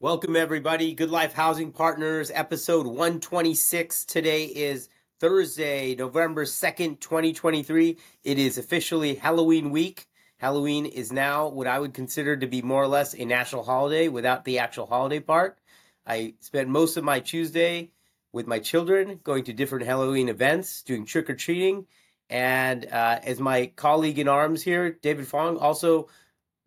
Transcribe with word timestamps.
Welcome, 0.00 0.36
everybody. 0.36 0.94
Good 0.94 1.10
Life 1.10 1.32
Housing 1.32 1.72
Partners, 1.72 2.30
episode 2.32 2.86
126. 2.86 4.04
Today 4.04 4.44
is 4.44 4.88
Thursday, 5.18 5.96
November 5.96 6.44
2nd, 6.44 7.00
2023. 7.00 7.98
It 8.22 8.38
is 8.38 8.58
officially 8.58 9.16
Halloween 9.16 9.72
week. 9.72 10.06
Halloween 10.36 10.86
is 10.86 11.10
now 11.10 11.48
what 11.48 11.66
I 11.66 11.80
would 11.80 11.94
consider 11.94 12.36
to 12.36 12.46
be 12.46 12.62
more 12.62 12.80
or 12.80 12.86
less 12.86 13.12
a 13.12 13.24
national 13.24 13.64
holiday 13.64 14.06
without 14.06 14.44
the 14.44 14.60
actual 14.60 14.86
holiday 14.86 15.18
part. 15.18 15.58
I 16.06 16.34
spent 16.38 16.68
most 16.68 16.96
of 16.96 17.02
my 17.02 17.18
Tuesday 17.18 17.90
with 18.32 18.46
my 18.46 18.60
children 18.60 19.18
going 19.24 19.42
to 19.46 19.52
different 19.52 19.84
Halloween 19.84 20.28
events, 20.28 20.84
doing 20.84 21.06
trick 21.06 21.28
or 21.28 21.34
treating. 21.34 21.88
And 22.30 22.86
uh, 22.86 23.18
as 23.24 23.40
my 23.40 23.72
colleague 23.74 24.20
in 24.20 24.28
arms 24.28 24.62
here, 24.62 24.92
David 24.92 25.26
Fong, 25.26 25.56
also 25.56 26.06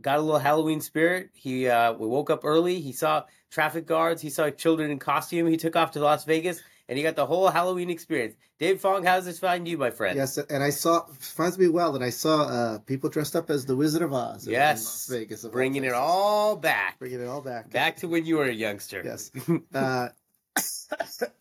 got 0.02 0.18
a 0.18 0.22
little 0.22 0.40
Halloween 0.40 0.82
spirit. 0.82 1.30
He 1.34 1.68
uh, 1.68 1.94
we 1.94 2.08
woke 2.08 2.30
up 2.30 2.42
early. 2.44 2.80
He 2.82 2.92
saw 2.92 3.24
traffic 3.50 3.86
guards. 3.86 4.22
He 4.22 4.30
saw 4.30 4.50
children 4.50 4.92
in 4.92 5.00
costume. 5.00 5.48
He 5.48 5.58
took 5.58 5.76
off 5.76 5.92
to 5.92 6.00
Las 6.00 6.26
Vegas, 6.26 6.62
and 6.90 6.98
he 6.98 7.04
got 7.04 7.16
the 7.16 7.26
whole 7.26 7.50
Halloween 7.50 7.90
experience. 7.90 8.36
Dave 8.60 8.80
Fong, 8.80 9.04
how's 9.04 9.26
this 9.26 9.40
find 9.40 9.68
you, 9.68 9.78
my 9.78 9.90
friend? 9.90 10.16
Yes, 10.16 10.38
and 10.38 10.62
I 10.64 10.70
saw 10.70 11.06
finds 11.20 11.58
me 11.58 11.68
well, 11.68 11.96
and 11.96 12.04
I 12.04 12.12
saw 12.12 12.44
uh, 12.44 12.78
people 12.80 13.10
dressed 13.10 13.36
up 13.36 13.50
as 13.50 13.66
the 13.66 13.76
Wizard 13.76 14.04
of 14.04 14.14
Oz. 14.14 14.46
in- 14.46 14.54
in 14.54 14.60
Yes, 14.60 14.84
Las 14.86 15.08
Vegas, 15.08 15.44
of 15.44 15.52
bringing 15.52 15.84
it 15.84 15.94
all 15.94 16.56
back, 16.56 17.00
bringing 17.00 17.22
it 17.22 17.28
all 17.28 17.42
back. 17.42 17.72
back 17.72 17.98
to 17.98 18.08
when 18.08 18.26
you 18.26 18.38
were 18.38 18.46
a 18.46 18.54
youngster. 18.54 19.02
Yes, 19.04 19.32
uh, 19.74 20.10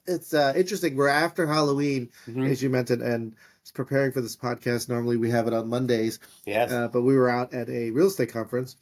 it's 0.06 0.32
uh, 0.34 0.52
interesting. 0.56 0.96
We're 0.96 1.09
after 1.09 1.46
Halloween, 1.46 2.10
Mhm. 2.29 2.48
as 2.51 2.62
you 2.62 2.70
mentioned, 2.70 3.02
and 3.02 3.34
preparing 3.70 4.12
for 4.12 4.20
this 4.20 4.37
podcast. 4.37 4.88
Normally, 4.88 5.16
we 5.16 5.30
have 5.30 5.47
it 5.47 5.52
on 5.55 5.69
Mondays, 5.69 6.19
Yes. 6.47 6.70
uh, 6.73 6.88
but 6.88 7.02
we 7.02 7.16
were 7.16 7.29
out 7.30 7.52
at 7.55 7.69
a 7.69 7.91
real 7.91 8.06
estate 8.09 8.33
conference, 8.33 8.77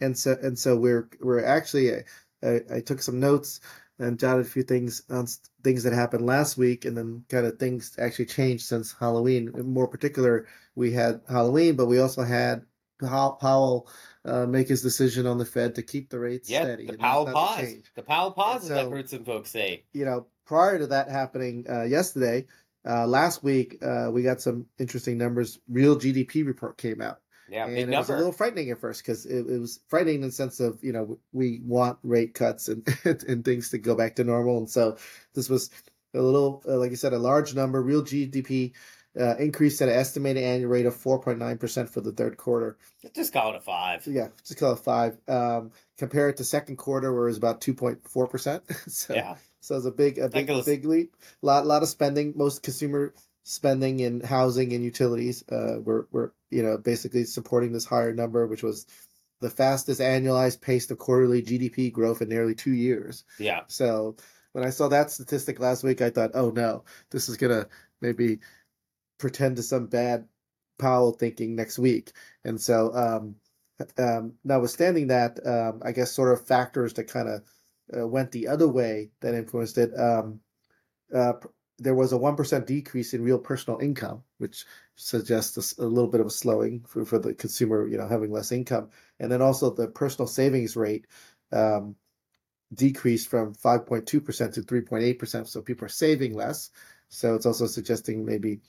and 0.00 0.16
so 0.16 0.36
and 0.42 0.58
so 0.58 0.76
we're 0.76 1.08
we're 1.20 1.44
actually 1.44 1.94
uh, 1.94 2.00
I, 2.42 2.60
I 2.76 2.80
took 2.80 3.00
some 3.02 3.20
notes 3.20 3.60
and 3.98 4.18
jotted 4.18 4.46
a 4.46 4.48
few 4.48 4.62
things 4.62 5.02
on 5.10 5.26
things 5.64 5.82
that 5.82 5.92
happened 5.92 6.24
last 6.24 6.56
week, 6.56 6.84
and 6.84 6.96
then 6.96 7.24
kind 7.28 7.46
of 7.46 7.58
things 7.58 7.96
actually 7.98 8.26
changed 8.26 8.64
since 8.66 8.94
Halloween. 8.98 9.50
In 9.54 9.72
more 9.72 9.88
particular, 9.88 10.46
we 10.76 10.92
had 10.92 11.20
Halloween, 11.28 11.74
but 11.76 11.86
we 11.86 11.98
also 11.98 12.22
had 12.22 12.62
Pow- 13.00 13.38
Powell 13.40 13.88
uh, 14.24 14.46
make 14.46 14.68
his 14.68 14.82
decision 14.82 15.26
on 15.26 15.38
the 15.38 15.44
Fed 15.44 15.74
to 15.76 15.82
keep 15.82 16.10
the 16.10 16.18
rates 16.18 16.48
yeah, 16.50 16.62
steady. 16.62 16.86
the 16.86 16.96
Powell 16.98 17.26
pause. 17.26 17.74
The 17.96 18.02
Powell 18.02 18.30
pause, 18.32 18.62
as 18.62 18.68
So- 18.68 18.80
I've 18.86 18.90
heard 18.90 19.08
some 19.10 19.24
folks 19.24 19.50
say. 19.50 19.84
You 19.92 20.04
know, 20.04 20.26
prior 20.46 20.78
to 20.78 20.86
that 20.88 21.08
happening 21.10 21.64
uh, 21.68 21.82
yesterday, 21.82 22.46
uh, 22.88 23.06
last 23.06 23.42
week 23.42 23.78
uh, 23.82 24.08
we 24.10 24.22
got 24.22 24.40
some 24.40 24.66
interesting 24.78 25.18
numbers. 25.18 25.58
Real 25.68 25.96
GDP 25.96 26.46
report 26.46 26.78
came 26.78 27.00
out. 27.00 27.20
Yeah, 27.50 27.64
and 27.64 27.74
big 27.74 27.88
it 27.88 27.96
was 27.96 28.10
a 28.10 28.16
little 28.16 28.32
frightening 28.32 28.70
at 28.70 28.78
first 28.78 29.02
because 29.02 29.24
it, 29.24 29.46
it 29.46 29.58
was 29.58 29.80
frightening 29.88 30.16
in 30.16 30.20
the 30.22 30.32
sense 30.32 30.60
of 30.60 30.82
you 30.82 30.92
know 30.92 31.18
we 31.32 31.60
want 31.64 31.98
rate 32.02 32.34
cuts 32.34 32.68
and 32.68 32.86
and 33.04 33.44
things 33.44 33.70
to 33.70 33.78
go 33.78 33.94
back 33.94 34.16
to 34.16 34.24
normal, 34.24 34.58
and 34.58 34.70
so 34.70 34.96
this 35.34 35.48
was 35.48 35.70
a 36.14 36.20
little 36.20 36.62
uh, 36.68 36.76
like 36.76 36.90
you 36.90 36.96
said 36.96 37.12
a 37.12 37.18
large 37.18 37.54
number. 37.54 37.82
Real 37.82 38.02
GDP 38.02 38.72
uh, 39.18 39.36
increased 39.36 39.80
at 39.80 39.88
an 39.88 39.94
estimated 39.94 40.42
annual 40.42 40.70
rate 40.70 40.86
of 40.86 40.94
four 40.94 41.20
point 41.20 41.38
nine 41.38 41.58
percent 41.58 41.88
for 41.88 42.00
the 42.00 42.12
third 42.12 42.36
quarter. 42.36 42.76
Just 43.14 43.32
call 43.32 43.50
it 43.54 43.56
a 43.56 43.60
five. 43.60 44.06
Yeah, 44.06 44.28
just 44.46 44.60
call 44.60 44.72
it 44.74 44.80
five. 44.80 45.18
Um, 45.26 45.72
compare 45.96 46.28
it 46.28 46.36
to 46.38 46.44
second 46.44 46.76
quarter 46.76 47.12
where 47.12 47.24
it 47.24 47.30
was 47.30 47.38
about 47.38 47.60
two 47.60 47.74
point 47.74 48.06
four 48.06 48.26
percent. 48.26 48.62
So 48.88 49.14
Yeah. 49.14 49.36
So 49.60 49.76
it's 49.76 49.86
a 49.86 49.90
big 49.90 50.18
a 50.18 50.28
big 50.28 50.46
big 50.64 50.84
leap. 50.84 51.16
lot 51.42 51.66
lot 51.66 51.82
of 51.82 51.88
spending. 51.88 52.32
Most 52.36 52.62
consumer 52.62 53.14
spending 53.42 54.00
in 54.00 54.20
housing 54.20 54.72
and 54.72 54.84
utilities 54.84 55.44
uh, 55.50 55.78
were 55.82 56.08
were 56.10 56.34
you 56.50 56.62
know 56.62 56.78
basically 56.78 57.24
supporting 57.24 57.72
this 57.72 57.84
higher 57.84 58.12
number, 58.12 58.46
which 58.46 58.62
was 58.62 58.86
the 59.40 59.50
fastest 59.50 60.00
annualized 60.00 60.60
pace 60.60 60.90
of 60.90 60.98
quarterly 60.98 61.42
GDP 61.42 61.92
growth 61.92 62.22
in 62.22 62.28
nearly 62.28 62.54
two 62.54 62.72
years. 62.72 63.24
Yeah. 63.38 63.62
So 63.68 64.16
when 64.52 64.64
I 64.64 64.70
saw 64.70 64.88
that 64.88 65.10
statistic 65.10 65.60
last 65.60 65.84
week, 65.84 66.02
I 66.02 66.10
thought, 66.10 66.32
oh 66.34 66.50
no, 66.50 66.84
this 67.10 67.28
is 67.28 67.36
gonna 67.36 67.66
maybe 68.00 68.40
pretend 69.18 69.56
to 69.56 69.62
some 69.62 69.86
bad 69.86 70.26
Powell 70.78 71.12
thinking 71.12 71.56
next 71.56 71.78
week. 71.78 72.12
And 72.44 72.60
so, 72.60 72.94
um, 72.94 73.36
um, 73.98 74.34
notwithstanding 74.44 75.08
that, 75.08 75.44
um, 75.44 75.82
I 75.84 75.92
guess 75.92 76.12
sort 76.12 76.32
of 76.32 76.46
factors 76.46 76.94
that 76.94 77.08
kind 77.08 77.28
of 77.28 77.42
uh, 77.96 78.06
went 78.06 78.32
the 78.32 78.48
other 78.48 78.68
way 78.68 79.10
that 79.20 79.34
influenced 79.34 79.78
it. 79.78 79.92
Um, 79.98 80.40
uh, 81.14 81.34
there 81.78 81.94
was 81.94 82.12
a 82.12 82.18
one 82.18 82.36
percent 82.36 82.66
decrease 82.66 83.14
in 83.14 83.22
real 83.22 83.38
personal 83.38 83.78
income, 83.80 84.22
which 84.38 84.64
suggests 84.96 85.78
a 85.78 85.84
little 85.84 86.10
bit 86.10 86.20
of 86.20 86.26
a 86.26 86.30
slowing 86.30 86.80
for, 86.86 87.04
for 87.04 87.18
the 87.18 87.34
consumer, 87.34 87.86
you 87.86 87.96
know, 87.96 88.08
having 88.08 88.32
less 88.32 88.52
income, 88.52 88.90
and 89.20 89.30
then 89.30 89.42
also 89.42 89.70
the 89.70 89.88
personal 89.88 90.26
savings 90.26 90.76
rate 90.76 91.06
um, 91.52 91.94
decreased 92.74 93.28
from 93.28 93.54
five 93.54 93.86
point 93.86 94.06
two 94.06 94.20
percent 94.20 94.54
to 94.54 94.62
three 94.62 94.80
point 94.80 95.04
eight 95.04 95.18
percent. 95.18 95.48
So 95.48 95.62
people 95.62 95.86
are 95.86 95.90
saving 95.90 96.34
less. 96.34 96.70
So 97.08 97.34
it's 97.34 97.46
also 97.46 97.66
suggesting 97.66 98.24
maybe 98.24 98.60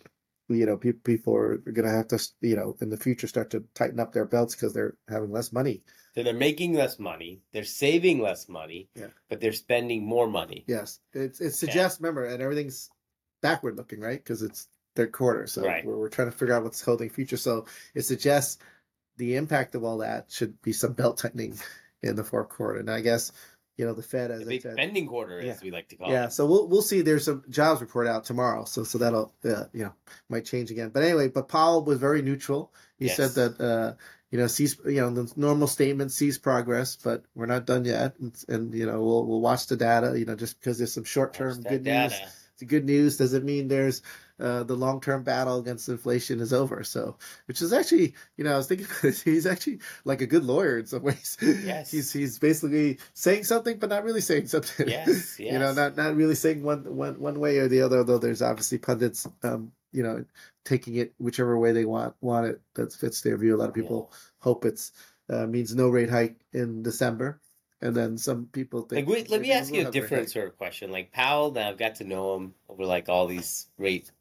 you 0.48 0.66
know 0.66 0.78
pe- 0.78 0.94
people 0.94 1.36
are 1.36 1.58
going 1.58 1.88
to 1.88 1.92
have 1.92 2.08
to 2.10 2.20
you 2.42 2.56
know 2.56 2.78
in 2.82 2.90
the 2.90 2.98
future 2.98 3.28
start 3.28 3.50
to 3.52 3.64
tighten 3.74 4.00
up 4.00 4.14
their 4.14 4.26
belts 4.26 4.56
because 4.56 4.74
they're 4.74 4.96
having 5.10 5.32
less 5.32 5.52
money. 5.52 5.82
So 6.16 6.24
they're 6.24 6.34
making 6.34 6.74
less 6.74 6.98
money. 7.00 7.42
They're 7.54 7.64
saving 7.64 8.20
less 8.22 8.50
money. 8.50 8.90
Yeah. 8.96 9.08
But 9.30 9.40
they're 9.42 9.54
spending 9.54 10.06
more 10.06 10.28
money. 10.28 10.64
Yes, 10.68 11.00
it 11.14 11.40
it 11.40 11.54
suggests. 11.54 12.00
Remember, 12.02 12.26
and 12.26 12.42
everything's 12.42 12.90
backward 13.42 13.78
looking, 13.78 14.00
right? 14.00 14.18
Because 14.24 14.42
it's 14.42 14.68
third 14.96 15.12
quarter, 15.12 15.48
so 15.48 15.64
Right. 15.64 15.86
we're, 15.86 15.98
we're 15.98 16.10
trying 16.10 16.32
to 16.32 16.36
figure 16.38 16.54
out 16.56 16.64
what's 16.64 16.82
holding 16.82 17.10
future. 17.10 17.38
So 17.38 17.66
it 17.94 18.02
suggests 18.02 18.58
the 19.18 19.36
impact 19.36 19.76
of 19.76 19.84
all 19.84 20.00
that 20.00 20.32
should 20.32 20.62
be 20.62 20.74
some 20.74 20.94
belt 20.94 21.18
tightening 21.20 21.58
in 22.02 22.16
the 22.16 22.24
fourth 22.24 22.50
quarter. 22.50 22.80
And 22.80 22.90
I 22.90 23.02
guess 23.02 23.32
you 23.78 23.86
know 23.86 23.94
the 23.94 24.02
Fed, 24.04 24.30
as 24.32 24.40
The 24.40 24.46
I 24.46 24.50
big 24.50 24.62
spending 24.62 25.08
quarter, 25.08 25.40
Yeah. 25.42 25.54
as 25.54 25.62
we 25.62 25.72
like 25.72 25.88
to 25.90 25.96
call 25.96 26.08
yeah. 26.10 26.14
it. 26.14 26.18
Yeah, 26.24 26.28
so 26.30 26.46
we'll 26.48 26.68
we'll 26.68 26.82
see. 26.82 27.02
There's 27.02 27.28
a 27.30 27.42
jobs 27.50 27.80
report 27.80 28.08
out 28.08 28.26
tomorrow, 28.26 28.66
so 28.66 28.84
so 28.84 28.98
that'll 28.98 29.34
uh, 29.46 29.66
you 29.74 29.84
know 29.86 29.94
might 30.28 30.44
change 30.46 30.70
again. 30.72 30.90
But 30.90 31.04
anyway, 31.04 31.30
but 31.30 31.48
Powell 31.48 31.86
was 31.86 31.98
very 32.00 32.22
neutral. 32.22 32.74
He 32.98 33.06
Yes. 33.06 33.16
said 33.16 33.32
that 33.36 33.62
uh, 33.64 33.94
you 34.32 34.38
know 34.38 34.48
sees 34.48 34.78
you 34.86 35.02
know 35.02 35.10
the 35.10 35.32
normal 35.36 35.68
statement 35.68 36.12
sees 36.12 36.38
progress, 36.38 36.96
but 36.96 37.24
we're 37.36 37.46
not 37.46 37.66
done 37.66 37.86
yet, 37.86 38.16
and, 38.20 38.36
and 38.48 38.74
you 38.74 38.86
know 38.86 39.02
we'll 39.02 39.26
we'll 39.26 39.42
watch 39.42 39.68
the 39.68 39.78
data. 39.78 40.18
You 40.18 40.26
know 40.26 40.36
just 40.36 40.60
because 40.60 40.78
there's 40.78 40.94
some 40.94 41.04
short 41.04 41.34
term 41.34 41.62
good 41.62 41.84
news 41.84 42.14
the 42.60 42.66
good 42.66 42.86
news 42.86 43.18
doesn't 43.18 43.44
mean 43.44 43.68
there's 43.68 44.02
uh, 44.40 44.64
the 44.64 44.76
long 44.76 45.02
term 45.02 45.24
battle 45.24 45.60
against 45.60 45.90
inflation 45.90 46.40
is 46.40 46.54
over. 46.54 46.84
So, 46.84 47.18
which 47.46 47.62
is 47.62 47.74
actually, 47.74 48.14
you 48.38 48.44
know, 48.44 48.54
I 48.54 48.58
was 48.58 48.68
thinking 48.68 48.88
he's 49.26 49.46
actually 49.46 49.80
like 50.06 50.22
a 50.22 50.28
good 50.28 50.44
lawyer 50.44 50.80
in 50.80 50.86
some 50.86 51.04
ways. 51.04 51.38
Yes. 51.42 51.92
he's 51.92 52.14
he's 52.14 52.38
basically 52.38 53.00
saying 53.14 53.46
something, 53.46 53.80
but 53.80 53.90
not 53.90 54.04
really 54.04 54.22
saying 54.22 54.48
something. 54.48 54.88
Yes, 54.88 55.40
yes. 55.40 55.40
you 55.54 55.60
know, 55.60 55.74
not 55.74 55.98
not 55.98 56.16
really 56.16 56.36
saying 56.36 56.64
one 56.64 56.96
one 56.96 57.20
one 57.20 57.40
way 57.40 57.58
or 57.58 57.68
the 57.68 57.82
other. 57.82 58.04
Though 58.04 58.20
there's 58.20 58.42
obviously 58.42 58.78
pundits, 58.78 59.28
um, 59.44 59.72
you 59.92 60.04
know, 60.04 60.24
taking 60.66 60.96
it 60.96 61.14
whichever 61.18 61.58
way 61.58 61.72
they 61.72 61.86
want 61.86 62.14
want 62.22 62.48
it 62.48 62.62
that 62.76 62.94
fits 62.94 63.22
their 63.22 63.38
view. 63.38 63.56
A 63.56 63.58
lot 63.58 63.70
of 63.70 63.76
people 63.76 64.12
hope 64.40 64.66
it's 64.66 64.92
uh, 65.30 65.46
means 65.46 65.76
no 65.76 65.90
rate 65.90 66.10
hike 66.10 66.40
in 66.54 66.84
December. 66.84 67.40
And 67.82 67.96
then 67.96 68.18
some 68.18 68.48
people 68.52 68.82
think. 68.82 69.08
Like, 69.08 69.16
wait, 69.16 69.30
let 69.30 69.40
me 69.42 69.54
ask 69.54 69.74
you 69.74 69.88
a 69.88 69.92
different 69.92 70.30
sort 70.30 70.48
of 70.48 70.58
question. 70.58 70.92
Like 70.92 71.14
Powell, 71.14 71.52
now 71.52 71.70
I've 71.70 71.78
got 71.78 71.96
to 71.96 72.04
know 72.04 72.36
him 72.36 72.54
over 72.68 72.86
like 72.86 73.08
all 73.08 73.26
these 73.26 73.68
rate 73.78 74.12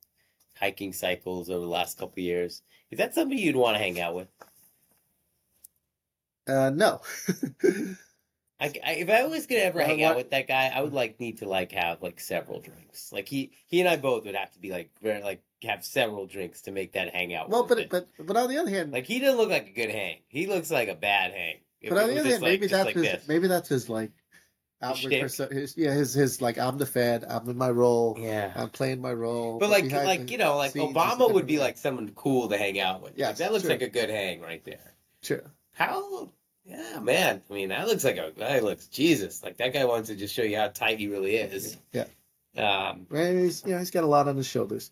hiking 0.56 0.92
cycles 0.92 1.50
over 1.50 1.60
the 1.60 1.66
last 1.66 1.98
couple 1.98 2.14
of 2.14 2.18
years. 2.18 2.62
Is 2.90 2.98
that 2.98 3.14
somebody 3.14 3.40
you'd 3.40 3.56
want 3.56 3.76
to 3.76 3.82
hang 3.82 4.00
out 4.00 4.14
with? 4.14 4.28
Uh, 6.46 6.70
no. 6.70 7.00
I, 8.60 8.72
I, 8.84 8.92
if 8.94 9.08
I 9.08 9.24
was 9.26 9.46
gonna 9.46 9.60
ever 9.62 9.80
hang 9.82 10.02
out 10.02 10.16
with 10.16 10.30
that 10.30 10.48
guy, 10.48 10.72
I 10.74 10.80
would 10.80 10.88
mm-hmm. 10.88 10.96
like 10.96 11.20
need 11.20 11.38
to 11.38 11.48
like 11.48 11.72
have 11.72 12.02
like 12.02 12.18
several 12.18 12.60
drinks. 12.60 13.12
Like 13.12 13.28
he, 13.28 13.52
he 13.66 13.80
and 13.80 13.88
I 13.88 13.96
both 13.96 14.24
would 14.24 14.34
have 14.34 14.50
to 14.52 14.58
be 14.58 14.70
like 14.70 14.90
very 15.00 15.22
like 15.22 15.42
have 15.62 15.84
several 15.84 16.26
drinks 16.26 16.62
to 16.62 16.72
make 16.72 16.92
that 16.92 17.14
hangout. 17.14 17.50
well, 17.50 17.64
but 17.64 17.78
it. 17.78 17.90
but 17.90 18.08
but 18.18 18.36
on 18.36 18.48
the 18.48 18.58
other 18.58 18.70
hand, 18.70 18.92
like 18.92 19.06
he 19.06 19.20
doesn't 19.20 19.38
look 19.38 19.50
like 19.50 19.68
a 19.68 19.72
good 19.72 19.90
hang. 19.90 20.18
He 20.28 20.46
looks 20.46 20.70
like 20.70 20.88
a 20.88 20.94
bad 20.94 21.32
hang. 21.32 21.58
If 21.80 21.90
but 21.90 22.02
on 22.02 22.08
the 22.08 22.18
other 22.18 22.30
hand, 22.30 22.42
like- 22.42 22.50
maybe 22.50 22.66
that's 22.66 22.86
like 22.86 22.94
his 22.96 23.04
this. 23.04 23.28
maybe 23.28 23.46
that's 23.46 23.68
his 23.68 23.88
like 23.88 24.10
outward 24.82 25.12
perso- 25.20 25.48
his, 25.48 25.76
yeah 25.76 25.92
his 25.92 26.14
his 26.14 26.40
like 26.40 26.58
I'm 26.58 26.78
the 26.78 26.86
Fed, 26.86 27.24
I'm 27.28 27.48
in 27.48 27.56
my 27.56 27.70
role, 27.70 28.16
Yeah. 28.18 28.52
I'm 28.56 28.70
playing 28.70 29.00
my 29.00 29.12
role. 29.12 29.58
But 29.58 29.70
like, 29.70 29.90
like 29.90 30.26
the 30.26 30.32
you 30.32 30.38
know, 30.38 30.56
like 30.56 30.74
Obama 30.74 31.32
would 31.32 31.46
be 31.46 31.58
like 31.58 31.78
someone 31.78 32.10
cool 32.16 32.48
to 32.48 32.56
hang 32.56 32.80
out 32.80 33.02
with. 33.02 33.16
Like, 33.18 33.36
that 33.36 33.52
looks 33.52 33.62
true. 33.62 33.70
like 33.70 33.82
a 33.82 33.88
good 33.88 34.10
hang 34.10 34.40
right 34.40 34.64
there. 34.64 34.94
Sure. 35.22 35.42
How? 35.72 36.30
Yeah, 36.68 37.00
man. 37.00 37.40
I 37.50 37.52
mean, 37.54 37.70
that 37.70 37.86
looks 37.88 38.04
like 38.04 38.18
a 38.18 38.32
that 38.36 38.62
looks 38.62 38.86
Jesus. 38.88 39.42
Like 39.42 39.56
that 39.56 39.72
guy 39.72 39.84
wants 39.86 40.08
to 40.10 40.16
just 40.16 40.34
show 40.34 40.42
you 40.42 40.56
how 40.58 40.68
tight 40.68 40.98
he 40.98 41.08
really 41.08 41.34
is. 41.36 41.76
Yeah. 41.92 42.04
Um. 42.56 43.06
Well, 43.10 43.32
he's 43.34 43.64
you 43.64 43.72
know 43.72 43.78
he's 43.78 43.90
got 43.90 44.04
a 44.04 44.06
lot 44.08 44.28
on 44.28 44.36
his 44.36 44.46
shoulders. 44.46 44.90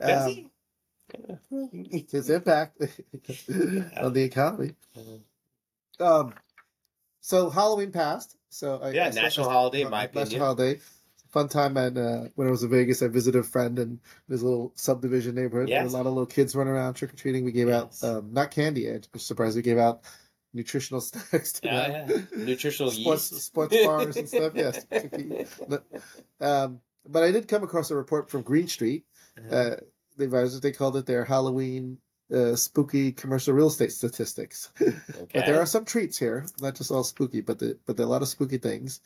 Does 0.00 0.26
Um, 0.26 0.30
he? 0.30 2.06
his 2.10 2.30
impact 2.30 2.80
on 3.96 4.12
the 4.12 4.22
economy. 4.22 4.72
Um, 5.98 6.34
so 7.20 7.50
Halloween 7.50 7.92
passed. 7.92 8.36
So 8.48 8.80
I, 8.82 8.90
Yeah, 8.90 9.06
I- 9.06 9.10
national 9.10 9.48
I- 9.48 9.52
holiday, 9.52 9.82
in 9.82 9.90
my 9.90 10.02
national 10.04 10.22
opinion. 10.22 10.40
holiday. 10.40 10.80
Fun 11.30 11.48
time 11.48 11.76
and 11.76 11.96
uh, 11.96 12.24
when 12.34 12.48
I 12.48 12.50
was 12.50 12.64
in 12.64 12.70
Vegas, 12.70 13.02
I 13.02 13.06
visited 13.08 13.38
a 13.38 13.42
friend 13.44 13.78
in 13.78 14.00
this 14.28 14.42
little 14.42 14.72
subdivision 14.74 15.36
neighborhood. 15.36 15.68
Yes. 15.68 15.92
A 15.92 15.96
lot 15.96 16.06
of 16.06 16.12
little 16.12 16.26
kids 16.26 16.56
running 16.56 16.72
around 16.72 16.94
trick 16.94 17.12
or 17.12 17.16
treating. 17.16 17.44
We 17.44 17.52
gave 17.52 17.68
Yes. 17.68 18.02
out 18.02 18.16
um, 18.18 18.32
not 18.32 18.50
candy. 18.50 18.90
I 18.90 19.00
was 19.12 19.24
surprised 19.24 19.54
we 19.54 19.62
gave 19.62 19.78
out 19.78 20.00
nutritional 20.52 21.00
snacks. 21.00 21.60
Yeah, 21.62 22.06
yeah. 22.08 22.20
Nutritional 22.36 22.90
sports, 22.90 23.32
yeast. 23.32 23.46
sports 23.46 23.76
bars 23.84 24.16
and 24.16 24.28
stuff. 24.28 24.52
Yes. 24.54 24.86
um, 26.40 26.80
but 27.08 27.22
I 27.22 27.30
did 27.32 27.48
come 27.48 27.62
across 27.62 27.90
a 27.90 27.96
report 27.96 28.30
from 28.30 28.42
Green 28.42 28.68
Street. 28.68 29.04
Uh-huh. 29.38 29.56
Uh, 29.56 29.76
they 30.16 30.26
they 30.26 30.72
called 30.72 30.96
it 30.96 31.06
their 31.06 31.24
Halloween 31.24 31.98
uh, 32.32 32.54
spooky 32.54 33.12
commercial 33.12 33.54
real 33.54 33.68
estate 33.68 33.92
statistics. 33.92 34.70
But 35.32 35.46
there 35.46 35.60
are 35.60 35.66
some 35.66 35.84
treats 35.84 36.18
here, 36.18 36.46
not 36.60 36.74
just 36.74 36.90
all 36.90 37.04
spooky, 37.04 37.40
but 37.40 37.58
the, 37.58 37.78
but 37.86 37.96
there 37.96 38.04
are 38.04 38.08
a 38.08 38.10
lot 38.10 38.22
of 38.22 38.28
spooky 38.28 38.58
things. 38.58 39.00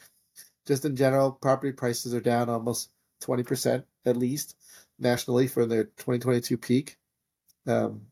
Just 0.66 0.84
in 0.84 0.96
general, 0.96 1.32
property 1.32 1.72
prices 1.72 2.14
are 2.14 2.20
down 2.20 2.48
almost 2.48 2.90
twenty 3.20 3.42
percent 3.42 3.84
at 4.06 4.16
least 4.16 4.56
nationally 4.98 5.46
from 5.46 5.68
their 5.68 5.84
twenty 5.98 6.18
twenty 6.18 6.40
two 6.40 6.56
peak. 6.56 6.96
Um, 7.66 8.06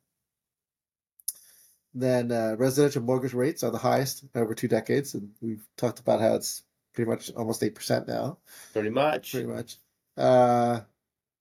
then 1.94 2.32
uh, 2.32 2.56
residential 2.58 3.02
mortgage 3.02 3.34
rates 3.34 3.62
are 3.62 3.70
the 3.70 3.78
highest 3.78 4.24
over 4.34 4.54
two 4.54 4.68
decades, 4.68 5.14
and 5.14 5.30
we've 5.40 5.66
talked 5.76 6.00
about 6.00 6.20
how 6.20 6.34
it's 6.34 6.62
pretty 6.94 7.10
much 7.10 7.30
almost 7.32 7.62
eight 7.62 7.74
percent 7.74 8.08
now, 8.08 8.38
pretty 8.72 8.90
much. 8.90 9.32
pretty 9.32 9.46
much. 9.46 9.76
Uh, 10.16 10.80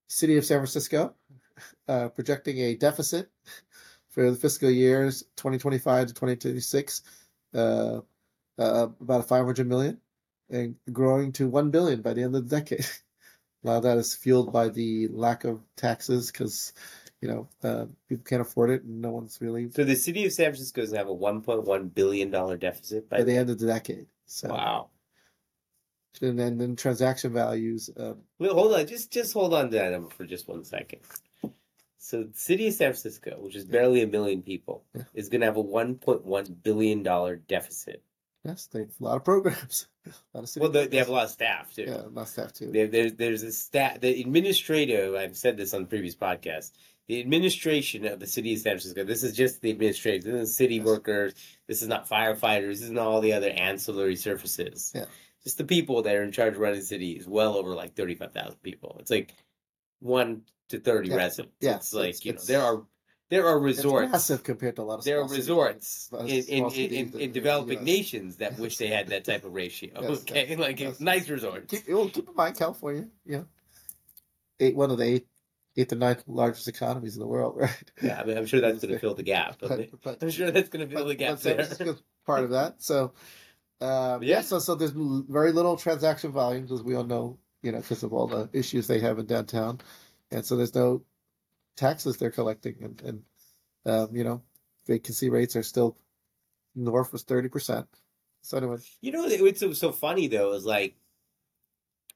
City 0.07 0.37
of 0.37 0.45
San 0.45 0.57
Francisco 0.57 1.13
uh, 1.87 2.09
projecting 2.09 2.59
a 2.59 2.75
deficit 2.75 3.29
for 4.09 4.29
the 4.29 4.37
fiscal 4.37 4.69
years 4.69 5.23
2025 5.37 6.07
to 6.07 6.13
2026, 6.13 7.01
uh, 7.53 7.57
uh, 7.57 8.87
about 8.99 9.27
500 9.27 9.67
million, 9.67 9.99
and 10.49 10.75
growing 10.91 11.31
to 11.33 11.47
1 11.47 11.71
billion 11.71 12.01
by 12.01 12.13
the 12.13 12.23
end 12.23 12.35
of 12.35 12.49
the 12.49 12.55
decade. 12.55 12.85
A 13.63 13.67
lot 13.67 13.77
of 13.77 13.83
that 13.83 13.97
is 13.97 14.15
fueled 14.15 14.51
by 14.51 14.69
the 14.69 15.07
lack 15.09 15.43
of 15.43 15.61
taxes 15.77 16.31
because, 16.31 16.73
you 17.21 17.27
know, 17.27 17.47
uh, 17.63 17.85
people 18.09 18.23
can't 18.23 18.41
afford 18.41 18.69
it 18.71 18.83
and 18.83 19.01
no 19.01 19.11
one's 19.11 19.39
really 19.41 19.69
So 19.71 19.83
the 19.83 19.95
city 19.95 20.25
of 20.25 20.33
San 20.33 20.45
Francisco 20.47 20.81
is 20.81 20.89
going 20.91 21.05
to 21.05 21.07
have 21.07 21.15
a 21.15 21.19
1.1 21.19 21.93
billion 21.93 22.31
dollar 22.31 22.57
deficit 22.57 23.09
by 23.09 23.17
by 23.17 23.23
the 23.23 23.37
end 23.37 23.49
of 23.49 23.59
the 23.59 23.67
decade. 23.67 24.07
So, 24.25 24.49
Wow. 24.49 24.89
and 26.21 26.37
then, 26.37 26.57
then 26.57 26.75
transaction 26.75 27.31
values. 27.33 27.89
Um, 27.97 28.23
Well, 28.39 28.53
hold 28.53 28.73
on, 28.73 28.87
just 28.87 29.11
just 29.11 29.33
hold 29.33 29.53
on 29.53 29.69
to 29.71 29.77
that 29.77 29.91
number 29.91 30.09
for 30.09 30.25
just 30.25 30.47
one 30.47 30.63
second. 30.63 31.01
So, 31.97 32.23
the 32.23 32.33
city 32.37 32.67
of 32.67 32.73
San 32.73 32.87
Francisco, 32.89 33.37
which 33.39 33.55
is 33.55 33.63
barely 33.65 34.01
a 34.01 34.07
million 34.07 34.41
people, 34.41 34.83
Yeah. 34.95 35.03
is 35.13 35.29
going 35.29 35.41
to 35.41 35.45
have 35.47 35.57
a 35.57 35.63
1.1 35.63 36.63
billion 36.63 37.03
dollar 37.03 37.35
deficit. 37.35 38.03
yes, 38.43 38.65
they 38.67 38.79
have 38.79 38.89
a 38.99 39.03
lot 39.03 39.17
of 39.17 39.23
programs. 39.23 39.87
a 40.07 40.09
lot 40.33 40.43
of 40.43 40.61
Well, 40.61 40.71
they, 40.71 40.87
they 40.87 40.97
have 40.97 41.09
a 41.09 41.11
lot 41.11 41.25
of 41.25 41.29
staff 41.29 41.73
too. 41.75 41.83
Yeah, 41.83 42.01
a 42.01 42.09
lot 42.09 42.23
of 42.23 42.27
staff 42.27 42.53
too. 42.53 42.71
There, 42.71 42.87
there, 42.87 43.11
there's 43.11 43.43
a 43.43 43.51
stat. 43.51 44.01
The 44.01 44.19
administrative. 44.19 45.13
I've 45.13 45.37
said 45.37 45.57
this 45.57 45.73
on 45.75 45.85
previous 45.85 46.15
podcasts. 46.15 46.71
The 47.11 47.19
administration 47.19 48.05
of 48.05 48.21
the 48.21 48.25
city 48.25 48.53
of 48.53 48.59
San 48.61 48.71
Francisco. 48.71 49.03
This 49.03 49.21
is 49.21 49.35
just 49.35 49.59
the 49.61 49.69
administration. 49.71 50.31
This 50.31 50.47
is 50.49 50.55
city 50.55 50.75
Yes. 50.75 50.85
workers. 50.85 51.33
This 51.67 51.81
is 51.81 51.89
not 51.89 52.07
firefighters. 52.07 52.67
This 52.75 52.83
is 52.83 52.91
not 52.91 53.05
all 53.05 53.19
the 53.19 53.33
other 53.33 53.49
ancillary 53.49 54.15
services. 54.15 54.93
Yeah. 54.95 55.07
Just 55.43 55.57
the 55.57 55.65
people 55.65 56.03
that 56.03 56.15
are 56.15 56.23
in 56.23 56.31
charge 56.31 56.53
of 56.53 56.59
running 56.61 56.79
the 56.79 56.85
city 56.85 57.11
is 57.11 57.27
well 57.27 57.57
over 57.57 57.75
like 57.75 57.95
thirty 57.95 58.15
five 58.15 58.31
thousand 58.31 58.61
people. 58.63 58.95
It's 59.01 59.11
like 59.11 59.33
one 59.99 60.43
to 60.69 60.79
thirty 60.79 61.09
Yeah. 61.09 61.15
residents. 61.17 61.53
Yeah, 61.59 61.75
It's 61.75 61.93
like 61.93 62.11
it's- 62.11 62.23
you 62.25 62.31
know 62.31 62.41
there 62.45 62.61
are 62.61 62.87
there 63.27 63.45
are 63.45 63.57
It's 63.67 63.79
resorts. 63.79 64.11
massive 64.13 64.43
compared 64.43 64.77
to 64.77 64.83
a 64.83 64.83
lot 64.83 64.99
of 64.99 65.03
There 65.03 65.19
are 65.19 65.27
cities. 65.27 65.37
resorts 65.49 66.09
of 66.13 66.29
in, 66.29 66.45
in, 66.45 66.63
in, 66.65 66.71
in, 66.71 66.93
in 67.15 67.19
in 67.19 67.31
developing 67.33 67.79
US. 67.79 67.85
nations 67.85 68.37
that 68.37 68.57
wish 68.57 68.77
they 68.77 68.87
had 68.87 69.09
that 69.09 69.25
type 69.31 69.43
of 69.43 69.51
ratio. 69.53 69.89
Yes, 70.01 70.21
okay, 70.21 70.47
yes, 70.47 70.57
like 70.57 71.01
nice 71.01 71.27
resorts. 71.27 71.71
Keep, 71.71 71.89
well, 71.93 72.07
keep 72.07 72.29
in 72.29 72.35
mind, 72.35 72.55
California, 72.57 73.09
Yeah, 73.25 73.43
eight 74.61 74.77
one 74.77 74.91
of 74.91 74.97
the 74.97 75.03
eight, 75.03 75.27
eighth 75.77 75.93
or 75.93 75.95
ninth 75.95 76.23
largest 76.27 76.67
economies 76.67 77.15
in 77.15 77.21
the 77.21 77.27
world, 77.27 77.55
right? 77.57 77.91
Yeah, 78.01 78.19
I 78.19 78.25
mean, 78.25 78.37
I'm 78.37 78.45
sure 78.45 78.61
that's 78.61 78.81
going 78.81 78.93
to 78.93 78.99
fill 78.99 79.15
the 79.15 79.23
gap. 79.23 79.57
But, 79.59 79.89
but, 80.01 80.21
I'm 80.21 80.29
sure 80.29 80.51
that's 80.51 80.69
going 80.69 80.87
to 80.87 80.93
fill 80.93 81.03
but, 81.05 81.09
the 81.09 81.15
gap 81.15 81.31
but 81.35 81.43
there. 81.43 81.55
Francisco's 81.55 82.03
part 82.25 82.43
of 82.43 82.51
that. 82.51 82.81
So, 82.81 83.13
um, 83.79 84.21
Yeah. 84.23 84.35
yeah. 84.35 84.41
So, 84.41 84.59
so 84.59 84.75
there's 84.75 84.91
very 84.93 85.51
little 85.51 85.77
transaction 85.77 86.31
volumes, 86.31 86.71
as 86.71 86.83
we 86.83 86.95
all 86.95 87.03
know, 87.03 87.37
you 87.61 87.71
know, 87.71 87.79
because 87.79 88.03
of 88.03 88.13
all 88.13 88.27
the 88.27 88.49
issues 88.53 88.87
they 88.87 88.99
have 88.99 89.19
in 89.19 89.25
downtown, 89.25 89.79
and 90.31 90.45
so 90.45 90.55
there's 90.55 90.75
no 90.75 91.03
taxes 91.75 92.17
they're 92.17 92.31
collecting, 92.31 92.75
and 92.81 93.01
and 93.01 93.23
um, 93.85 94.15
you 94.15 94.23
know, 94.23 94.41
vacancy 94.87 95.29
rates 95.29 95.55
are 95.55 95.63
still 95.63 95.97
north 96.75 97.13
of 97.13 97.21
thirty 97.21 97.49
percent. 97.49 97.87
So 98.41 98.57
anyway, 98.57 98.77
You 99.01 99.11
know, 99.11 99.21
what's 99.43 99.59
so, 99.59 99.73
so 99.73 99.91
funny 99.91 100.27
though 100.27 100.53
is 100.53 100.65
like, 100.65 100.95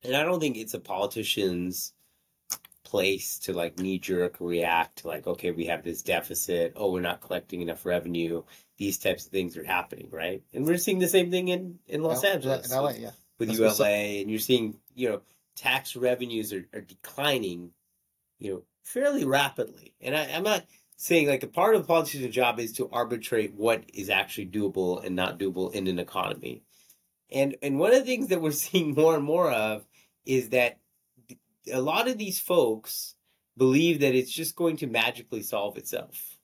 and 0.03 0.15
I 0.15 0.23
don't 0.23 0.39
think 0.39 0.57
it's 0.57 0.73
a 0.73 0.79
politician's 0.79 1.93
place 2.85 3.39
to 3.39 3.53
like 3.53 3.79
knee 3.79 3.99
jerk 3.99 4.37
react 4.39 4.99
to 4.99 5.07
like, 5.07 5.27
okay, 5.27 5.51
we 5.51 5.65
have 5.65 5.83
this 5.83 6.01
deficit. 6.01 6.73
Oh, 6.75 6.91
we're 6.91 7.01
not 7.01 7.21
collecting 7.21 7.61
enough 7.61 7.85
revenue. 7.85 8.43
These 8.77 8.99
types 8.99 9.25
of 9.25 9.31
things 9.31 9.57
are 9.57 9.63
happening, 9.63 10.07
right? 10.11 10.43
And 10.53 10.65
we're 10.65 10.77
seeing 10.77 10.99
the 10.99 11.07
same 11.07 11.31
thing 11.31 11.49
in 11.49 11.79
in 11.87 12.03
Los 12.03 12.23
L- 12.23 12.31
Angeles. 12.31 12.71
in 12.71 12.77
LA, 12.77 12.89
yeah. 12.91 13.11
with 13.39 13.49
That's 13.49 13.79
ULA, 13.79 13.89
and 13.89 14.29
you're 14.29 14.39
seeing, 14.39 14.77
you 14.93 15.09
know, 15.09 15.21
tax 15.55 15.95
revenues 15.95 16.53
are, 16.53 16.65
are 16.73 16.81
declining, 16.81 17.71
you 18.39 18.53
know, 18.53 18.63
fairly 18.83 19.25
rapidly. 19.25 19.93
And 19.99 20.15
I, 20.15 20.29
I'm 20.33 20.43
not 20.43 20.65
saying 20.97 21.27
like 21.27 21.43
a 21.43 21.47
part 21.47 21.75
of 21.75 21.81
the 21.81 21.87
politician's 21.87 22.33
job 22.33 22.59
is 22.59 22.73
to 22.73 22.89
arbitrate 22.91 23.53
what 23.53 23.83
is 23.93 24.09
actually 24.09 24.47
doable 24.47 25.03
and 25.03 25.15
not 25.15 25.39
doable 25.39 25.73
in 25.73 25.87
an 25.87 25.99
economy. 25.99 26.63
And 27.31 27.55
and 27.61 27.79
one 27.79 27.91
of 27.91 27.99
the 27.99 28.05
things 28.05 28.27
that 28.27 28.41
we're 28.41 28.51
seeing 28.65 28.93
more 28.93 29.15
and 29.15 29.23
more 29.23 29.51
of 29.51 29.85
is 30.25 30.49
that 30.49 30.79
a 31.71 31.81
lot 31.81 32.07
of 32.07 32.17
these 32.17 32.39
folks 32.39 33.15
believe 33.57 34.01
that 34.01 34.15
it's 34.15 34.31
just 34.31 34.55
going 34.55 34.77
to 34.77 34.87
magically 34.87 35.41
solve 35.41 35.77
itself. 35.77 36.37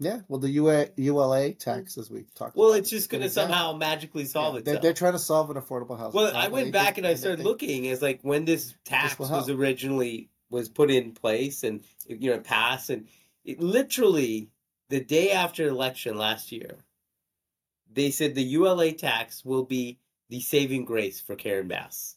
Yeah, 0.00 0.20
well, 0.26 0.40
the 0.40 0.50
UA, 0.50 0.88
ULA 0.96 1.52
tax, 1.52 1.96
as 1.96 2.10
we 2.10 2.24
talked. 2.34 2.56
Well, 2.56 2.70
about, 2.70 2.78
it's 2.80 2.90
just 2.90 3.08
going 3.08 3.22
to 3.22 3.30
somehow 3.30 3.74
magically 3.74 4.24
solve 4.24 4.54
Yeah, 4.54 4.60
itself. 4.60 4.74
They're, 4.74 4.82
they're 4.82 4.92
trying 4.94 5.12
to 5.12 5.18
solve 5.20 5.50
an 5.50 5.56
affordable 5.56 5.96
housing. 5.96 6.20
Well, 6.20 6.36
I 6.36 6.48
went 6.48 6.72
back 6.72 6.98
and 6.98 7.06
I 7.06 7.14
started 7.14 7.38
think- 7.38 7.48
looking 7.48 7.88
as 7.88 8.02
like 8.02 8.20
when 8.22 8.44
this 8.44 8.74
tax 8.84 9.16
will 9.18 9.28
was 9.28 9.48
originally 9.48 10.28
was 10.50 10.68
put 10.68 10.90
in 10.90 11.12
place 11.12 11.62
and 11.64 11.82
you 12.06 12.30
know 12.30 12.38
passed 12.38 12.90
and 12.90 13.08
it 13.44 13.58
literally 13.60 14.50
the 14.90 15.00
day 15.00 15.30
after 15.30 15.66
election 15.66 16.18
last 16.18 16.52
year 16.52 16.76
they 17.90 18.10
said 18.10 18.34
the 18.34 18.42
ULA 18.42 18.92
tax 18.92 19.44
will 19.44 19.64
be 19.64 19.98
the 20.28 20.40
saving 20.40 20.84
grace 20.84 21.20
for 21.20 21.36
Karen 21.36 21.68
Bass. 21.68 22.16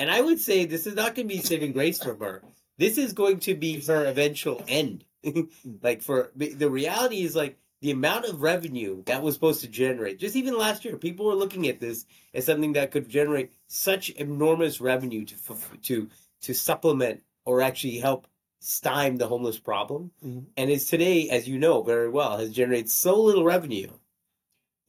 And 0.00 0.10
I 0.10 0.22
would 0.22 0.40
say 0.40 0.64
this 0.64 0.86
is 0.86 0.94
not 0.94 1.14
going 1.14 1.28
to 1.28 1.34
be 1.34 1.42
saving 1.42 1.72
grace 1.72 2.02
for 2.02 2.14
her. 2.14 2.42
This 2.78 2.96
is 2.96 3.12
going 3.12 3.38
to 3.40 3.54
be 3.54 3.80
her 3.82 4.06
eventual 4.06 4.64
end. 4.66 5.04
like 5.82 6.00
for 6.00 6.30
the 6.34 6.70
reality 6.70 7.20
is 7.22 7.36
like 7.36 7.58
the 7.82 7.90
amount 7.90 8.24
of 8.24 8.40
revenue 8.40 9.02
that 9.04 9.22
was 9.22 9.34
supposed 9.34 9.60
to 9.60 9.68
generate 9.68 10.18
just 10.18 10.34
even 10.34 10.56
last 10.56 10.82
year 10.82 10.96
people 10.96 11.26
were 11.26 11.34
looking 11.34 11.68
at 11.68 11.78
this 11.78 12.06
as 12.32 12.46
something 12.46 12.72
that 12.72 12.90
could 12.90 13.06
generate 13.06 13.52
such 13.66 14.08
enormous 14.08 14.80
revenue 14.80 15.26
to 15.26 15.34
to 15.82 16.08
to 16.40 16.54
supplement 16.54 17.22
or 17.44 17.60
actually 17.60 17.98
help 17.98 18.26
stymie 18.60 19.18
the 19.18 19.28
homeless 19.28 19.58
problem 19.58 20.10
Mhm. 20.24 20.46
and 20.56 20.70
is 20.70 20.86
today 20.86 21.28
as 21.28 21.46
you 21.46 21.58
know 21.58 21.82
very 21.82 22.08
well 22.08 22.38
has 22.38 22.50
generated 22.50 22.90
so 22.90 23.20
little 23.20 23.44
revenue 23.44 23.90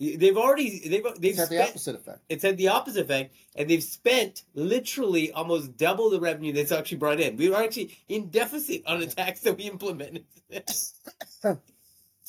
they've 0.01 0.37
already 0.37 0.87
they've 0.89 1.03
they've 1.19 1.31
It's 1.31 1.39
had 1.39 1.49
the 1.49 1.63
opposite 1.69 1.95
effect. 1.95 2.19
it's 2.27 2.43
had 2.43 2.57
the 2.57 2.67
opposite 2.69 3.01
effect, 3.01 3.35
and 3.55 3.69
they've 3.69 3.83
spent 3.83 4.43
literally 4.55 5.31
almost 5.31 5.77
double 5.77 6.09
the 6.09 6.19
revenue 6.19 6.53
that's 6.53 6.71
actually 6.71 6.97
brought 6.97 7.19
in. 7.19 7.37
We 7.37 7.49
were 7.49 7.57
actually 7.57 7.97
in 8.09 8.29
deficit 8.29 8.83
on 8.87 9.01
a 9.01 9.07
tax 9.07 9.41
that 9.41 9.57
we 9.57 9.65
implemented. 9.65 10.25
so 10.67 11.59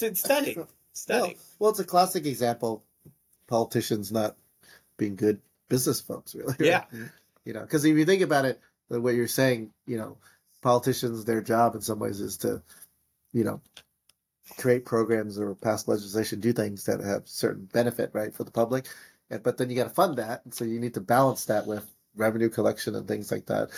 it's 0.01 0.21
stunning, 0.21 0.67
stunning. 0.93 1.37
Well, 1.37 1.37
well, 1.59 1.71
it's 1.71 1.81
a 1.81 1.85
classic 1.85 2.27
example. 2.27 2.85
Politicians 3.47 4.13
not 4.13 4.37
being 4.97 5.17
good 5.17 5.41
business 5.69 6.01
folks, 6.01 6.35
really. 6.35 6.55
Yeah. 6.61 6.85
You 7.45 7.53
know, 7.55 7.61
because 7.63 7.85
if 7.85 7.97
you 7.97 8.05
think 8.05 8.23
about 8.23 8.45
it, 8.45 8.61
the 8.89 9.01
way 9.01 9.15
you're 9.15 9.27
saying, 9.27 9.73
you 9.87 9.97
know, 9.97 10.17
politicians, 10.63 11.25
their 11.25 11.41
job 11.43 11.75
in 11.75 11.81
some 11.81 11.99
ways 11.99 12.21
is 12.21 12.37
to, 12.39 12.63
you 13.33 13.45
know, 13.45 13.61
create 14.59 14.85
programs 14.85 15.39
or 15.39 15.55
pass 15.55 15.87
legislation, 15.89 16.41
do 16.41 16.53
things 16.53 16.85
that 16.85 17.01
have 17.01 17.29
certain 17.29 17.65
benefit, 17.73 18.11
right, 18.13 18.35
for 18.35 18.45
the 18.45 18.51
public. 18.51 18.87
And, 19.31 19.43
but 19.43 19.57
then 19.57 19.71
you 19.71 19.77
got 19.77 19.85
to 19.85 19.91
fund 19.91 20.19
that. 20.19 20.43
And 20.45 20.53
so 20.55 20.65
you 20.65 20.81
need 20.81 20.95
to 20.95 21.01
balance 21.01 21.47
that 21.47 21.67
with 21.67 21.85
revenue 22.17 22.49
collection 22.49 22.95
and 22.95 23.07
things 23.09 23.31
like 23.33 23.47
that. 23.47 23.71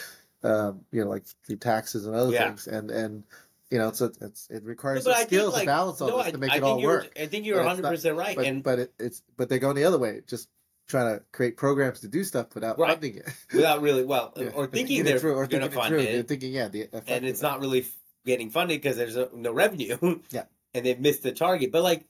Um, 0.42 0.80
you 0.90 1.02
know, 1.02 1.08
like 1.10 1.24
through 1.46 1.56
taxes 1.56 2.06
and 2.06 2.14
other 2.14 2.32
Yeah. 2.32 2.48
things. 2.48 2.66
And, 2.66 2.90
and, 2.90 3.24
you 3.70 3.78
know, 3.78 3.92
so 3.92 4.10
it's, 4.20 4.48
it 4.50 4.62
requires 4.64 5.04
some 5.04 5.14
think, 5.14 5.28
skills 5.28 5.52
like, 5.54 5.62
to 5.62 5.66
balance 5.66 6.00
all 6.00 6.08
no, 6.08 6.22
this 6.22 6.32
to 6.32 6.38
make 6.38 6.52
I 6.52 6.56
it 6.56 6.62
all 6.62 6.80
work. 6.82 7.10
I 7.18 7.26
think 7.26 7.46
you're 7.46 7.58
100 7.64 7.82
percent 7.88 8.16
right, 8.16 8.36
But, 8.36 8.46
and 8.46 8.62
but 8.62 8.78
it, 8.78 8.92
it's 8.98 9.22
but 9.36 9.48
they're 9.48 9.58
going 9.58 9.76
the 9.76 9.84
other 9.84 9.98
way, 9.98 10.20
just 10.26 10.48
trying 10.86 11.16
to 11.16 11.24
create 11.32 11.56
programs 11.56 12.00
to 12.00 12.08
do 12.08 12.22
stuff 12.24 12.54
without 12.54 12.78
Right. 12.78 12.90
funding 12.92 13.16
it. 13.16 13.28
without 13.54 13.80
really 13.80 14.04
well, 14.04 14.32
Yeah. 14.36 14.50
or 14.54 14.66
thinking 14.66 15.02
they're 15.04 15.18
through, 15.18 15.32
or 15.34 15.46
going 15.46 15.62
to 15.62 15.68
thinking 15.70 15.72
it 15.72 15.80
fund 15.80 15.88
through. 15.88 16.00
it, 16.00 16.28
thinking, 16.28 16.52
yeah, 16.52 16.68
the 16.68 16.88
and 17.08 17.24
it's 17.24 17.40
it. 17.40 17.42
not 17.42 17.60
really 17.60 17.86
getting 18.26 18.50
funded 18.50 18.80
because 18.82 18.96
there's 18.98 19.16
no 19.34 19.52
revenue. 19.52 20.20
Yeah. 20.30 20.44
And 20.74 20.84
they've 20.84 21.00
missed 21.00 21.22
the 21.22 21.32
target. 21.32 21.72
But 21.72 21.82
like, 21.82 22.04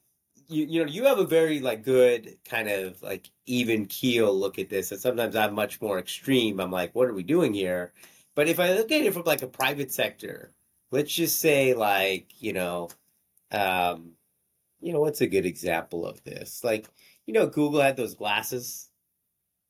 you 0.49 0.65
you 0.65 0.85
know, 0.85 0.91
you 0.91 1.05
have 1.05 1.19
a 1.19 1.27
very 1.27 1.61
like 1.61 1.85
good 1.85 2.37
kind 2.49 2.69
of 2.69 3.03
like 3.03 3.31
even 3.47 3.87
keel 3.87 4.35
look 4.35 4.59
at 4.59 4.69
this, 4.69 4.93
and 4.93 5.01
sometimes 5.01 5.37
I'm 5.37 5.55
much 5.55 5.81
more 5.81 5.99
extreme. 5.99 6.61
I'm 6.61 6.71
like, 6.71 6.95
what 6.95 7.09
are 7.09 7.15
we 7.15 7.23
doing 7.23 7.55
here? 7.55 7.93
But 8.35 8.49
if 8.49 8.59
I 8.61 8.73
look 8.73 8.91
at 8.91 9.03
it 9.03 9.15
from 9.15 9.25
like 9.25 9.43
a 9.43 9.47
private 9.47 9.93
sector, 9.93 10.53
let's 10.91 11.13
just 11.13 11.41
say 11.41 11.75
like 11.75 12.43
you 12.43 12.53
know, 12.53 12.89
um, 13.53 14.13
you 14.81 14.93
know, 14.93 15.01
what's 15.01 15.23
a 15.23 15.27
good 15.27 15.47
example 15.47 16.07
of 16.07 16.23
this? 16.25 16.63
Like, 16.63 16.89
you 17.27 17.33
know, 17.33 17.47
Google 17.47 17.81
had 17.81 17.97
those 17.97 18.15
glasses. 18.15 18.91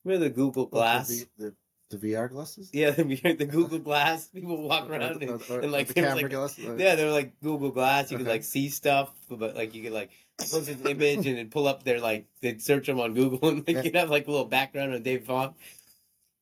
Remember 0.04 0.28
the 0.28 0.34
Google 0.34 0.66
Glass? 0.66 1.08
The, 1.08 1.26
the, 1.38 1.54
the 1.90 1.96
VR 1.98 2.28
glasses? 2.30 2.70
Yeah, 2.72 2.90
the, 2.92 3.02
the 3.04 3.44
Google 3.46 3.78
Glass. 3.78 4.26
People 4.28 4.62
walk 4.66 4.88
around 4.88 5.22
and, 5.22 5.30
Or- 5.30 5.40
or- 5.50 5.60
and 5.60 5.72
like, 5.72 5.88
the 5.88 5.94
camera 5.94 6.14
like 6.16 6.30
glasses? 6.30 6.64
Yeah, 6.78 6.94
they're 6.94 7.10
like 7.10 7.40
Google 7.40 7.70
Glass. 7.70 8.10
You 8.10 8.18
could 8.18 8.26
Okay. 8.26 8.32
like 8.34 8.44
see 8.44 8.68
stuff, 8.68 9.12
but 9.30 9.54
like 9.54 9.74
you 9.74 9.82
could 9.82 9.92
like 9.92 10.10
post 10.38 10.68
an 10.68 10.86
image 10.86 11.26
and 11.26 11.38
then 11.38 11.50
pull 11.50 11.68
up 11.68 11.84
their 11.84 12.00
like 12.00 12.26
they'd 12.40 12.60
search 12.62 12.86
them 12.86 12.98
on 13.00 13.14
Google 13.14 13.48
and 13.48 13.58
like 13.66 13.76
Yeah. 13.76 13.82
you'd 13.82 13.96
have 13.96 14.10
like 14.10 14.26
a 14.26 14.30
little 14.30 14.46
background 14.46 14.92
on 14.94 15.02
Dave 15.02 15.24
Fong, 15.26 15.54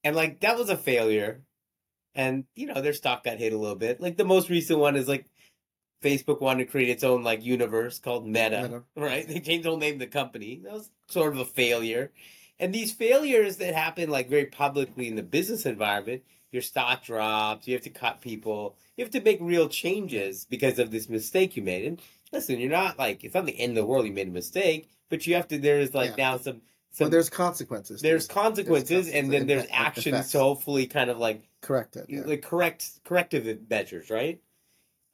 and 0.04 0.16
like 0.16 0.40
that 0.40 0.56
was 0.56 0.70
a 0.70 0.76
failure, 0.76 1.42
and 2.14 2.44
you 2.54 2.66
know 2.66 2.80
their 2.80 2.92
stock 2.94 3.24
got 3.24 3.38
hit 3.38 3.52
a 3.52 3.58
little 3.58 3.76
bit. 3.76 4.00
Like 4.00 4.16
the 4.16 4.24
most 4.24 4.48
recent 4.48 4.78
one 4.78 4.96
is 4.96 5.08
like 5.08 5.26
Facebook 6.02 6.40
wanted 6.40 6.64
to 6.64 6.70
create 6.70 6.88
its 6.88 7.04
own 7.04 7.22
like 7.22 7.44
universe 7.44 7.98
called 7.98 8.26
Meta, 8.26 8.62
Meta. 8.62 8.82
right? 8.96 9.26
They 9.28 9.40
changed 9.40 9.64
the 9.64 9.68
whole 9.70 9.78
name 9.78 9.94
of 9.94 10.00
the 10.00 10.06
company. 10.06 10.60
That 10.64 10.72
was 10.72 10.90
sort 11.08 11.32
of 11.34 11.38
a 11.40 11.44
failure. 11.44 12.10
And 12.58 12.72
these 12.74 12.92
failures 12.92 13.56
that 13.56 13.74
happen 13.74 14.10
like 14.10 14.28
very 14.28 14.46
publicly 14.46 15.08
in 15.08 15.16
the 15.16 15.22
business 15.22 15.66
environment, 15.66 16.22
your 16.52 16.62
stock 16.62 17.04
drops, 17.04 17.66
you 17.66 17.74
have 17.74 17.82
to 17.82 17.90
cut 17.90 18.20
people, 18.20 18.76
you 18.96 19.04
have 19.04 19.12
to 19.12 19.20
make 19.20 19.38
real 19.40 19.68
changes 19.68 20.44
because 20.48 20.78
of 20.78 20.90
this 20.90 21.08
mistake 21.08 21.56
you 21.56 21.62
made. 21.62 21.84
And 21.86 22.00
listen, 22.32 22.60
you're 22.60 22.70
not 22.70 22.98
like 22.98 23.24
it's 23.24 23.34
not 23.34 23.46
the 23.46 23.58
end 23.58 23.70
of 23.70 23.76
the 23.82 23.86
world 23.86 24.06
you 24.06 24.12
made 24.12 24.28
a 24.28 24.32
mistake, 24.32 24.88
but 25.08 25.26
you 25.26 25.34
have 25.34 25.48
to 25.48 25.58
there's 25.58 25.94
like 25.94 26.10
Yeah. 26.10 26.32
now 26.32 26.36
some 26.36 26.60
So 26.90 27.04
some 27.06 27.10
there's 27.10 27.30
consequences. 27.30 28.02
there's 28.02 28.26
consequences 28.28 29.06
There's 29.06 29.08
and 29.14 29.32
then 29.32 29.46
there's 29.46 29.62
consequences, 29.62 29.86
actions 29.96 30.14
effects. 30.14 30.32
to 30.32 30.38
hopefully 30.40 30.86
kind 30.86 31.10
of 31.10 31.18
like 31.18 31.42
correct 31.62 31.96
it. 31.96 32.06
Yeah. 32.08 32.22
like 32.26 32.42
correct 32.42 33.00
corrective 33.04 33.58
measures, 33.68 34.10
right? 34.10 34.40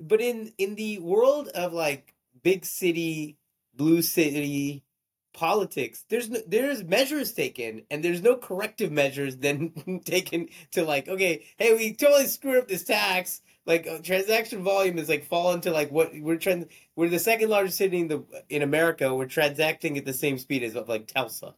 But 0.01 0.21
in 0.21 0.53
in 0.59 0.75
the 0.75 0.99
world 0.99 1.49
of 1.49 1.73
like 1.73 2.15
big 2.43 2.65
city, 2.65 3.37
blue 3.75 4.03
city 4.03 4.83
politics, 5.33 6.05
there's 6.09 6.29
no, 6.29 6.41
there's 6.47 6.85
measures 6.85 7.33
taken, 7.33 7.83
and 7.91 8.03
there's 8.03 8.23
no 8.23 8.37
corrective 8.37 8.91
measures 8.93 9.37
then 9.37 10.01
taken 10.05 10.49
to 10.73 10.85
like, 10.85 11.09
okay, 11.09 11.45
hey, 11.57 11.75
we 11.75 11.95
totally 11.95 12.27
screwed 12.27 12.59
up 12.59 12.69
this 12.69 12.85
tax. 12.85 13.41
Like 13.67 13.87
uh, 13.87 13.99
transaction 13.99 14.63
volume 14.63 14.99
is 14.99 15.09
like 15.09 15.27
fallen 15.27 15.61
to 15.63 15.71
like 15.71 15.91
what 15.91 16.13
we're 16.15 16.39
trying. 16.39 16.69
We're 16.97 17.11
the 17.11 17.19
second 17.19 17.51
largest 17.51 17.77
city 17.77 17.99
in 18.01 18.09
the 18.09 18.25
in 18.49 18.63
America. 18.63 19.15
We're 19.15 19.27
transacting 19.27 19.99
at 19.99 20.07
the 20.07 20.15
same 20.15 20.39
speed 20.39 20.63
as 20.63 20.75
like 20.75 21.07
Tulsa. 21.07 21.55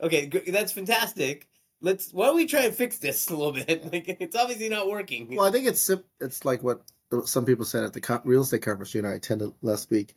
Okay, 0.00 0.26
g- 0.26 0.50
that's 0.50 0.72
fantastic. 0.72 1.46
Let's 1.82 2.12
why 2.12 2.26
don't 2.26 2.36
we 2.36 2.46
try 2.46 2.62
and 2.62 2.74
fix 2.74 2.96
this 2.96 3.28
a 3.30 3.36
little 3.36 3.52
bit? 3.52 3.92
Like 3.92 4.08
it's 4.20 4.36
obviously 4.36 4.70
not 4.70 4.88
working. 4.88 5.36
Well, 5.36 5.46
I 5.46 5.50
think 5.50 5.66
it's 5.66 5.90
it's 6.18 6.46
like 6.46 6.62
what 6.62 6.80
some 7.26 7.44
people 7.44 7.66
said 7.66 7.84
at 7.84 7.92
the 7.92 8.00
co- 8.00 8.22
real 8.24 8.42
estate 8.42 8.62
conference 8.62 8.94
you 8.94 9.00
and 9.00 9.08
I 9.08 9.12
attended 9.12 9.52
last 9.60 9.90
week, 9.90 10.14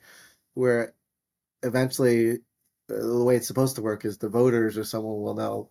where 0.53 0.93
eventually 1.63 2.39
Uh, 2.91 2.95
the 3.01 3.23
way 3.23 3.35
it's 3.35 3.47
supposed 3.47 3.75
to 3.75 3.81
work 3.81 4.05
is 4.05 4.17
the 4.17 4.29
voters 4.29 4.77
or 4.77 4.83
someone 4.83 5.21
will 5.21 5.35
now 5.35 5.69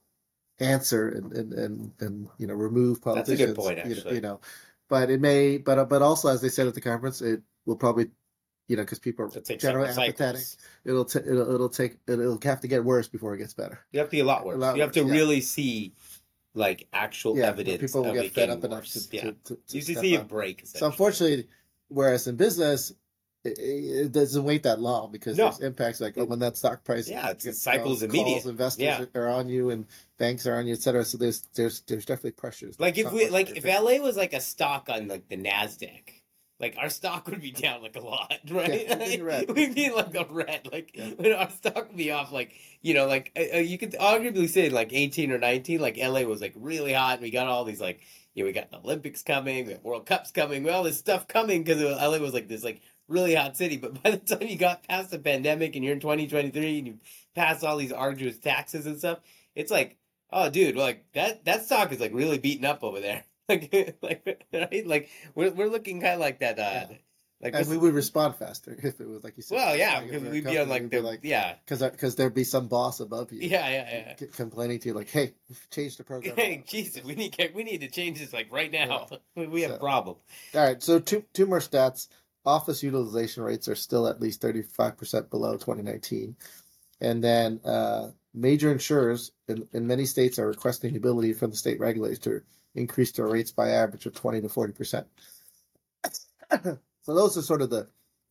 answer 0.61 1.09
and 1.09 1.33
and 1.33 1.53
and, 1.53 1.93
and 2.01 2.29
you 2.39 2.47
know 2.47 2.55
remove 2.55 3.03
politicians. 3.03 3.39
That's 3.39 3.51
a 3.51 3.55
good 3.55 3.57
point, 3.57 3.79
you 3.79 3.85
know- 3.85 3.91
actually. 3.97 4.15
You 4.17 4.21
know, 4.21 4.41
but 4.89 5.11
it 5.11 5.21
may, 5.21 5.59
but 5.59 5.79
uh, 5.79 5.85
but 5.85 6.03
also 6.03 6.29
as 6.29 6.41
they 6.41 6.49
said 6.49 6.67
at 6.67 6.75
the 6.75 6.81
conference, 6.81 7.23
it 7.23 7.43
will 7.65 7.77
probably, 7.77 8.11
you 8.69 8.77
know, 8.77 8.83
because 8.83 8.99
people 8.99 9.25
are 9.25 9.57
generally 9.57 9.89
apathetic. 9.89 10.41
cycles. 10.43 10.57
It'll 10.85 11.05
t- 11.05 11.21
it'll 11.21 11.55
it'll 11.55 11.69
take 11.69 11.97
it'll 12.07 12.39
have 12.43 12.61
to 12.61 12.69
get 12.69 12.85
worse 12.85 13.09
before 13.09 13.35
it 13.35 13.39
gets 13.39 13.55
better. 13.55 13.81
You 13.93 14.01
have 14.01 14.09
to 14.09 14.13
be 14.13 14.21
a 14.21 14.25
lot 14.25 14.45
worse. 14.45 14.57
A 14.57 14.59
lot 14.59 14.77
you 14.77 14.83
have 14.83 14.93
to 14.93 15.05
yeah. 15.05 15.13
really 15.13 15.41
see 15.41 15.95
like 16.55 16.89
actual 16.93 17.37
Yeah, 17.37 17.47
evidence 17.47 17.81
people 17.81 18.05
will 18.05 18.13
get 18.13 18.33
fed 18.33 18.51
up 18.51 18.65
enough 18.65 18.87
to, 18.87 19.01
yeah, 19.11 19.23
to, 19.23 19.33
to, 19.33 19.57
to 19.57 19.77
you 19.77 19.81
see 19.83 20.15
a 20.15 20.25
break. 20.25 20.67
So 20.67 20.87
unfortunately, 20.87 21.49
whereas 21.89 22.27
in 22.27 22.37
business, 22.37 22.93
it, 23.45 23.59
it 23.59 24.13
doesn't 24.13 24.45
wait 24.45 24.63
that 24.65 24.81
long 24.81 25.11
because 25.13 25.37
No. 25.37 25.45
there's 25.47 25.61
impacts 25.61 26.01
like 26.01 26.15
oh, 26.17 26.25
when 26.25 26.39
that 26.41 26.57
stock 26.57 26.85
price 26.85 27.09
Yeah, 27.09 27.29
gets- 27.29 27.45
the 27.45 27.53
cycle's 27.53 28.01
calls- 28.01 28.03
immediate. 28.03 28.25
calls, 28.43 28.47
investors 28.47 28.83
Yeah. 28.85 29.05
are 29.15 29.29
on 29.29 29.49
you 29.49 29.71
and 29.71 29.87
banks 30.19 30.47
are 30.47 30.55
on 30.57 30.67
you, 30.67 30.75
etc. 30.75 31.05
So 31.05 31.19
there's 31.19 31.43
there's 31.55 31.81
there's 31.83 32.05
definitely 32.05 32.33
pressures. 32.33 32.79
like 32.79 32.99
if 32.99 33.11
we 33.13 33.29
like 33.31 33.57
if. 33.57 33.65
LA 33.65 33.99
was 34.03 34.17
like 34.17 34.33
a 34.33 34.41
stock 34.41 34.89
on 34.89 35.09
like 35.09 35.29
the 35.29 35.37
Nasdaq. 35.37 36.11
Like 36.61 36.77
our 36.79 36.91
stock 36.91 37.27
would 37.27 37.41
be 37.41 37.51
down 37.51 37.83
like 37.83 37.97
a 37.97 38.01
lot, 38.01 38.33
right? 38.51 38.87
Yeah, 38.87 38.97
it'd 38.99 39.19
be 39.19 39.23
red. 39.23 39.51
We'd 39.51 39.75
be 39.75 39.91
like 39.91 40.15
a 40.15 40.25
red, 40.31 40.69
like 40.71 40.93
Yeah. 40.95 41.33
our 41.35 41.51
stock 41.51 41.89
would 41.89 41.97
be 41.97 42.13
off, 42.13 42.31
like 42.31 42.53
you 42.83 42.95
know, 42.95 43.07
like 43.09 43.33
uh, 43.37 43.57
uh, 43.57 43.59
you 43.59 43.79
could 43.79 43.95
arguably 43.95 44.49
say 44.49 44.69
like 44.71 44.93
eighteen 44.93 45.33
or 45.33 45.39
nineteen, 45.39 45.81
like 45.81 45.97
LA 45.99 46.21
was 46.23 46.41
like 46.41 46.53
really 46.55 46.93
hot. 46.93 47.15
And 47.15 47.23
we 47.23 47.31
got 47.31 47.49
all 47.49 47.65
these 47.65 47.81
like, 47.81 48.01
you 48.35 48.45
know, 48.45 48.47
we 48.47 48.53
got 48.53 48.71
the 48.71 48.79
Olympics 48.79 49.23
coming, 49.25 49.67
we 49.67 49.73
got 49.73 49.83
World 49.83 50.07
Cups 50.07 50.31
coming, 50.31 50.63
we 50.63 50.71
all 50.71 50.85
this 50.85 50.99
stuff 50.99 51.27
coming 51.27 51.65
because 51.65 51.83
LA 51.83 52.19
was 52.19 52.33
like 52.33 52.47
this 52.47 52.63
like 52.63 52.81
really 53.09 53.35
hot 53.35 53.57
city. 53.57 53.77
But 53.77 54.03
by 54.03 54.13
the 54.13 54.17
time 54.19 54.49
you 54.49 54.57
got 54.57 54.87
past 54.89 55.11
the 55.11 55.19
pandemic 55.19 55.75
and 55.77 55.85
you're 55.85 55.95
in 55.95 56.01
twenty 56.01 56.27
twenty 56.29 56.51
three 56.51 56.79
and 56.79 56.87
you 56.87 56.99
pass 57.35 57.63
all 57.63 57.77
these 57.77 57.93
arduous 57.93 58.39
taxes 58.39 58.87
and 58.87 58.99
stuff, 58.99 59.19
it's 59.55 59.71
like, 59.71 59.97
oh, 60.33 60.51
dude, 60.51 60.77
like 60.77 61.05
that 61.15 61.45
that 61.45 61.65
stock 61.65 61.93
is 61.93 62.01
like 62.01 62.13
really 62.15 62.39
beaten 62.39 62.65
up 62.65 62.83
over 62.85 63.01
there. 63.01 63.25
Like, 63.49 63.97
like, 64.03 64.47
right? 64.53 64.87
Like 64.87 65.11
we're 65.35 65.51
we're 65.51 65.69
looking 65.69 66.01
kind 66.01 66.15
of 66.15 66.21
like 66.21 66.39
that. 66.41 66.59
Uh, 66.59 66.87
Yeah. 66.91 66.97
Like 67.43 67.57
and 67.57 67.69
we 67.69 67.77
would 67.77 67.93
respond 67.93 68.37
faster 68.37 68.79
if 68.85 69.01
it 69.01 69.09
was 69.09 69.25
like 69.25 69.37
you 69.37 69.43
said. 69.43 69.57
well, 69.57 69.77
yeah, 69.77 70.01
because 70.01 70.23
we'd 70.23 70.45
be 70.45 70.59
on 70.59 70.69
like 70.69 70.89
the 70.91 71.01
like 71.01 71.21
yeah, 71.25 71.57
because 71.67 72.15
there'd 72.15 72.33
be 72.35 72.45
some 72.45 72.69
boss 72.69 73.01
above 73.01 73.33
you. 73.33 73.41
yeah, 73.41 73.69
yeah, 73.69 73.91
yeah. 73.91 74.17
c- 74.17 74.27
Complaining 74.29 74.79
to 74.79 74.89
you 74.91 74.95
like, 74.95 75.11
hey, 75.11 75.33
we've 75.49 75.97
the 75.97 76.05
program. 76.05 76.37
Hey, 76.37 76.63
Jesus, 76.69 77.03
we 77.03 77.17
need 77.17 77.37
we 77.53 77.65
need 77.65 77.81
to 77.81 77.89
change 77.89 78.21
this 78.21 78.33
like 78.33 78.47
right 78.53 78.71
now. 78.71 79.09
We 79.35 79.63
have 79.63 79.73
a 79.73 79.79
problem. 79.79 80.19
All 80.55 80.65
right, 80.65 80.81
so 80.81 81.01
two 81.01 81.25
two 81.33 81.47
more 81.47 81.59
stats. 81.59 82.07
Office 82.45 82.83
utilization 82.83 83.43
rates 83.43 83.69
are 83.69 83.75
still 83.75 84.09
at 84.09 84.21
least 84.21 84.43
35% 84.43 85.31
below 85.31 85.53
2019. 85.53 86.37
And 87.01 87.23
then 87.23 87.61
uh, 87.65 88.11
major 88.35 88.73
insurers 88.73 89.33
in, 89.49 89.67
in 89.73 89.87
many 89.87 90.07
states 90.07 90.39
are 90.39 90.49
requesting 90.49 90.93
the 90.93 90.99
ability 90.99 91.33
from 91.35 91.51
the 91.51 91.57
state 91.57 91.79
regulators 91.79 92.19
to 92.21 92.43
increase 92.75 93.13
their 93.13 93.27
rates 93.27 93.51
by 93.51 93.71
average 93.71 94.07
of 94.07 94.15
20 94.15 94.41
to 94.41 94.49
40%. 94.49 95.05
so 97.03 97.15
those 97.15 97.37
are 97.37 97.43
sort 97.43 97.63
of 97.63 97.71
the 97.71 97.87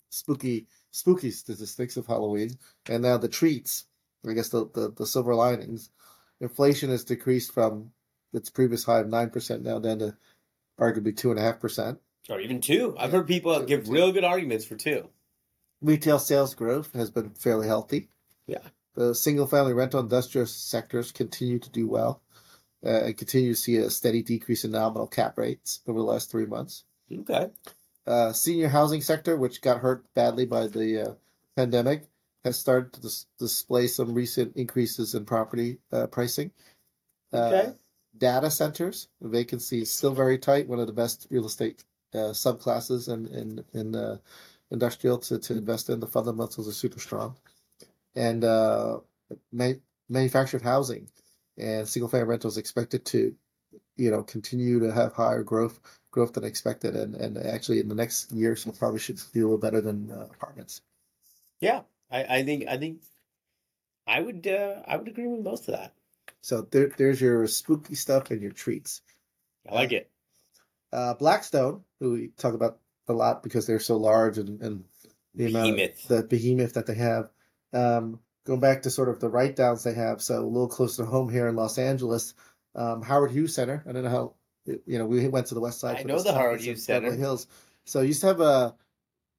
spooky 0.10 0.68
spooky 0.92 1.32
statistics 1.32 1.98
of 1.98 2.08
Halloween. 2.08 2.52
And 2.90 3.04
now 3.04 3.18
the 3.18 3.28
treats, 3.28 3.86
I 4.28 4.34
guess 4.34 4.50
the, 4.50 4.70
the, 4.74 4.94
the 4.96 5.06
silver 5.06 5.36
linings. 5.36 5.90
Inflation 6.42 6.90
has 6.90 7.04
decreased 7.04 7.54
from 7.54 7.92
its 8.34 8.50
previous 8.50 8.84
high 8.84 9.00
of 9.00 9.08
9% 9.08 9.62
now 9.62 9.80
down 9.80 10.00
to 10.00 10.18
arguably 10.80 11.14
2.5%. 11.14 11.98
Or 12.30 12.40
even 12.40 12.62
two. 12.62 12.96
I've 12.98 13.12
heard 13.12 13.28
people 13.28 13.60
Two, 13.60 13.66
give 13.66 13.86
two. 13.86 13.92
real 13.92 14.12
good 14.12 14.24
arguments 14.24 14.66
for 14.66 14.76
two. 14.76 15.10
Retail 15.82 16.20
sales 16.20 16.54
growth 16.54 16.94
has 16.94 17.10
been 17.10 17.32
fairly 17.32 17.68
healthy. 17.68 18.10
Yeah. 18.48 18.60
The 18.96 19.16
single 19.16 19.48
family 19.48 19.74
rental 19.74 20.00
industrial 20.02 20.46
sectors 20.48 21.12
continue 21.12 21.58
to 21.60 21.70
do 21.70 21.88
well 21.88 22.22
uh, 22.86 23.06
and 23.06 23.18
continue 23.18 23.54
to 23.54 23.60
see 23.60 23.78
a 23.78 23.90
steady 23.90 24.22
decrease 24.22 24.64
in 24.64 24.72
nominal 24.72 25.08
cap 25.08 25.38
rates 25.38 25.82
over 25.88 25.98
the 25.98 26.06
last 26.06 26.30
three 26.30 26.46
months. 26.46 26.84
Okay. 27.12 27.50
Uh, 28.06 28.32
senior 28.34 28.68
housing 28.68 29.02
sector, 29.02 29.38
which 29.38 29.62
got 29.62 29.80
hurt 29.80 30.04
badly 30.14 30.46
by 30.46 30.68
the 30.68 31.02
uh, 31.02 31.14
pandemic, 31.56 32.04
has 32.44 32.58
started 32.58 32.92
to 32.94 33.02
dis- 33.02 33.28
display 33.40 33.88
some 33.88 34.14
recent 34.14 34.56
increases 34.56 35.16
in 35.16 35.26
property 35.26 35.78
uh, 35.92 36.08
pricing. 36.08 36.52
Uh, 37.34 37.38
Okay. 37.38 37.74
Data 38.18 38.52
centers, 38.52 39.08
the 39.22 39.30
vacancy 39.30 39.82
is 39.84 39.90
still 39.92 40.14
very 40.14 40.38
tight, 40.38 40.68
one 40.68 40.80
of 40.80 40.86
the 40.88 40.94
best 40.94 41.28
real 41.32 41.46
estate 41.46 41.84
uh, 42.14 42.34
subclasses 42.34 43.12
in, 43.12 43.28
in, 43.28 43.64
in 43.74 43.96
uh, 43.96 44.18
industrial 44.72 45.18
to, 45.20 45.40
to 45.40 45.54
invest 45.54 45.90
in. 45.90 46.00
The 46.00 46.08
fundamentals 46.08 46.68
are 46.68 46.74
super 46.74 47.00
strong. 47.00 47.36
And 48.16 48.44
uh, 48.44 49.00
ma- 49.52 49.74
manufactured 50.10 50.62
housing 50.62 51.10
and 51.58 51.88
single 51.88 52.10
family 52.10 52.28
rentals 52.28 52.58
expected 52.58 53.06
to, 53.06 53.36
you 53.96 54.12
know, 54.12 54.24
continue 54.24 54.80
to 54.80 54.92
have 54.92 55.14
higher 55.14 55.44
growth 55.44 55.80
growth 56.12 56.34
than 56.34 56.44
expected. 56.44 56.96
And, 56.96 57.16
and 57.16 57.38
actually 57.38 57.80
in 57.80 57.88
the 57.88 57.96
next 57.96 58.32
year, 58.32 58.56
so 58.56 58.72
probably 58.72 59.00
should 59.00 59.22
do 59.34 59.42
a 59.42 59.46
little 59.46 59.58
better 59.58 59.82
than 59.82 60.12
uh, 60.12 60.28
apartments. 60.32 60.82
Yeah, 61.60 61.82
I, 62.10 62.24
I 62.24 62.44
think 62.44 62.68
I 62.68 62.78
think 62.78 63.02
I 64.08 64.20
would 64.20 64.48
uh, 64.48 64.82
I 64.86 64.98
would 64.98 65.08
agree 65.08 65.28
with 65.28 65.42
most 65.42 65.68
of 65.70 65.76
that. 65.76 65.94
So 66.42 66.68
there, 66.72 66.92
there's 66.98 67.22
your 67.22 67.46
spooky 67.48 67.96
stuff 67.96 68.32
and 68.32 68.42
your 68.42 68.52
treats. 68.52 69.02
I 69.70 69.76
like 69.76 69.92
it. 69.92 70.10
Uh, 70.94 71.14
Blackstone, 71.14 71.84
who 72.00 72.14
we 72.14 72.28
talk 72.38 72.54
about 72.54 72.80
a 73.08 73.14
lot 73.14 73.44
because 73.44 73.68
they're 73.68 73.80
so 73.80 73.98
large 73.98 74.38
and, 74.38 74.62
and 74.62 74.84
the 75.36 75.48
amount 75.48 75.76
Behemoth. 75.76 76.08
the 76.08 76.24
behemoth 76.24 76.74
that 76.74 76.86
they 76.86 76.96
have. 76.96 77.30
Um, 77.74 78.20
going 78.46 78.60
back 78.60 78.84
to 78.84 78.90
sort 78.90 79.10
of 79.10 79.20
the 79.20 79.30
write 79.30 79.56
downs 79.56 79.84
they 79.84 79.94
have, 79.94 80.22
so 80.22 80.40
a 80.40 80.46
little 80.46 80.68
closer 80.68 81.04
to 81.04 81.10
home 81.10 81.30
here 81.30 81.48
in 81.48 81.56
Los 81.56 81.78
Angeles, 81.78 82.34
um, 82.76 83.02
Howard 83.02 83.32
Hughes 83.32 83.56
Center. 83.56 83.84
I 83.88 83.92
don't 83.92 84.04
know 84.04 84.10
how, 84.10 84.34
you 84.66 84.98
know, 84.98 85.06
we 85.06 85.28
went 85.28 85.48
to 85.48 85.56
the 85.56 85.62
west 85.62 85.80
side. 85.80 85.98
I 85.98 86.04
know 86.04 86.22
the 86.22 86.34
Howard 86.34 86.62
Hughes 86.62 86.86
Beverly 86.86 87.12
Center. 87.12 87.22
Hills. 87.22 87.48
So 87.86 88.02
you 88.02 88.08
used 88.08 88.22
to 88.22 88.28
have 88.28 88.42
a, 88.42 88.76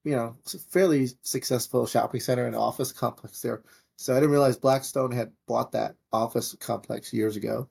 you 0.04 0.16
know, 0.16 0.36
fairly 0.70 1.08
successful 1.22 1.86
shopping 1.86 2.20
center 2.20 2.46
and 2.46 2.56
office 2.56 2.92
complex 2.92 3.40
there. 3.42 3.62
So 3.96 4.14
I 4.14 4.16
didn't 4.16 4.30
realize 4.30 4.56
Blackstone 4.56 5.12
had 5.12 5.32
bought 5.46 5.72
that 5.72 5.94
office 6.12 6.56
complex 6.58 7.12
years 7.12 7.36
ago, 7.36 7.68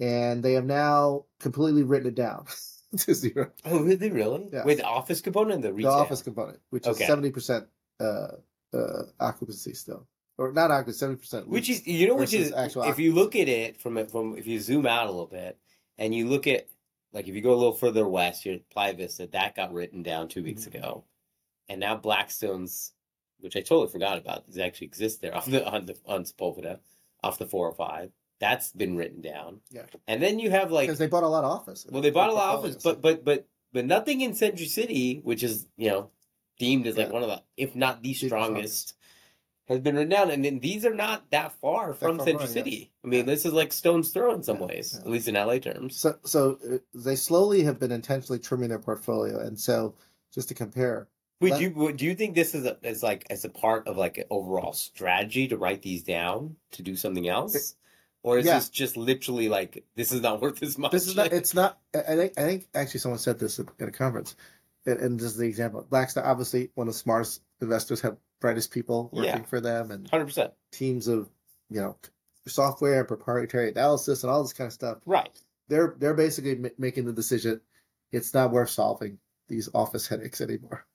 and 0.00 0.42
they 0.42 0.54
have 0.54 0.64
now 0.64 1.24
completely 1.40 1.82
written 1.82 2.08
it 2.08 2.14
down 2.14 2.46
to 2.98 3.14
zero. 3.14 3.50
Oh, 3.64 3.80
really? 3.80 4.10
Really? 4.10 4.48
Yeah. 4.52 4.64
With 4.64 4.78
the 4.78 4.84
office 4.84 5.20
component, 5.20 5.64
and 5.64 5.76
the 5.76 5.82
The 5.82 5.88
office 5.88 6.22
component, 6.22 6.60
which 6.70 6.86
is 6.86 6.98
seventy 6.98 7.30
percent 7.30 7.66
uh, 8.00 8.28
uh, 8.72 9.02
occupancy 9.20 9.74
still, 9.74 10.06
or 10.38 10.52
not 10.52 10.70
occupancy, 10.70 10.98
seventy 10.98 11.20
percent. 11.20 11.48
which 11.48 11.68
is 11.70 11.86
you 11.86 12.08
know 12.08 12.14
which 12.14 12.34
is 12.34 12.52
actual 12.52 12.84
if 12.84 12.98
you 12.98 13.12
look 13.14 13.36
at 13.36 13.48
it 13.48 13.80
from 13.80 13.96
it 13.98 14.10
from 14.10 14.36
if 14.36 14.46
you 14.46 14.58
zoom 14.60 14.86
out 14.86 15.06
a 15.06 15.10
little 15.10 15.26
bit 15.26 15.58
and 15.98 16.14
you 16.14 16.28
look 16.28 16.46
at 16.46 16.66
like 17.12 17.28
if 17.28 17.34
you 17.34 17.40
go 17.40 17.52
a 17.52 17.56
little 17.56 17.72
further 17.74 18.08
west, 18.08 18.44
you're 18.44 18.56
at 18.56 18.68
Playa 18.70 18.94
Vista, 18.94 19.26
that 19.28 19.54
got 19.54 19.72
written 19.72 20.02
down 20.02 20.28
two 20.28 20.42
weeks 20.42 20.64
Mhm. 20.64 20.74
ago, 20.74 21.04
and 21.68 21.78
now 21.80 21.94
Blackstone's, 21.96 22.92
which 23.38 23.56
I 23.56 23.60
totally 23.60 23.88
forgot 23.92 24.18
about, 24.18 24.44
is 24.48 24.58
actually 24.58 24.88
exists 24.88 25.20
there 25.20 25.36
off 25.36 25.46
the 25.46 25.64
on 25.64 25.86
the 25.86 25.96
on 26.06 26.24
Sepulveda, 26.24 26.80
off 27.22 27.38
the 27.38 27.46
four 27.46 27.66
hundred 27.66 27.76
five. 27.76 28.10
That's 28.40 28.72
been 28.72 28.96
written 28.96 29.20
down. 29.20 29.60
Yeah. 29.70 29.82
and 30.08 30.22
then 30.22 30.38
you 30.38 30.50
have 30.50 30.70
like 30.72 30.86
because 30.88 30.98
they 30.98 31.06
bought 31.06 31.22
a 31.22 31.28
lot 31.28 31.44
of 31.44 31.50
office. 31.50 31.86
well, 31.90 32.02
they 32.02 32.10
bought 32.10 32.30
a 32.30 32.32
lot 32.34 32.54
of 32.54 32.58
office, 32.64 32.82
but 32.82 33.00
but 33.00 33.24
but 33.24 33.46
but 33.72 33.84
nothing 33.86 34.20
in 34.20 34.34
Century 34.34 34.66
City, 34.66 35.20
which 35.24 35.42
is 35.42 35.66
you 35.76 35.88
know 35.90 36.10
deemed 36.58 36.86
as 36.86 36.96
like 36.96 37.08
Yeah. 37.08 37.12
one 37.12 37.22
of 37.22 37.28
the, 37.28 37.42
if 37.56 37.74
not 37.74 38.02
the 38.02 38.14
strongest, 38.14 38.94
has 39.68 39.80
been 39.80 39.94
written 39.96 40.10
down. 40.10 40.30
And 40.30 40.44
then 40.44 40.58
these 40.60 40.84
are 40.84 40.94
not 40.94 41.30
that 41.30 41.52
far 41.60 41.94
from 41.94 42.18
far 42.18 42.26
Century 42.26 42.46
City. 42.46 42.70
yes. 42.70 42.88
I 43.04 43.08
mean, 43.08 43.20
Yeah. 43.20 43.26
this 43.26 43.44
is 43.46 43.52
like 43.52 43.72
stone's 43.72 44.10
throw 44.10 44.32
in 44.34 44.42
some 44.42 44.58
Yeah, 44.60 44.66
ways, 44.66 44.94
at 44.96 45.06
least 45.08 45.26
in 45.28 45.34
LA 45.36 45.58
terms. 45.58 45.96
So, 45.96 46.16
so 46.24 46.58
uh, 46.70 46.78
they 46.94 47.16
slowly 47.16 47.62
have 47.64 47.78
been 47.80 47.90
intentionally 47.92 48.38
trimming 48.38 48.68
their 48.68 48.78
portfolio, 48.78 49.38
and 49.40 49.58
so 49.58 49.94
just 50.32 50.48
to 50.48 50.54
compare, 50.54 51.08
Wait, 51.40 51.50
Let- 51.52 51.58
do 51.58 51.64
you 51.64 51.92
do 51.92 52.04
you 52.04 52.14
think 52.14 52.34
this 52.36 52.54
is 52.54 52.64
a, 52.64 52.76
is 52.82 53.02
like 53.02 53.26
as 53.30 53.44
a 53.44 53.48
part 53.48 53.88
of 53.88 53.96
like 53.96 54.18
an 54.18 54.24
overall 54.30 54.72
strategy 54.72 55.48
to 55.48 55.56
write 55.56 55.82
these 55.82 56.04
down 56.04 56.54
to 56.72 56.82
do 56.82 56.94
something 56.94 57.26
else, 57.28 57.74
or 58.24 58.38
is 58.38 58.46
Yeah. 58.46 58.54
this 58.56 58.68
just 58.70 58.96
literally 58.96 59.48
like 59.48 59.84
this 59.94 60.10
is 60.10 60.20
not 60.20 60.40
worth 60.40 60.60
as 60.62 60.76
much? 60.76 60.90
this 60.90 61.06
is 61.06 61.14
not. 61.14 61.32
It's 61.32 61.54
not. 61.54 61.78
I 61.94 62.16
think. 62.16 62.32
I 62.36 62.42
think 62.42 62.68
actually 62.74 63.00
someone 63.00 63.20
said 63.20 63.38
this 63.38 63.60
at 63.60 63.66
at 63.78 63.88
a 63.88 63.92
conference, 63.92 64.34
and, 64.86 64.98
and 64.98 65.20
this 65.20 65.26
is 65.26 65.36
the 65.36 65.46
example. 65.46 65.86
Blackstone, 65.88 66.24
obviously, 66.24 66.70
one 66.74 66.88
of 66.88 66.94
the 66.94 66.98
smartest 66.98 67.42
investors, 67.60 68.00
have 68.00 68.16
brightest 68.40 68.72
people 68.72 69.08
working 69.12 69.30
Yeah. 69.42 69.42
for 69.44 69.60
them, 69.60 69.90
and 69.92 70.08
hundred 70.10 70.26
percent 70.26 70.52
teams 70.72 71.06
of 71.06 71.28
you 71.70 71.80
know 71.80 71.96
software 72.46 72.98
and 73.00 73.08
proprietary 73.08 73.70
analysis 73.70 74.22
and 74.24 74.30
all 74.30 74.42
this 74.42 74.52
kind 74.52 74.66
of 74.66 74.72
stuff. 74.72 74.98
right. 75.06 75.30
They're 75.68 75.94
they're 75.98 76.14
basically 76.14 76.56
ma- 76.56 76.68
making 76.78 77.04
the 77.04 77.12
decision. 77.12 77.60
It's 78.12 78.34
not 78.34 78.50
worth 78.52 78.70
solving 78.70 79.18
these 79.48 79.68
office 79.74 80.06
headaches 80.06 80.40
anymore, 80.40 80.86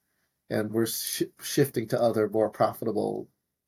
and 0.49 0.71
we're 0.71 0.85
sh- 0.87 1.23
shifting 1.41 1.87
to 1.89 2.01
other 2.01 2.27
more 2.29 2.49
profitable 2.49 3.27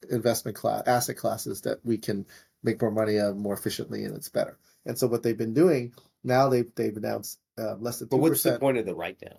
investment 0.10 0.58
class 0.58 0.84
asset 0.88 1.18
classes 1.18 1.62
that 1.62 1.80
we 1.84 1.98
can 1.98 2.25
make 2.63 2.82
more 2.82 2.91
money 2.91 3.20
on 3.20 3.39
more 3.39 3.53
efficiently, 3.53 4.03
and 4.06 4.15
it's 4.15 4.30
better. 4.30 4.58
And 4.86 4.98
so 4.98 5.08
what 5.08 5.24
they've 5.24 5.38
been 5.38 5.53
doing 5.53 5.94
now 6.24 6.50
they've 6.50 6.70
they've 6.75 6.96
announced 6.96 7.39
uh, 7.58 7.75
less 7.75 8.00
than 8.00 8.08
2%. 8.08 8.12
But 8.12 8.18
what's 8.18 8.44
the 8.44 8.60
point 8.60 8.77
of 8.77 8.86
the 8.86 8.96
write 8.96 9.20
down? 9.20 9.38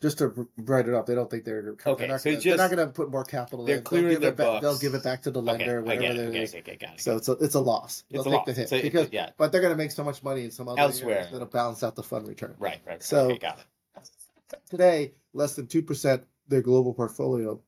just 0.00 0.18
to 0.18 0.48
brighten 0.58 0.92
it 0.92 0.96
up. 0.96 1.06
They 1.06 1.14
don't 1.14 1.30
think 1.30 1.44
they're 1.44 1.76
Okay, 1.86 1.94
they're 1.94 2.08
not, 2.08 2.20
so 2.20 2.24
gonna, 2.24 2.36
it's 2.36 2.44
they're 2.44 2.56
not 2.56 2.72
going 2.72 2.84
to 2.88 2.92
put 2.92 3.08
more 3.12 3.22
capital. 3.22 3.64
they're 3.64 3.76
in. 3.76 3.84
clearing 3.84 4.08
they'll 4.08 4.14
give 4.18 4.36
their 4.36 4.48
it 4.48 4.52
back, 4.54 4.60
They'll 4.62 4.78
give 4.78 4.94
it 4.94 5.04
back 5.04 5.22
to 5.22 5.30
the 5.30 5.40
Okay, 5.40 5.50
lender, 5.58 5.78
I 5.78 5.82
whatever 5.82 6.02
it. 6.04 6.16
it 6.16 6.28
Okay, 6.28 6.42
okay, 6.42 6.58
okay, 6.58 6.76
got 6.76 6.94
it. 6.94 7.00
So 7.00 7.16
it's 7.18 7.28
a, 7.28 7.32
it's 7.34 7.54
a 7.54 7.60
loss. 7.60 8.02
They'll 8.10 8.22
It's 8.22 8.26
a 8.26 8.30
take 8.30 8.36
loss. 8.38 8.46
the 8.46 8.52
hit 8.52 8.68
So 8.68 8.76
it- 8.76 8.82
because, 8.82 9.08
yeah. 9.12 9.30
but 9.38 9.52
they're 9.52 9.60
going 9.60 9.72
to 9.72 9.76
make 9.78 9.92
so 9.92 10.02
much 10.02 10.20
money 10.24 10.42
in 10.42 10.50
some 10.50 10.66
other 10.68 10.80
Elsewhere. 10.80 11.28
that'll 11.30 11.46
balance 11.46 11.84
out 11.84 11.94
the 11.94 12.02
fund 12.02 12.26
return. 12.26 12.56
right, 12.58 12.80
right. 12.84 12.94
right. 12.94 13.02
So- 13.04 13.26
okay, 13.30 13.38
got 13.38 13.58
it. 13.60 14.60
Today, 14.68 15.12
less 15.32 15.54
than 15.54 15.68
two 15.68 15.82
percent 15.82 16.24
their 16.48 16.62
global 16.62 16.94
portfolio 16.94 17.60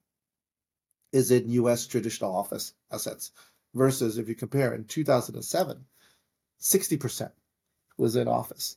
is 1.13 1.31
in 1.31 1.49
U.S. 1.51 1.87
traditional 1.87 2.35
office 2.35 2.75
assets, 2.91 3.31
versus 3.75 4.19
if 4.19 4.29
you 4.29 4.35
compare 4.35 4.73
in 4.75 4.85
2007, 4.85 5.85
60 6.59 6.97
percent 6.97 7.33
was 7.99 8.17
in 8.17 8.29
office 8.29 8.77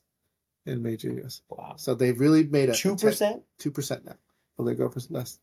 in 0.66 0.84
major 0.84 1.12
U.S. 1.14 1.42
Wow. 1.50 1.76
So 1.78 1.96
they've 1.96 2.20
really 2.20 2.44
made 2.44 2.70
a 2.70 2.76
Two 2.76 2.96
percent, 2.96 3.44
two 3.58 3.72
percent 3.72 4.06
now. 4.06 4.16
Well, 4.58 4.66
they 4.66 4.76
go 4.76 4.90
for 4.90 5.00
less 5.10 5.40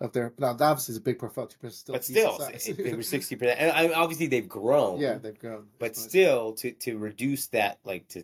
up 0.00 0.12
there. 0.12 0.32
Now, 0.38 0.50
obviously, 0.50 0.92
it's 0.92 0.98
a 0.98 1.02
big 1.02 1.18
portfolio. 1.18 1.48
Two 1.48 1.58
percent, 1.58 2.04
still, 2.04 2.36
but 2.38 2.60
still, 2.60 2.74
it- 2.78 2.84
they 2.84 2.94
were 2.94 3.02
sixty 3.02 3.36
percent, 3.36 3.58
and 3.60 3.72
I, 3.72 3.92
obviously 3.94 4.26
they've 4.28 4.48
grown. 4.48 5.00
yeah, 5.00 5.18
they've 5.18 5.38
grown. 5.38 5.66
but 5.78 5.96
nice. 5.96 5.98
still, 5.98 6.52
to 6.54 6.72
to 6.72 6.98
reduce 6.98 7.46
that, 7.48 7.78
like 7.84 8.06
to 8.08 8.22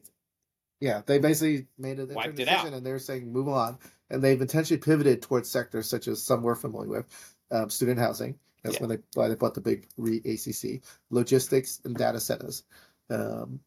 yeah, 0.81 1.01
they 1.07 1.19
basically 1.19 1.67
made 1.79 1.99
a 1.99 2.05
Wiped 2.05 2.37
different 2.37 2.41
it 2.41 2.45
decision, 2.45 2.67
out. 2.69 2.77
and 2.77 2.87
they're 2.87 2.99
saying 2.99 3.33
move 3.33 3.49
on. 3.49 3.79
And 4.11 4.23
they've 4.23 4.41
intentionally 4.41 4.81
pivoted 4.83 5.23
towards 5.23 5.49
sectors 5.51 5.89
such 5.89 6.09
as 6.09 6.23
some 6.23 6.43
we're 6.43 6.55
familiar 6.55 6.89
with, 6.91 7.37
um, 7.51 7.71
student 7.71 7.99
housing. 7.99 8.39
That's 8.65 8.77
Yeah. 8.77 8.81
when 8.87 8.91
they 8.91 8.99
why 9.15 9.29
they 9.29 9.35
bought 9.37 9.55
the 9.55 9.61
big 9.61 9.87
re 9.97 10.17
ACC, 10.25 10.83
logistics 11.11 11.81
and 11.85 11.95
data 11.95 12.19
centers. 12.19 12.65
Um, 13.11 13.61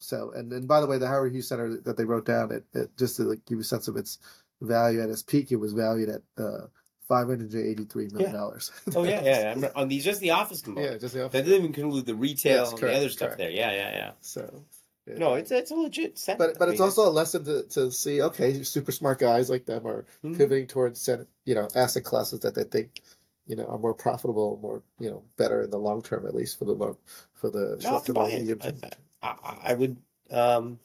so, 0.00 0.32
and 0.32 0.50
then 0.52 0.66
by 0.66 0.80
the 0.80 0.86
way, 0.86 0.98
the 0.98 1.08
Howard 1.08 1.32
Hughes 1.32 1.48
Center 1.48 1.76
that 1.82 1.96
they 1.96 2.04
wrote 2.04 2.26
down, 2.26 2.52
it, 2.52 2.64
it 2.74 2.96
just 2.98 3.16
to 3.16 3.22
like, 3.22 3.44
give 3.46 3.56
you 3.56 3.62
a 3.62 3.64
sense 3.64 3.88
of 3.88 3.96
its 3.96 4.18
value 4.60 5.00
at 5.00 5.08
its 5.08 5.22
peak, 5.22 5.50
it 5.52 5.56
was 5.56 5.72
valued 5.72 6.08
at 6.10 6.22
uh, 6.36 6.66
five 7.08 7.28
hundred 7.28 7.54
eighty-three 7.54 8.08
million 8.12 8.32
dollars. 8.34 8.70
oh 8.96 9.04
yeah, 9.04 9.22
yeah, 9.24 9.54
yeah. 9.56 9.68
on 9.76 9.88
these 9.88 10.04
just 10.04 10.20
the 10.20 10.30
office 10.30 10.60
component. 10.62 10.92
yeah, 10.92 10.98
just 10.98 11.14
the 11.14 11.24
office. 11.24 11.32
That 11.32 11.42
doesn't 11.48 11.64
even 11.64 11.66
include 11.74 12.06
the 12.06 12.14
retail 12.16 12.64
Yes, 12.64 12.70
and 12.72 12.80
the 12.80 12.94
other 12.96 13.08
stuff 13.08 13.28
correct. 13.28 13.38
there. 13.38 13.50
Yeah, 13.50 13.72
yeah, 13.72 13.90
yeah. 13.92 14.10
So, 14.20 14.64
yeah. 15.06 15.18
No, 15.18 15.34
it's 15.34 15.50
it's 15.52 15.70
a 15.70 15.74
legit 15.74 16.18
set. 16.18 16.38
but 16.38 16.58
but 16.58 16.68
I 16.68 16.72
it's 16.72 16.80
also 16.80 17.08
a 17.08 17.10
lesson 17.10 17.44
to, 17.44 17.62
to 17.70 17.90
see 17.92 18.20
okay 18.22 18.62
super 18.62 18.90
smart 18.92 19.18
guys 19.20 19.48
like 19.48 19.64
them 19.66 19.86
are 19.86 20.04
Mhm. 20.24 20.36
pivoting 20.36 20.66
towards 20.66 21.00
set- 21.00 21.26
you 21.44 21.54
know 21.54 21.68
asset 21.74 22.04
classes 22.04 22.40
that 22.40 22.54
they 22.54 22.64
think 22.64 23.00
you 23.46 23.56
know 23.56 23.64
are 23.66 23.78
more 23.78 23.94
profitable 23.94 24.58
more 24.62 24.82
you 24.98 25.10
know 25.10 25.22
better 25.36 25.62
in 25.62 25.70
the 25.70 25.78
long 25.78 26.02
term 26.02 26.26
at 26.26 26.34
least 26.34 26.58
for 26.58 26.64
the 26.64 26.72
long 26.72 26.96
for 27.34 27.50
the 27.50 27.78
No, 27.82 27.90
short 27.90 28.06
term 28.06 28.14
buy 28.14 28.28
and 28.30 28.48
it. 28.48 28.64
medium. 28.64 28.80
I, 29.22 29.58
I, 29.64 29.74
would. 29.74 29.96
Um, 30.30 30.78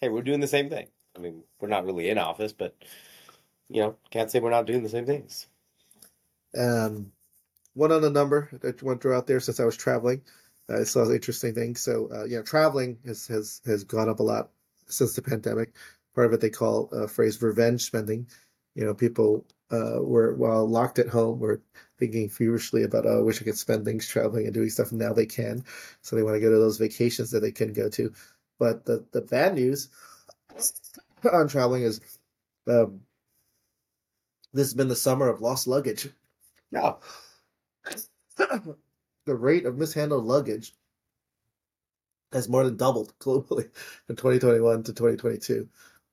hey, 0.00 0.08
we're 0.08 0.22
doing 0.22 0.40
the 0.40 0.48
same 0.48 0.68
thing. 0.68 0.88
I 1.16 1.20
mean, 1.20 1.44
we're 1.60 1.68
not 1.68 1.84
really 1.84 2.08
in 2.10 2.18
office, 2.18 2.52
but 2.52 2.74
you 3.68 3.80
know, 3.80 3.96
can't 4.10 4.30
say 4.30 4.40
we're 4.40 4.50
not 4.50 4.66
doing 4.66 4.82
the 4.82 4.88
same 4.88 5.06
things. 5.06 5.46
Um, 6.56 7.12
one 7.74 7.92
other 7.92 8.10
number 8.10 8.48
that 8.60 8.78
to 8.78 8.96
throw 8.96 9.16
out 9.16 9.26
there 9.26 9.40
since 9.40 9.60
I 9.60 9.64
was 9.64 9.76
traveling, 9.76 10.22
uh, 10.70 10.80
I 10.80 10.84
saw 10.84 11.04
an 11.04 11.14
interesting 11.14 11.54
thing. 11.54 11.76
So, 11.76 12.08
uh, 12.12 12.24
you 12.24 12.36
know, 12.36 12.42
traveling 12.42 12.98
has, 13.06 13.26
has, 13.26 13.60
has 13.66 13.84
gone 13.84 14.08
up 14.08 14.20
a 14.20 14.24
lot 14.24 14.50
since 14.86 15.14
the 15.14 15.22
pandemic. 15.22 15.74
Part 16.14 16.28
of 16.28 16.32
it 16.32 16.40
they 16.40 16.50
call 16.50 16.88
a 16.92 17.08
phrase 17.08 17.42
revenge 17.42 17.82
spending. 17.82 18.28
You 18.74 18.84
know, 18.84 18.94
people 18.94 19.44
uh, 19.70 20.00
were, 20.00 20.34
while 20.34 20.68
locked 20.68 20.98
at 20.98 21.08
home, 21.08 21.40
were 21.40 21.60
thinking 21.98 22.28
feverishly 22.28 22.82
about, 22.82 23.06
oh, 23.06 23.18
I 23.18 23.22
wish 23.22 23.40
I 23.40 23.44
could 23.44 23.58
spend 23.58 23.84
things 23.84 24.06
traveling 24.08 24.46
and 24.46 24.54
doing 24.54 24.70
stuff. 24.70 24.90
And 24.90 25.00
now 25.00 25.12
they 25.12 25.26
can. 25.26 25.64
So 26.02 26.16
they 26.16 26.22
want 26.22 26.36
to 26.36 26.40
go 26.40 26.50
to 26.50 26.58
those 26.58 26.78
vacations 26.78 27.30
that 27.30 27.40
they 27.40 27.52
can 27.52 27.72
go 27.72 27.88
to. 27.90 28.12
But 28.58 28.84
the, 28.84 29.04
the 29.12 29.20
bad 29.20 29.54
news 29.54 29.88
on 31.32 31.48
traveling 31.48 31.82
is 31.82 32.00
um, 32.68 33.00
this 34.52 34.68
has 34.68 34.74
been 34.74 34.88
the 34.88 34.96
summer 34.96 35.28
of 35.28 35.40
lost 35.40 35.66
luggage 35.66 36.08
No, 36.70 36.98
the 38.36 38.76
rate 39.34 39.66
of 39.66 39.76
mishandled 39.76 40.24
luggage 40.24 40.72
has 42.32 42.48
more 42.48 42.64
than 42.64 42.76
doubled 42.76 43.12
globally 43.20 43.70
from 44.06 44.16
2021 44.16 44.84
to 44.84 44.92
2022. 44.92 45.68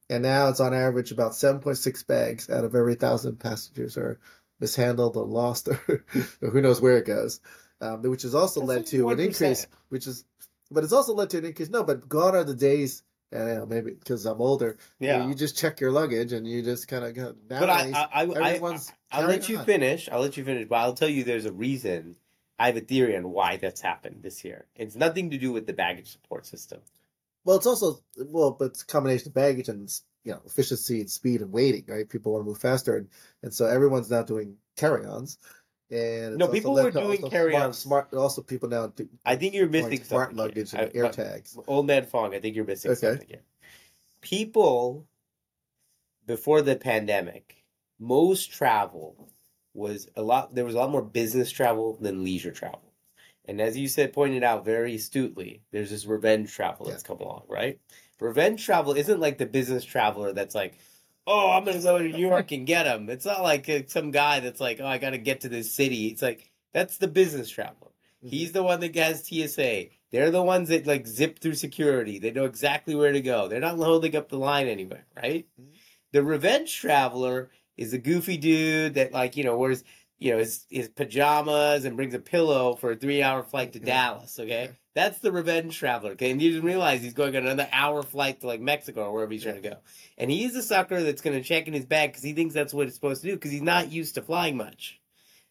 And 0.09 0.23
now 0.23 0.49
it's 0.49 0.59
on 0.59 0.73
average 0.73 1.11
about 1.11 1.31
7.6 1.31 2.05
bags 2.05 2.49
out 2.49 2.65
of 2.65 2.75
every 2.75 2.95
thousand 2.95 3.39
passengers 3.39 3.95
are 3.97 4.19
mishandled 4.61 5.17
or 5.17 5.25
lost 5.25 5.67
or, 5.67 5.81
or 6.41 6.49
who 6.49 6.61
knows 6.61 6.79
where 6.79 6.97
it 6.97 7.05
goes. 7.05 7.41
Um, 7.81 8.03
which 8.03 8.21
has 8.21 8.35
also 8.35 8.59
That's 8.59 8.69
led 8.69 8.77
like 8.77 8.85
to 8.87 9.09
an 9.09 9.19
increase, 9.19 9.65
which 9.89 10.05
is, 10.05 10.23
but 10.69 10.83
it's 10.83 10.93
also 10.93 11.15
led 11.15 11.31
to 11.31 11.39
an 11.39 11.45
increase. 11.45 11.69
No, 11.69 11.83
but 11.83 12.07
gone 12.07 12.35
are 12.35 12.43
the 12.43 12.53
days, 12.53 13.01
and 13.31 13.55
know, 13.55 13.65
maybe 13.65 13.91
because 13.91 14.27
I'm 14.27 14.39
older, 14.39 14.77
yeah. 14.99 15.25
you 15.25 15.33
just 15.33 15.57
check 15.57 15.81
your 15.81 15.91
luggage 15.91 16.31
and 16.31 16.47
you 16.47 16.61
just 16.61 16.87
kind 16.87 17.03
of 17.03 17.15
go. 17.15 17.35
But 17.47 17.69
I, 17.71 17.87
Nowadays, 17.87 17.95
I, 17.95 18.07
I, 18.11 18.21
I, 18.21 18.49
everyone's 18.49 18.93
I'll 19.11 19.27
let 19.27 19.49
you 19.49 19.57
on. 19.57 19.65
finish. 19.65 20.07
I'll 20.11 20.21
let 20.21 20.37
you 20.37 20.45
finish, 20.45 20.67
but 20.67 20.75
I'll 20.75 20.93
tell 20.93 21.09
you 21.09 21.23
there's 21.23 21.45
a 21.45 21.51
reason. 21.51 22.17
I 22.59 22.67
have 22.67 22.77
a 22.77 22.81
theory 22.81 23.17
on 23.17 23.31
why 23.31 23.57
that's 23.57 23.81
happened 23.81 24.21
this 24.21 24.45
year. 24.45 24.65
It's 24.75 24.95
nothing 24.95 25.31
to 25.31 25.39
do 25.39 25.51
with 25.51 25.65
the 25.65 25.73
baggage 25.73 26.11
support 26.11 26.45
system. 26.45 26.81
Well, 27.43 27.57
it's 27.57 27.65
also 27.65 27.99
well, 28.27 28.51
but 28.51 28.65
it's 28.65 28.83
a 28.83 28.85
combination 28.85 29.29
of 29.29 29.33
baggage 29.33 29.69
and 29.69 29.91
you 30.23 30.31
know 30.31 30.41
efficiency 30.45 30.99
and 31.01 31.09
speed 31.09 31.41
and 31.41 31.51
waiting, 31.51 31.83
right? 31.87 32.07
People 32.07 32.31
want 32.33 32.43
to 32.43 32.47
move 32.47 32.59
faster, 32.59 32.97
and, 32.97 33.07
and 33.43 33.53
so 33.53 33.65
everyone's 33.65 34.09
now 34.11 34.23
doing 34.23 34.55
carry-ons. 34.75 35.37
And 35.89 36.37
No, 36.37 36.47
people 36.47 36.73
were 36.73 36.89
doing 36.91 37.21
carry-ons. 37.29 37.77
Smart, 37.77 38.09
smart, 38.11 38.21
also 38.23 38.41
people 38.41 38.69
now 38.69 38.87
do 38.87 39.09
I 39.25 39.35
think 39.35 39.53
you're 39.53 39.67
missing 39.67 40.03
smart 40.03 40.29
something. 40.29 40.37
luggage 40.37 40.71
here. 40.71 40.81
and 40.81 40.91
I- 40.95 40.97
air 40.97 41.11
tags. 41.11 41.57
Old 41.67 41.85
man 41.87 42.05
Fong, 42.05 42.33
I 42.33 42.39
think 42.39 42.55
you're 42.55 42.65
missing 42.65 42.91
Okay. 42.91 42.99
something 42.99 43.27
here. 43.27 43.43
People 44.21 45.05
before 46.27 46.61
the 46.61 46.75
pandemic, 46.75 47.63
most 47.99 48.51
travel 48.51 49.27
was 49.73 50.07
a 50.15 50.21
lot. 50.21 50.53
There 50.55 50.65
was 50.65 50.75
a 50.75 50.77
lot 50.77 50.91
more 50.91 51.01
business 51.01 51.49
travel 51.51 51.97
than 51.99 52.23
leisure 52.23 52.51
travel, 52.51 52.93
and 53.45 53.59
as 53.59 53.75
you 53.77 53.87
said, 53.87 54.13
pointed 54.13 54.43
out 54.43 54.63
very 54.63 54.95
astutely, 54.95 55.61
there's 55.71 55.89
this 55.89 56.05
revenge 56.05 56.53
travel 56.53 56.85
that's 56.85 57.03
come 57.03 57.19
along, 57.19 57.43
right? 57.49 57.79
Revenge 58.21 58.63
travel 58.63 58.93
isn't 58.93 59.19
like 59.19 59.37
the 59.37 59.45
business 59.45 59.83
traveler 59.83 60.31
that's 60.31 60.55
like, 60.55 60.77
oh, 61.25 61.51
I'm 61.51 61.65
gonna 61.65 61.81
go 61.81 61.97
to 61.97 62.07
New 62.07 62.27
York 62.27 62.51
and 62.51 62.67
get 62.67 62.85
him. 62.85 63.09
It's 63.09 63.25
not 63.25 63.41
like 63.41 63.67
uh, 63.67 63.79
some 63.87 64.11
guy 64.11 64.39
that's 64.39 64.61
like, 64.61 64.79
oh, 64.79 64.85
I 64.85 64.99
gotta 64.99 65.17
get 65.17 65.41
to 65.41 65.49
this 65.49 65.73
city. 65.73 66.07
It's 66.07 66.21
like 66.21 66.51
that's 66.73 66.97
the 66.97 67.07
business 67.07 67.49
traveler. 67.49 67.91
He's 68.23 68.51
the 68.51 68.61
one 68.61 68.79
that 68.81 68.95
has 68.95 69.25
TSA. 69.27 69.85
They're 70.11 70.29
the 70.29 70.43
ones 70.43 70.69
that 70.69 70.85
like 70.85 71.07
zip 71.07 71.39
through 71.39 71.55
security. 71.55 72.19
They 72.19 72.31
know 72.31 72.45
exactly 72.45 72.93
where 72.93 73.11
to 73.11 73.21
go. 73.21 73.47
They're 73.47 73.59
not 73.59 73.77
holding 73.77 74.15
up 74.15 74.29
the 74.29 74.37
line 74.37 74.67
anywhere, 74.67 75.07
right? 75.17 75.47
Mhm. 75.59 75.73
The 76.11 76.23
revenge 76.23 76.79
traveler 76.79 77.49
is 77.77 77.93
a 77.93 77.97
goofy 77.97 78.37
dude 78.37 78.93
that 78.93 79.11
like, 79.11 79.35
you 79.35 79.43
know, 79.43 79.57
wears 79.57 79.83
you 80.19 80.31
know, 80.31 80.37
his 80.37 80.67
his 80.69 80.87
pajamas 80.87 81.83
and 81.83 81.95
brings 81.97 82.13
a 82.13 82.19
pillow 82.19 82.75
for 82.75 82.91
a 82.91 82.95
three 82.95 83.23
hour 83.23 83.41
flight 83.41 83.73
to 83.73 83.79
Dallas. 83.79 84.39
Okay. 84.39 84.69
That's 84.93 85.19
the 85.19 85.31
revenge 85.31 85.77
traveler. 85.77 86.11
Okay, 86.11 86.31
and 86.31 86.41
he 86.41 86.49
didn't 86.49 86.65
realize 86.65 87.01
he's 87.01 87.13
going 87.13 87.35
on 87.35 87.43
another 87.43 87.69
hour 87.71 88.03
flight 88.03 88.41
to 88.41 88.47
like 88.47 88.59
Mexico 88.59 89.05
or 89.05 89.13
wherever 89.13 89.31
he's 89.31 89.43
trying 89.43 89.61
to 89.61 89.69
go. 89.69 89.77
And 90.17 90.29
he's 90.29 90.55
a 90.55 90.63
sucker 90.63 91.01
that's 91.01 91.21
going 91.21 91.37
to 91.37 91.47
check 91.47 91.67
in 91.67 91.73
his 91.73 91.85
bag 91.85 92.11
because 92.11 92.23
he 92.23 92.33
thinks 92.33 92.53
that's 92.53 92.73
what 92.73 92.87
it's 92.87 92.95
supposed 92.95 93.21
to 93.21 93.29
do 93.29 93.35
because 93.35 93.51
he's 93.51 93.61
not 93.61 93.91
used 93.91 94.15
to 94.15 94.21
flying 94.21 94.57
much. 94.57 94.99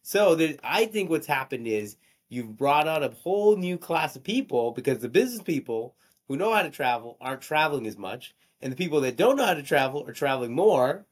So 0.03 0.35
there, 0.35 0.55
I 0.63 0.87
think 0.87 1.11
what's 1.11 1.27
happened 1.27 1.67
is 1.67 1.97
you've 2.29 2.57
brought 2.57 2.89
on 2.89 3.03
a 3.03 3.11
whole 3.11 3.57
new 3.57 3.79
class 3.79 4.17
of 4.17 4.23
people 4.23 4.73
because 4.73 4.99
the 4.99 5.09
business 5.09 5.43
people 5.43 5.95
who 6.29 6.37
know 6.37 6.55
how 6.55 6.63
to 6.63 6.71
travel 6.71 7.17
aren't 7.21 7.43
traveling 7.43 7.87
as 7.87 7.99
much, 7.99 8.35
and 8.61 8.73
the 8.73 8.77
people 8.77 9.01
that 9.03 9.17
don't 9.17 9.37
know 9.37 9.47
how 9.47 9.55
to 9.55 9.63
travel 9.63 10.05
are 10.07 10.13
traveling 10.13 10.55
more, 10.55 11.07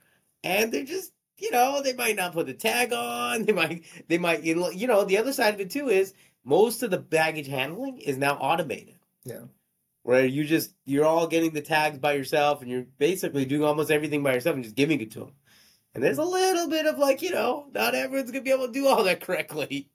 and 0.45 0.71
they're 0.71 0.85
just 0.85 1.13
you 1.39 1.51
know 1.51 1.83
they 1.83 1.93
might 1.93 2.17
not 2.17 2.33
put 2.33 2.47
the 2.47 2.55
tag 2.55 2.93
on, 2.93 3.43
they 3.47 3.53
might 3.53 3.85
they 4.09 4.19
might 4.19 4.43
you 4.43 4.87
know 4.87 5.05
the 5.05 5.19
other 5.19 5.33
side 5.33 5.55
of 5.55 5.61
it 5.61 5.71
too 5.71 5.89
is 5.89 6.15
most 6.49 6.83
of 6.83 6.91
the 6.91 6.99
baggage 6.99 7.47
handling 7.47 7.99
is 7.99 8.17
now 8.17 8.35
automated. 8.37 8.97
Yeah. 9.25 9.45
Where 10.03 10.25
you 10.25 10.45
just 10.45 10.73
you're 10.87 11.05
all 11.05 11.27
getting 11.27 11.53
the 11.53 11.61
tags 11.61 11.99
by 11.99 12.15
yourself, 12.15 12.63
and 12.63 12.71
you're 12.71 12.87
basically 12.99 13.45
doing 13.45 13.65
almost 13.65 13.91
everything 13.91 14.23
by 14.23 14.33
yourself 14.33 14.55
and 14.55 14.65
just 14.65 14.77
giving 14.77 15.01
it 15.03 15.11
to 15.13 15.21
them. 15.21 15.33
And 15.95 16.03
there's 16.03 16.19
a 16.19 16.25
little 16.25 16.69
bit 16.69 16.87
of 16.87 16.99
like, 16.99 17.21
you 17.21 17.31
know, 17.31 17.67
not 17.75 17.95
everyone's 17.95 18.31
gonna 18.31 18.43
be 18.43 18.51
able 18.51 18.69
to 18.69 18.73
do 18.73 18.87
all 18.87 19.05
that 19.05 19.21
correctly. 19.21 19.91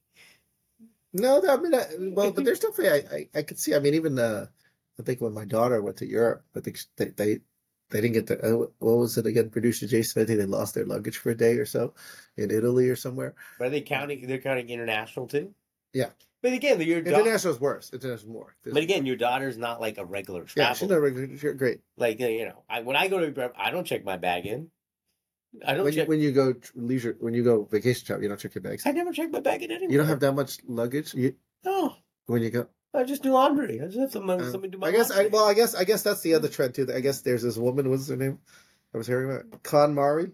No, 1.14 1.42
I 1.48 1.58
mean, 1.58 1.74
I, 1.74 1.86
well, 2.00 2.32
but 2.32 2.46
there's 2.46 2.60
definitely 2.60 2.90
I, 2.90 3.16
I, 3.16 3.40
I 3.40 3.42
could 3.42 3.58
see. 3.58 3.74
I 3.74 3.80
mean, 3.80 3.96
even 3.96 4.20
uh, 4.20 4.46
I 5.00 5.04
think 5.04 5.22
when 5.22 5.34
my 5.34 5.46
daughter 5.46 5.82
went 5.82 5.98
to 5.98 6.08
Europe, 6.08 6.44
I 6.56 6.60
think 6.60 6.78
they 6.98 7.06
they, 7.06 7.40
they 7.90 8.02
didn't 8.02 8.14
get 8.14 8.28
the 8.28 8.46
uh, 8.46 8.68
what 8.78 8.98
was 8.98 9.18
it 9.18 9.26
again? 9.26 9.50
Producer 9.50 9.88
Jason, 9.88 10.22
I 10.22 10.26
think 10.26 10.38
they 10.38 10.46
lost 10.46 10.76
their 10.76 10.86
luggage 10.86 11.18
for 11.18 11.32
a 11.32 11.38
day 11.38 11.56
or 11.56 11.66
so 11.66 11.96
in 12.38 12.52
Italy 12.52 12.90
or 12.90 12.96
somewhere. 12.96 13.34
Are 13.60 13.70
they 13.70 13.82
counting? 13.82 14.28
They're 14.28 14.38
counting 14.38 14.70
international 14.70 15.28
too. 15.28 15.56
Yeah. 15.94 16.10
But 16.42 16.52
again, 16.54 16.82
your 16.82 17.02
daughter. 17.02 17.20
International 17.22 17.54
is 17.54 17.60
worse. 17.62 17.90
International 17.94 18.28
is 18.28 18.34
more. 18.34 18.56
But 18.66 18.84
again, 18.84 19.06
your 19.06 19.16
daughter's 19.16 19.58
not 19.58 19.80
like 19.80 19.98
a 19.98 20.04
regular 20.06 20.42
yeah, 20.56 20.74
she's 20.74 20.80
traveler. 20.90 20.96
not 20.98 21.04
regular. 21.04 21.38
Sure, 21.38 21.54
great. 21.54 21.80
like 21.98 22.20
you 22.20 22.46
know, 22.46 22.64
I, 22.70 22.82
when 22.82 22.96
I 22.98 23.08
go 23.08 23.20
to 23.20 23.52
I 23.58 23.72
don't 23.72 23.86
check 23.86 24.04
my 24.04 24.18
bag 24.18 24.46
in. 24.46 24.70
I 25.66 25.76
don't 25.76 25.84
When 25.86 25.94
you, 25.94 26.00
check. 26.02 26.08
when 26.10 26.20
you 26.20 26.32
go 26.32 26.56
leisure, 26.76 27.16
when 27.20 27.34
you 27.36 27.44
go 27.44 27.64
vacation 27.64 28.06
travel, 28.08 28.24
you 28.24 28.30
don't 28.30 28.40
check 28.40 28.56
your 28.56 28.62
bags. 28.64 28.86
I 28.88 28.92
never 28.92 29.12
check 29.14 29.30
my 29.32 29.40
bag 29.40 29.62
in 29.62 29.72
anymore. 29.72 29.92
You 29.92 29.98
don't 30.00 30.08
have 30.08 30.20
that 30.22 30.34
much 30.34 30.58
luggage. 30.68 31.14
You 31.14 31.36
No, 31.64 31.96
when 32.26 32.42
you 32.42 32.50
go. 32.50 32.68
I 32.96 33.04
just 33.04 33.24
do 33.24 33.32
laundry. 33.32 33.80
I 33.82 33.86
just 33.86 33.98
have 34.16 34.30
Uh, 34.30 34.52
somebody 34.52 34.70
do 34.72 34.78
my. 34.80 34.88
I 34.88 34.92
guess 34.92 35.12
I 35.12 35.28
well 35.28 35.46
I 35.46 35.54
guess 35.54 35.76
I 35.76 35.84
guess 35.84 36.02
that's 36.04 36.22
the 36.22 36.34
other 36.34 36.48
trend 36.50 36.74
too. 36.76 36.88
I 36.94 37.00
guess 37.00 37.22
there's 37.22 37.44
this 37.44 37.58
woman. 37.58 37.90
What's 37.90 38.08
her 38.10 38.16
name? 38.16 38.40
I 38.94 38.98
was 38.98 39.08
hearing 39.08 39.32
about 39.32 39.64
KonMari. 39.64 40.32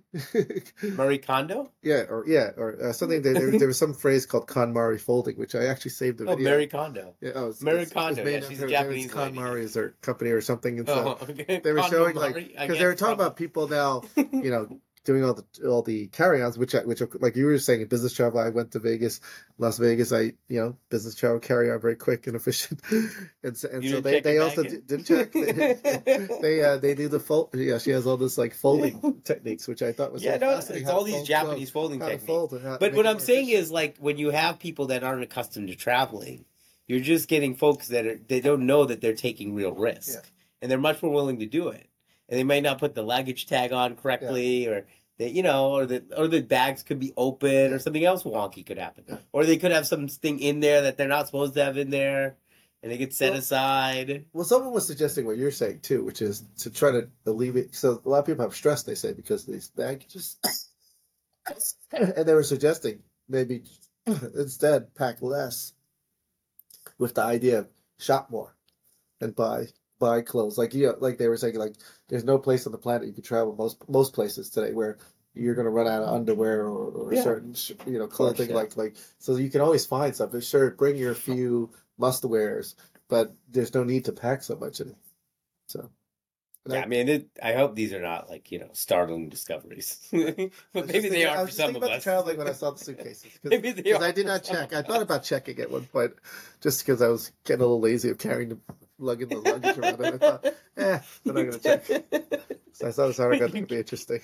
Marie 0.98 1.18
Kondo. 1.18 1.72
yeah, 1.82 2.04
or 2.10 2.26
yeah, 2.28 2.50
or 2.58 2.90
uh, 2.90 2.94
something. 2.94 3.22
There, 3.22 3.34
there, 3.34 3.52
there 3.58 3.68
was 3.68 3.78
some 3.78 3.94
phrase 3.94 4.26
called 4.26 4.48
KonMari 4.48 5.00
folding, 5.00 5.38
which 5.38 5.56
I 5.56 5.66
actually 5.66 5.92
saved 5.92 6.18
the 6.18 6.26
Oh, 6.26 6.36
video. 6.36 6.52
Marie 6.52 6.68
Kondo. 6.68 7.16
Yeah, 7.22 7.32
oh, 7.36 7.48
it's, 7.50 7.62
Mary 7.62 7.84
it's- 7.84 7.88
it's 7.88 7.94
Kondo, 7.94 8.24
made 8.24 8.44
yeah, 8.44 8.50
she's 8.50 8.62
a 8.62 8.68
Japanese. 8.68 9.14
Mari 9.16 9.64
is 9.64 9.76
her 9.76 9.96
company 10.02 10.32
or 10.32 10.42
something, 10.42 10.80
and 10.80 10.88
so 10.88 11.18
Oh, 11.22 11.24
okay. 11.30 11.62
they 11.64 11.72
were 11.72 11.80
Kondo 11.80 11.96
showing 11.98 12.16
like 12.16 12.36
because 12.36 12.78
they 12.80 12.86
were 12.86 12.96
talking 12.96 13.14
about 13.16 13.38
people 13.38 13.68
now, 13.70 14.02
you 14.16 14.52
know, 14.52 14.68
doing 15.10 15.24
all 15.26 15.34
the 15.34 15.68
all 15.68 15.82
the 15.82 16.06
carry-ons, 16.08 16.56
which 16.58 16.76
I, 16.76 16.82
which 16.90 17.02
are, 17.02 17.10
like 17.20 17.36
you 17.36 17.46
were 17.48 17.58
saying, 17.58 17.86
business 17.88 18.14
travel. 18.14 18.40
I 18.40 18.50
went 18.50 18.72
to 18.74 18.80
Vegas, 18.80 19.20
Las 19.58 19.78
Vegas. 19.80 20.14
I 20.14 20.34
you 20.48 20.60
know 20.62 20.76
business 20.90 21.16
travel 21.16 21.40
carry 21.40 21.72
on 21.72 21.80
very 21.82 21.96
quick 21.96 22.28
and 22.28 22.36
efficient, 22.36 22.80
and 23.44 23.58
so, 23.58 23.68
and 23.74 23.84
so 23.90 24.02
they 24.02 24.20
they 24.22 24.38
also 24.38 24.64
in? 24.64 24.82
didn't 24.86 25.06
check. 25.06 25.34
They, 25.34 26.28
they 26.42 26.64
uh 26.64 26.78
they 26.78 26.94
do 26.94 27.08
the 27.08 27.20
fold. 27.20 27.50
Yeah, 27.54 27.80
she 27.80 27.90
has 27.92 28.06
all 28.06 28.18
this 28.18 28.38
like 28.38 28.54
folding 28.54 29.22
techniques, 29.24 29.68
which 29.68 29.82
I 29.82 29.92
thought 29.92 30.12
was 30.14 30.24
yeah, 30.24 30.38
no, 30.38 30.58
it's, 30.58 30.70
all 30.88 31.04
these 31.04 31.16
fold 31.16 31.28
Japanese 31.28 31.70
folding 31.72 32.00
how 32.00 32.06
to 32.08 32.12
techniques. 32.14 32.28
fold 32.28 32.54
and 32.54 32.62
how 32.64 32.74
to 32.74 32.80
But 32.80 32.94
what 32.94 33.08
I'm 33.08 33.20
saying 33.20 33.46
efficient. 33.50 33.64
is, 33.64 33.72
like, 33.72 33.98
when 33.98 34.18
you 34.20 34.30
have 34.30 34.60
people 34.60 34.88
that 34.88 35.04
aren't 35.04 35.24
accustomed 35.24 35.70
to 35.70 35.76
traveling, 35.76 36.46
you're 36.88 37.00
just 37.00 37.28
getting 37.28 37.56
folks 37.56 37.88
that 37.90 38.06
are 38.06 38.20
they 38.28 38.42
don't 38.42 38.66
know 38.68 38.86
that 38.86 39.02
they're 39.02 39.14
taking 39.16 39.56
real 39.56 39.72
risk, 39.74 40.14
Yeah. 40.14 40.30
and 40.62 40.72
they're 40.72 40.78
much 40.90 41.02
more 41.02 41.12
willing 41.12 41.40
to 41.40 41.46
do 41.48 41.70
it. 41.70 41.88
And 42.32 42.38
they 42.38 42.44
might 42.44 42.62
not 42.62 42.78
put 42.78 42.94
the 42.94 43.02
luggage 43.02 43.48
tag 43.48 43.74
on 43.74 43.96
correctly, 43.96 44.68
or 44.68 44.86
they, 45.20 45.30
you 45.30 45.44
know, 45.44 45.72
or 45.72 45.86
the 45.86 46.04
or 46.18 46.28
the 46.28 46.42
bags 46.42 46.82
could 46.82 47.00
be 47.00 47.14
open, 47.16 47.74
or 47.74 47.80
something 47.80 48.04
else 48.04 48.24
wonky 48.24 48.66
could 48.66 48.78
happen, 48.80 49.20
or 49.34 49.46
they 49.46 49.58
could 49.58 49.72
have 49.72 49.86
something 49.86 50.40
in 50.40 50.62
there 50.62 50.82
that 50.84 50.98
they're 50.98 51.08
not 51.08 51.28
supposed 51.28 51.54
to 51.56 51.64
have 51.64 51.78
in 51.78 51.90
there, 51.90 52.38
and 52.82 52.92
they 52.92 52.98
get 52.98 53.14
set 53.14 53.32
Well- 53.32 53.40
aside. 53.40 54.26
Well, 54.34 54.46
someone 54.46 54.74
was 54.74 54.88
suggesting 54.88 55.26
what 55.26 55.38
you're 55.38 55.52
saying 55.52 55.82
too, 55.82 56.04
which 56.04 56.22
is 56.22 56.44
to 56.60 56.72
try 56.72 56.92
to 56.92 57.10
alleviate. 57.26 57.76
So 57.76 58.02
a 58.04 58.10
lot 58.10 58.20
of 58.20 58.26
people 58.26 58.46
have 58.46 58.56
stress, 58.56 58.84
they 58.84 58.96
say, 58.96 59.14
because 59.14 59.46
these 59.46 59.70
baggages, 59.70 60.38
and 61.92 62.26
they 62.26 62.34
were 62.34 62.44
suggesting 62.44 63.04
maybe 63.28 63.64
instead 64.06 64.96
pack 64.96 65.22
less, 65.22 65.74
with 66.98 67.16
the 67.16 67.24
idea 67.24 67.60
of 67.60 67.68
shop 67.98 68.30
more, 68.32 68.56
and 69.20 69.36
buy 69.36 69.68
buy 70.00 70.22
clothes. 70.22 70.58
Like 70.58 70.74
you 70.74 70.88
know, 70.88 70.96
like 71.00 71.18
they 71.18 71.28
were 71.28 71.38
saying, 71.38 71.56
like 71.56 71.76
there's 72.08 72.24
no 72.24 72.38
place 72.40 72.66
on 72.66 72.72
the 72.72 72.78
planet 72.78 73.08
you 73.08 73.14
can 73.14 73.24
travel 73.24 73.56
most 73.56 73.88
most 73.90 74.14
places 74.14 74.50
today 74.50 74.74
where 74.74 74.98
you're 75.34 75.56
going 75.56 75.66
to 75.66 75.72
run 75.72 75.88
out 75.88 76.02
of 76.04 76.10
underwear 76.14 76.64
or, 76.64 76.90
or 76.92 77.16
Yeah. 77.16 77.24
certain 77.24 77.56
you 77.86 78.00
know 78.00 78.08
course, 78.08 78.16
clothing 78.38 78.50
yeah. 78.50 78.56
like 78.56 78.76
like 78.78 78.96
so 79.20 79.36
you 79.36 79.50
can 79.50 79.62
always 79.62 79.86
find 79.86 80.16
something. 80.16 80.42
Sure, 80.42 80.72
bring 80.72 80.98
your 80.98 81.16
few 81.16 81.72
must 81.98 82.26
wears 82.26 82.76
but 83.10 83.36
there's 83.50 83.74
no 83.74 83.84
need 83.84 84.06
to 84.06 84.12
pack 84.12 84.44
so 84.44 84.56
much 84.56 84.80
in 84.82 84.90
it. 84.90 84.98
So, 85.68 85.90
Yeah, 86.68 86.82
I 86.84 86.86
mean, 86.86 87.08
it, 87.10 87.30
I 87.42 87.54
hope 87.54 87.74
these 87.76 87.94
are 87.94 88.02
not 88.02 88.30
like 88.30 88.52
you 88.52 88.60
know 88.60 88.70
startling 88.74 89.30
discoveries, 89.30 89.98
but 90.12 90.26
maybe 90.28 90.52
they 90.74 91.00
thinking- 91.02 91.26
I 91.28 91.30
are 91.30 91.36
for 91.38 91.42
was 91.46 91.50
just 91.52 91.58
some 91.58 91.66
thinking 91.68 91.76
of 91.78 91.84
about 91.84 91.98
us. 91.98 92.04
traveling 92.04 92.38
when 92.38 92.48
I 92.48 92.52
saw 92.52 92.72
the 92.72 92.80
suitcases 92.84 93.32
Maybe 93.44 93.72
they 93.72 93.82
because 93.82 94.02
are 94.02 94.06
I 94.08 94.12
did 94.12 94.28
not 94.28 94.44
check. 94.44 94.74
I 94.74 94.82
thought 94.82 95.02
about 95.02 95.24
checking 95.24 95.58
at 95.60 95.72
one 95.72 95.86
point, 95.86 96.14
just 96.62 96.86
because 96.86 97.02
I 97.02 97.08
was 97.08 97.32
getting 97.46 97.62
a 97.62 97.66
little 97.66 97.80
lazy 97.80 98.10
of 98.10 98.18
carrying 98.18 98.50
the 98.50 98.58
lugging 99.00 99.30
the 99.30 99.38
luggage 99.38 99.78
around, 99.78 100.02
and 100.02 100.16
I 100.16 100.18
thought, 100.18 100.46
eh, 100.78 101.00
I'm 101.28 101.34
not 101.34 101.44
gonna 101.44 101.60
check. 101.60 101.86
So 102.72 102.88
I 102.88 102.92
thought 102.92 103.08
this 103.08 103.20
article 103.20 103.50
could 103.50 103.68
be 103.68 103.76
interesting. 103.78 104.22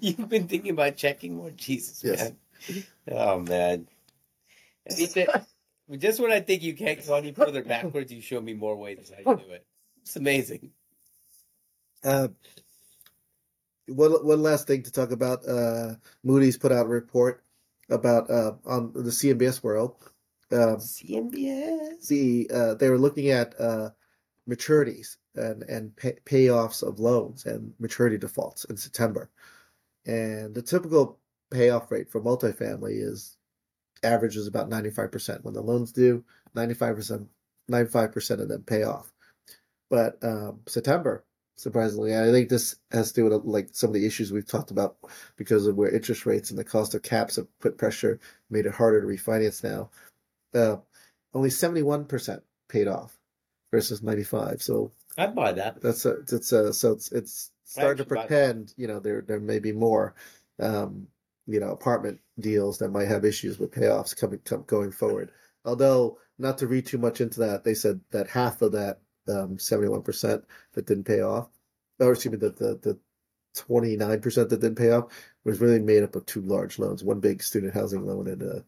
You've 0.00 0.28
been 0.28 0.46
thinking 0.46 0.72
about 0.72 0.96
checking 0.96 1.36
more, 1.36 1.50
Jesus, 1.52 2.02
Yes. 2.04 2.32
man. 2.68 2.84
Oh 3.10 3.38
man, 3.38 3.88
just 5.98 6.20
when 6.20 6.32
I 6.32 6.40
think 6.40 6.62
you 6.62 6.74
can't 6.74 7.06
go 7.06 7.14
any 7.14 7.32
further 7.32 7.62
backwards, 7.64 8.12
you 8.12 8.20
show 8.20 8.40
me 8.42 8.52
more 8.52 8.76
ways 8.76 9.10
how 9.24 9.32
you 9.32 9.38
do 9.38 9.52
it. 9.52 9.64
It's 10.02 10.16
amazing. 10.16 10.72
Uh, 12.04 12.28
one 13.88 14.12
one 14.24 14.42
last 14.42 14.66
thing 14.66 14.82
to 14.82 14.92
talk 14.92 15.10
about. 15.10 15.46
Uh, 15.46 15.94
Moody's 16.22 16.56
put 16.56 16.72
out 16.72 16.86
a 16.86 16.88
report 16.88 17.44
about 17.90 18.30
uh, 18.30 18.52
on 18.64 18.92
the 18.92 19.10
CMBS 19.10 19.62
world. 19.62 19.96
Um, 20.50 20.76
CMBS. 20.76 22.06
the 22.08 22.50
uh, 22.52 22.74
they 22.74 22.88
were 22.88 22.98
looking 22.98 23.30
at 23.30 23.58
uh, 23.60 23.90
maturities 24.48 25.16
and 25.34 25.62
and 25.64 25.96
pay, 25.96 26.16
payoffs 26.24 26.82
of 26.82 27.00
loans 27.00 27.46
and 27.46 27.72
maturity 27.78 28.18
defaults 28.18 28.64
in 28.64 28.76
September, 28.76 29.30
and 30.06 30.54
the 30.54 30.62
typical 30.62 31.18
payoff 31.50 31.90
rate 31.90 32.10
for 32.10 32.20
multifamily 32.20 33.02
is 33.02 33.36
averages 34.02 34.46
about 34.46 34.68
ninety 34.68 34.90
five 34.90 35.10
percent 35.10 35.44
when 35.44 35.54
the 35.54 35.62
loans 35.62 35.92
due 35.92 36.24
ninety 36.54 36.74
five 36.74 36.96
percent 36.96 37.28
ninety 37.68 37.90
five 37.90 38.12
percent 38.12 38.40
of 38.40 38.48
them 38.48 38.62
pay 38.62 38.82
off, 38.82 39.12
but 39.88 40.18
um, 40.22 40.60
September 40.66 41.24
surprisingly 41.56 42.16
I 42.16 42.30
think 42.30 42.48
this 42.48 42.76
has 42.90 43.12
to 43.12 43.20
do 43.20 43.24
with 43.28 43.44
like 43.44 43.68
some 43.72 43.90
of 43.90 43.94
the 43.94 44.06
issues 44.06 44.32
we've 44.32 44.46
talked 44.46 44.70
about 44.70 44.96
because 45.36 45.66
of 45.66 45.76
where 45.76 45.94
interest 45.94 46.26
rates 46.26 46.50
and 46.50 46.58
the 46.58 46.64
cost 46.64 46.94
of 46.94 47.02
caps 47.02 47.36
have 47.36 47.46
put 47.60 47.78
pressure 47.78 48.18
made 48.50 48.66
it 48.66 48.74
harder 48.74 49.00
to 49.00 49.06
refinance 49.06 49.62
now. 49.62 49.90
Uh, 50.54 50.76
only 51.34 51.48
71% 51.48 52.40
paid 52.68 52.88
off 52.88 53.18
versus 53.70 54.02
95 54.02 54.62
so 54.62 54.90
I'd 55.16 55.34
buy 55.34 55.52
that. 55.52 55.80
that's 55.80 56.04
a 56.04 56.16
it's 56.30 56.52
a 56.52 56.72
so 56.72 56.92
it's 56.92 57.12
it's 57.12 57.50
starting 57.64 57.96
to 57.98 58.02
actually 58.02 58.16
buy 58.16 58.22
that. 58.22 58.28
pretend 58.28 58.74
you 58.76 58.86
know 58.86 58.98
there 58.98 59.22
there 59.22 59.40
may 59.40 59.58
be 59.58 59.72
more 59.72 60.14
um 60.60 61.06
you 61.46 61.60
know 61.60 61.70
apartment 61.70 62.20
deals 62.38 62.78
that 62.78 62.90
might 62.90 63.08
have 63.08 63.24
issues 63.24 63.58
with 63.58 63.72
payoffs 63.72 64.16
coming 64.16 64.40
come, 64.44 64.64
going 64.66 64.90
forward 64.92 65.30
although 65.64 66.18
not 66.38 66.58
to 66.58 66.66
read 66.66 66.86
too 66.86 66.98
much 66.98 67.20
into 67.20 67.40
that 67.40 67.64
they 67.64 67.74
said 67.74 68.00
that 68.10 68.28
half 68.28 68.62
of 68.62 68.72
that 68.72 69.00
um 69.28 69.56
71% 69.56 70.42
that 70.74 70.86
didn't 70.86 71.04
pay 71.04 71.20
off 71.20 71.48
or 72.00 72.12
excuse 72.12 72.32
me 72.32 72.38
the 72.38 72.50
the, 72.50 72.78
the 72.82 72.98
29% 73.54 74.48
that 74.48 74.48
didn't 74.48 74.76
pay 74.76 74.90
off 74.90 75.12
was 75.44 75.60
really 75.60 75.78
made 75.78 76.02
up 76.02 76.16
of 76.16 76.24
two 76.26 76.40
large 76.40 76.78
loans 76.78 77.04
one 77.04 77.20
big 77.20 77.42
student 77.42 77.74
housing 77.74 78.06
loan 78.06 78.26
and 78.26 78.42
a, 78.42 78.64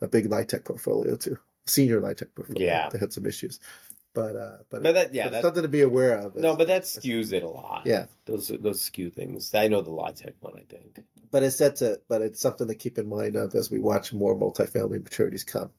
a 0.00 0.06
big 0.08 0.28
LIHTC 0.30 0.64
portfolio 0.64 1.16
too 1.16 1.36
senior 1.66 2.00
LIHTC 2.00 2.28
portfolio 2.34 2.66
Yeah. 2.66 2.88
that 2.88 3.00
had 3.00 3.12
some 3.12 3.26
issues 3.26 3.58
but 4.14 4.36
uh 4.36 4.58
but, 4.70 4.82
But 4.82 4.94
that, 4.94 5.14
yeah, 5.14 5.24
but 5.24 5.32
that, 5.32 5.42
something 5.42 5.62
to 5.62 5.68
be 5.68 5.82
aware 5.82 6.16
of 6.18 6.34
no, 6.36 6.56
but 6.56 6.68
that 6.68 6.82
skews 6.84 7.32
it 7.32 7.42
a 7.42 7.48
lot. 7.48 7.82
yeah 7.84 8.06
those 8.26 8.48
those 8.60 8.80
skew 8.80 9.10
things. 9.10 9.52
I 9.54 9.68
know 9.68 9.82
the 9.82 9.90
LIHTC 9.90 10.34
one. 10.40 10.54
I 10.56 10.62
think. 10.72 11.00
but 11.30 11.42
it's 11.42 11.56
set 11.56 11.76
to 11.76 12.00
but 12.08 12.22
it's 12.22 12.40
something 12.40 12.68
to 12.68 12.74
keep 12.74 12.96
in 12.98 13.08
mind 13.08 13.36
of 13.36 13.54
as 13.54 13.70
we 13.70 13.78
watch 13.80 14.12
more 14.12 14.36
multifamily 14.36 15.00
maturities 15.00 15.44
come 15.46 15.70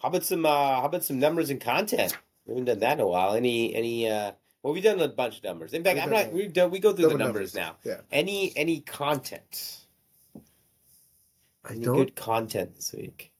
How 0.00 0.08
about 0.08 0.24
some? 0.24 0.44
uh 0.46 0.48
How 0.80 0.84
about 0.86 1.04
some 1.04 1.18
numbers 1.18 1.50
and 1.50 1.60
content? 1.60 2.16
We 2.46 2.52
haven't 2.52 2.64
done 2.66 2.78
that 2.80 2.94
in 2.94 3.00
a 3.00 3.06
while. 3.06 3.34
Any 3.34 3.74
any? 3.74 4.08
uh 4.10 4.32
Well, 4.62 4.72
we've 4.74 4.82
done 4.82 5.00
a 5.00 5.08
bunch 5.08 5.38
of 5.38 5.44
numbers. 5.44 5.72
In 5.74 5.84
fact, 5.84 5.96
We've 5.96 6.04
I'm 6.04 6.10
done 6.10 6.24
not. 6.26 6.32
We've 6.32 6.52
done. 6.52 6.70
We 6.70 6.78
go 6.78 6.92
through 6.92 7.04
the 7.06 7.10
Double 7.12 7.24
numbers, 7.24 7.54
now. 7.54 7.76
yeah 7.84 8.00
Any 8.10 8.52
any 8.56 8.80
content? 8.80 9.76
I 11.64 11.72
Any 11.72 11.80
don't 11.84 11.96
good 11.96 12.14
content 12.16 12.74
this 12.76 12.92
week? 12.92 13.32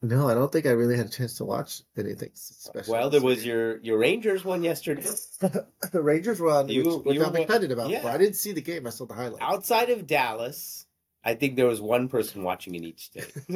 no, 0.00 0.28
I 0.28 0.34
don't 0.34 0.50
think 0.52 0.64
I 0.64 0.70
really 0.70 0.96
had 0.96 1.06
a 1.06 1.10
chance 1.10 1.36
to 1.38 1.44
watch 1.44 1.82
anything 1.98 2.30
special. 2.34 2.92
Well, 2.92 3.10
there 3.10 3.20
was 3.20 3.44
your 3.44 3.78
your 3.80 3.98
Rangers 3.98 4.44
one 4.44 4.62
yesterday. 4.62 5.02
the 5.40 6.00
Rangers 6.00 6.38
were 6.40 6.50
on, 6.50 6.68
You- 6.68 6.84
which, 6.84 7.04
which 7.04 7.14
you 7.16 7.24
I'm 7.24 7.32
were- 7.32 7.38
excited 7.40 7.72
about. 7.72 7.90
yeah. 7.90 8.02
But 8.02 8.12
I 8.12 8.18
didn't 8.18 8.36
see 8.36 8.52
the 8.52 8.60
game. 8.62 8.86
I 8.86 8.90
saw 8.90 9.06
the 9.06 9.14
highlights. 9.14 9.42
Outside 9.42 9.90
of 9.90 10.06
Dallas, 10.06 10.86
I 11.24 11.34
think 11.34 11.56
there 11.56 11.66
was 11.66 11.80
one 11.80 12.08
person 12.08 12.42
watching 12.42 12.74
in 12.74 12.84
each 12.84 13.06
state. 13.06 13.32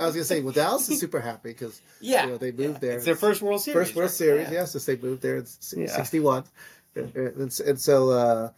I 0.00 0.04
was 0.06 0.14
gonna 0.14 0.24
say, 0.24 0.40
well, 0.40 0.52
Dallas 0.54 0.88
is 0.88 0.98
super 1.00 1.20
happy 1.20 1.50
because 1.50 1.80
yeah, 2.00 2.24
you 2.24 2.30
know, 2.32 2.38
they 2.38 2.50
moved 2.52 2.80
there. 2.80 2.96
It's 2.96 3.04
their 3.04 3.14
first 3.14 3.42
World 3.42 3.60
Series. 3.60 3.88
first 3.88 3.96
World 3.96 4.06
right? 4.06 4.10
Series, 4.10 4.48
Yeah. 4.50 4.54
yeah. 4.60 4.64
Since 4.64 4.86
they 4.86 4.96
moved 4.96 5.22
there 5.22 5.36
in 5.36 5.42
s- 5.42 5.74
Yeah. 5.76 5.86
'61, 5.88 6.44
and, 6.96 7.14
and, 7.14 7.60
and 7.60 7.80
so 7.80 8.10
uh, 8.10 8.50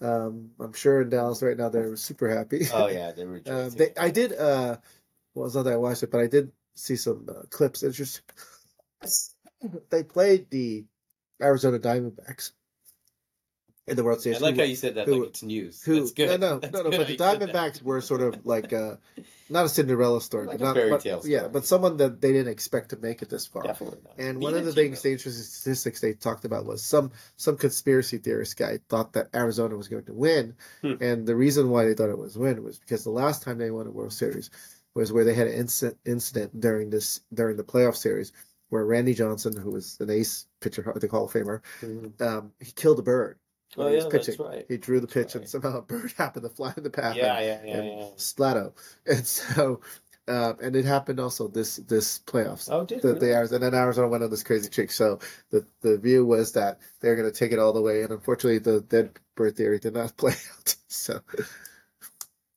um, 0.00 0.50
I'm 0.58 0.72
sure 0.72 1.02
in 1.02 1.10
Dallas 1.10 1.42
right 1.42 1.56
now 1.56 1.68
they're 1.68 1.94
super 1.96 2.28
happy. 2.28 2.66
Oh 2.72 2.88
yeah, 2.88 3.12
they 3.12 3.24
were. 3.24 3.42
Um, 3.46 3.70
they, 3.70 3.92
I 3.98 4.10
did. 4.10 4.32
Uh, 4.32 4.76
well, 5.34 5.46
it's 5.46 5.54
not 5.54 5.64
that 5.64 5.74
I 5.74 5.76
watched 5.76 6.02
it, 6.02 6.10
but 6.10 6.20
I 6.20 6.26
did 6.26 6.52
see 6.74 6.96
some 6.96 7.28
uh, 7.28 7.42
clips. 7.50 7.80
Just 7.80 8.22
they 9.90 10.02
played 10.02 10.50
the 10.50 10.84
Arizona 11.42 11.78
Diamondbacks 11.78 12.52
in 13.86 13.96
the 13.96 14.04
World 14.04 14.20
Series. 14.20 14.38
I 14.38 14.42
like 14.46 14.54
who- 14.54 14.60
how 14.62 14.66
you 14.66 14.76
said 14.76 14.94
that 14.94 15.06
who- 15.06 15.20
like 15.20 15.28
it's 15.30 15.42
news. 15.42 15.82
who, 15.82 16.00
That's 16.00 16.12
good. 16.12 16.40
No, 16.40 16.54
no, 16.54 16.58
That's 16.58 16.72
no, 16.72 16.82
no. 16.82 16.90
But 16.90 17.06
the 17.06 17.12
you 17.12 17.18
said 17.18 17.40
that. 17.40 17.52
Diamondbacks 17.52 17.82
were 17.82 18.00
sort 18.00 18.22
of 18.22 18.46
like 18.46 18.72
uh, 18.72 18.96
not 19.50 19.66
a 19.66 19.68
Cinderella 19.68 20.20
story, 20.22 20.46
Like 20.46 20.58
but 20.58 20.64
a 20.64 20.68
not 20.68 20.76
fairy 20.76 20.90
but- 20.90 21.00
tale 21.02 21.20
Yeah, 21.24 21.38
story. 21.40 21.52
but 21.52 21.66
someone 21.66 21.96
that 21.98 22.20
they 22.20 22.32
didn't 22.32 22.50
expect 22.52 22.90
to 22.90 22.96
make 22.96 23.20
it 23.22 23.28
this 23.28 23.46
far. 23.46 23.62
Definitely 23.62 23.98
not. 24.04 24.14
And 24.18 24.40
one 24.40 24.54
of 24.54 24.64
the 24.64 24.72
things, 24.72 25.02
the 25.02 25.12
interesting 25.12 25.42
statistics 25.44 26.00
they 26.00 26.14
talked 26.14 26.44
about 26.44 26.64
was 26.64 26.82
some 26.82 27.12
some 27.36 27.56
conspiracy 27.56 28.18
theorist 28.18 28.56
guy 28.56 28.78
thought 28.88 29.12
that 29.12 29.28
Arizona 29.34 29.76
was 29.76 29.88
going 29.88 30.04
to 30.04 30.14
win, 30.14 30.54
Hmm. 30.80 30.94
and 31.00 31.26
the 31.26 31.36
reason 31.36 31.68
why 31.68 31.84
they 31.84 31.94
thought 31.94 32.10
it 32.10 32.18
was 32.18 32.38
win 32.38 32.62
was 32.64 32.78
because 32.78 33.04
the 33.04 33.10
last 33.10 33.42
time 33.42 33.58
they 33.58 33.70
won 33.70 33.86
a 33.86 33.90
World 33.90 34.12
Series 34.12 34.50
was 34.94 35.12
where 35.12 35.24
they 35.24 35.34
had 35.34 35.48
an 35.48 35.54
incident 35.54 35.98
incident 36.06 36.58
during 36.60 36.88
this 36.88 37.20
during 37.34 37.56
the 37.58 37.64
playoff 37.64 37.96
series 37.96 38.32
where 38.70 38.84
Randy 38.86 39.12
Johnson, 39.12 39.54
who 39.56 39.70
was 39.72 39.98
an 40.00 40.08
ace 40.10 40.46
pitcher, 40.60 40.90
the 40.96 41.06
Hall 41.08 41.26
of 41.26 41.32
Famer, 41.32 41.60
Mhm. 41.82 42.20
um, 42.22 42.52
he 42.60 42.72
killed 42.72 42.98
a 42.98 43.02
bird 43.02 43.38
when 43.76 43.86
Oh 43.86 43.90
he 43.90 43.96
was 43.96 44.08
that's 44.08 44.26
pitching. 44.28 44.44
right. 44.44 44.64
He 44.68 44.76
drew 44.76 45.00
the 45.00 45.06
That's 45.06 45.14
pitch, 45.14 45.34
right. 45.34 45.42
and 45.42 45.48
somehow 45.48 45.78
a 45.78 45.82
bird 45.92 46.12
happened 46.16 46.44
to 46.44 46.48
fly 46.50 46.72
in 46.76 46.82
the 46.82 46.90
path. 46.90 47.16
Yeah, 47.16 47.36
and- 47.38 47.68
yeah, 47.68 47.74
yeah, 47.74 47.80
and 47.80 47.88
yeah. 48.00 48.06
Splatto, 48.16 48.72
and 49.06 49.26
so. 49.26 49.80
Um, 50.26 50.56
and 50.62 50.74
it 50.74 50.86
happened 50.86 51.20
also 51.20 51.48
this 51.48 51.76
this 51.76 52.20
playoffs 52.20 52.70
Oh, 52.72 52.86
did 52.86 53.02
the, 53.02 53.12
we? 53.12 53.18
the 53.18 53.34
Arizona, 53.34 53.66
and 53.66 53.74
then 53.74 53.78
Arizona 53.78 54.08
went 54.08 54.24
on 54.24 54.30
this 54.30 54.42
crazy 54.42 54.64
streak. 54.72 54.90
So 54.90 55.18
the 55.50 55.66
the 55.82 55.98
view 55.98 56.24
was 56.24 56.52
that 56.52 56.78
they're 57.00 57.14
going 57.14 57.30
to 57.30 57.38
take 57.38 57.52
it 57.52 57.58
all 57.58 57.74
the 57.74 57.82
way, 57.82 58.00
and 58.00 58.10
unfortunately, 58.10 58.58
the 58.58 58.80
dead 58.80 59.18
bird 59.34 59.54
theory 59.54 59.78
did 59.78 59.92
not 59.92 60.16
play 60.16 60.32
out. 60.32 60.76
So, 60.88 61.20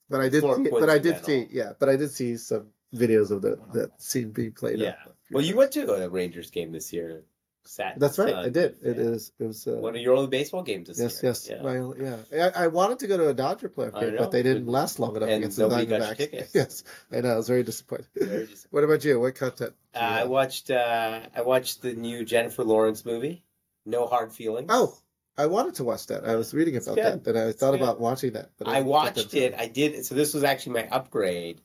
but 0.10 0.22
I 0.22 0.30
did, 0.30 0.42
Four 0.44 0.64
see, 0.64 0.70
but 0.72 0.90
I 0.90 0.98
did 0.98 1.26
see, 1.26 1.48
yeah, 1.52 1.74
but 1.78 1.90
I 1.90 1.98
did 1.98 2.12
see 2.12 2.38
some 2.38 2.68
videos 2.96 3.32
of 3.32 3.42
the 3.42 3.60
that 3.74 4.02
scene 4.02 4.32
being 4.32 4.54
played. 4.54 4.80
Yeah. 4.80 4.96
out. 5.06 5.16
Well, 5.32 5.44
you 5.44 5.58
went 5.58 5.74
to 5.74 5.92
a 5.92 6.08
Rangers 6.08 6.50
game 6.52 6.72
this 6.72 6.94
year. 6.94 7.24
Sat 7.68 8.00
That's 8.00 8.18
right. 8.18 8.34
uh, 8.34 8.42
I 8.42 8.50
did. 8.50 8.78
It 8.82 8.98
yeah. 8.98 9.04
is. 9.04 9.32
It 9.40 9.46
was. 9.46 9.68
Uh, 9.68 9.74
one 9.74 9.96
of 9.96 10.02
your 10.02 10.16
only 10.16 10.28
baseball 10.28 10.64
games 10.64 10.88
this 10.88 11.00
yes, 11.00 11.22
year. 11.22 11.30
yes. 11.32 11.50
Yeah. 11.50 11.62
My, 11.62 11.78
only- 11.78 12.04
yeah. 12.04 12.52
I, 12.56 12.64
I 12.64 12.68
wanted 12.68 13.00
to 13.00 13.08
go 13.08 13.18
to 13.18 13.30
a 13.30 13.34
Dodger 13.34 13.70
playoff 13.70 14.00
game, 14.00 14.16
but 14.18 14.32
they 14.32 14.44
didn't 14.44 14.68
last 14.68 15.00
long 15.00 15.16
enough 15.16 15.30
And 15.30 15.40
against 15.40 15.58
the 15.58 15.68
nobody 15.68 15.86
got 15.86 16.20
your 16.20 16.28
Diamondbacks. 16.28 16.50
Yes, 16.54 16.84
I 17.12 17.22
know. 17.22 17.34
I 17.34 17.38
was 17.38 17.48
very 17.48 17.64
disappointed. 17.64 18.08
Very 18.16 18.48
disappointing. 18.48 18.68
What 18.72 18.84
about 18.84 19.04
you? 19.04 19.20
What 19.20 19.36
content? 19.36 19.74
Uh, 19.94 20.00
I 20.00 20.24
watched. 20.26 20.72
Uh, 20.72 21.20
I 21.36 21.42
watched 21.42 21.82
the 21.82 21.94
new 21.94 22.26
Jennifer 22.26 22.64
Lawrence 22.64 23.06
movie, 23.06 23.44
No 23.86 24.08
Hard 24.08 24.32
Feelings. 24.32 24.68
Oh, 24.70 24.98
I 25.38 25.46
wanted 25.46 25.76
to 25.76 25.84
watch 25.84 26.08
that. 26.08 26.26
I 26.26 26.36
was 26.36 26.54
reading 26.54 26.78
about 26.78 26.96
that, 26.96 27.28
and 27.28 27.38
I 27.38 27.52
thought 27.52 27.76
about 27.76 28.00
watching 28.00 28.34
that. 28.34 28.50
But 28.58 28.68
I 28.68 28.76
didn't 28.76 28.88
watched 28.88 29.34
it. 29.36 29.54
I 29.58 29.68
did. 29.68 30.06
So 30.06 30.16
this 30.16 30.34
was 30.34 30.44
actually 30.44 30.74
my 30.74 30.88
upgrade. 30.88 31.62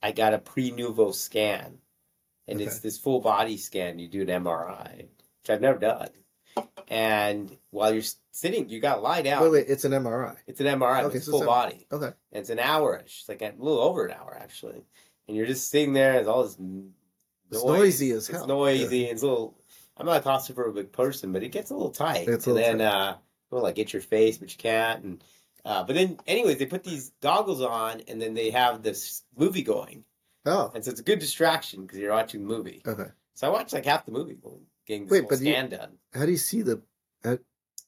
I 0.00 0.12
got 0.12 0.34
a 0.34 0.38
Prenuvo 0.38 1.12
scan, 1.12 1.78
and 2.46 2.60
it's 2.60 2.78
this 2.78 2.96
full 2.96 3.20
body 3.20 3.56
scan. 3.56 3.98
You 3.98 4.06
do 4.06 4.22
an 4.22 4.44
MRI, 4.44 5.06
which 5.48 5.54
I've 5.54 5.60
never 5.62 5.78
done. 5.78 6.08
And 6.88 7.56
while 7.70 7.92
you're 7.92 8.02
sitting, 8.32 8.68
you 8.68 8.80
got 8.80 8.96
to 8.96 9.00
lie 9.00 9.22
down. 9.22 9.42
Wait, 9.42 9.52
wait, 9.52 9.66
it's 9.68 9.84
an 9.84 9.92
MRI. 9.92 10.36
It's 10.46 10.60
an 10.60 10.66
MRI. 10.66 11.04
Okay, 11.04 11.16
it's 11.18 11.26
so 11.26 11.32
full 11.32 11.40
it's 11.42 11.46
body. 11.46 11.86
Okay. 11.92 12.06
And 12.06 12.40
it's 12.40 12.50
an 12.50 12.58
hour-ish. 12.58 13.20
It's 13.20 13.28
like 13.28 13.42
a 13.42 13.52
little 13.58 13.80
over 13.80 14.06
an 14.06 14.12
hour 14.18 14.36
actually. 14.40 14.82
And 15.26 15.36
you're 15.36 15.46
just 15.46 15.70
sitting 15.70 15.92
there. 15.92 16.14
There's 16.14 16.26
all 16.26 16.42
this 16.44 16.56
n- 16.58 16.92
It's 17.50 17.62
noise. 17.64 17.78
noisy 17.78 18.10
as 18.12 18.26
hell. 18.28 18.40
It's 18.40 18.48
noisy. 18.48 19.04
It's 19.04 19.22
a 19.22 19.26
little. 19.26 19.58
I'm 19.96 20.06
not 20.06 20.18
accustomed 20.18 20.56
to 20.56 20.62
for 20.62 20.68
a 20.68 20.72
claustrophobic 20.72 20.92
person, 20.92 21.32
but 21.32 21.42
it 21.42 21.50
gets 21.50 21.70
a 21.70 21.74
little 21.74 21.90
tight. 21.90 22.28
It's 22.28 22.46
a 22.46 22.50
and 22.50 22.56
little 22.56 22.78
then 22.78 22.80
uh, 22.80 23.16
well, 23.50 23.62
like 23.62 23.74
get 23.74 23.92
your 23.92 24.02
face, 24.02 24.38
but 24.38 24.50
you 24.50 24.58
can't. 24.58 25.04
And 25.04 25.24
uh, 25.64 25.84
but 25.84 25.94
then, 25.96 26.18
anyways, 26.26 26.58
they 26.58 26.66
put 26.66 26.84
these 26.84 27.12
goggles 27.20 27.60
on, 27.60 28.00
and 28.08 28.22
then 28.22 28.32
they 28.34 28.50
have 28.50 28.82
this 28.82 29.22
movie 29.36 29.62
going, 29.62 30.04
Oh, 30.46 30.70
and 30.74 30.82
so 30.84 30.90
it's 30.92 31.00
a 31.00 31.04
good 31.04 31.18
distraction 31.18 31.82
because 31.82 31.98
you're 31.98 32.12
watching 32.12 32.40
the 32.42 32.46
movie. 32.48 32.80
okay. 32.86 33.10
So 33.34 33.46
I 33.48 33.50
watched 33.50 33.72
like 33.74 33.84
half 33.84 34.06
the 34.06 34.12
movie 34.12 34.34
getting 34.88 35.04
this 35.04 35.12
Wait, 35.12 35.20
whole 35.20 35.28
but 35.28 35.40
you- 35.40 35.68
done. 35.68 35.98
How 36.14 36.24
do 36.26 36.32
you 36.32 36.36
see 36.38 36.62
the? 36.62 36.82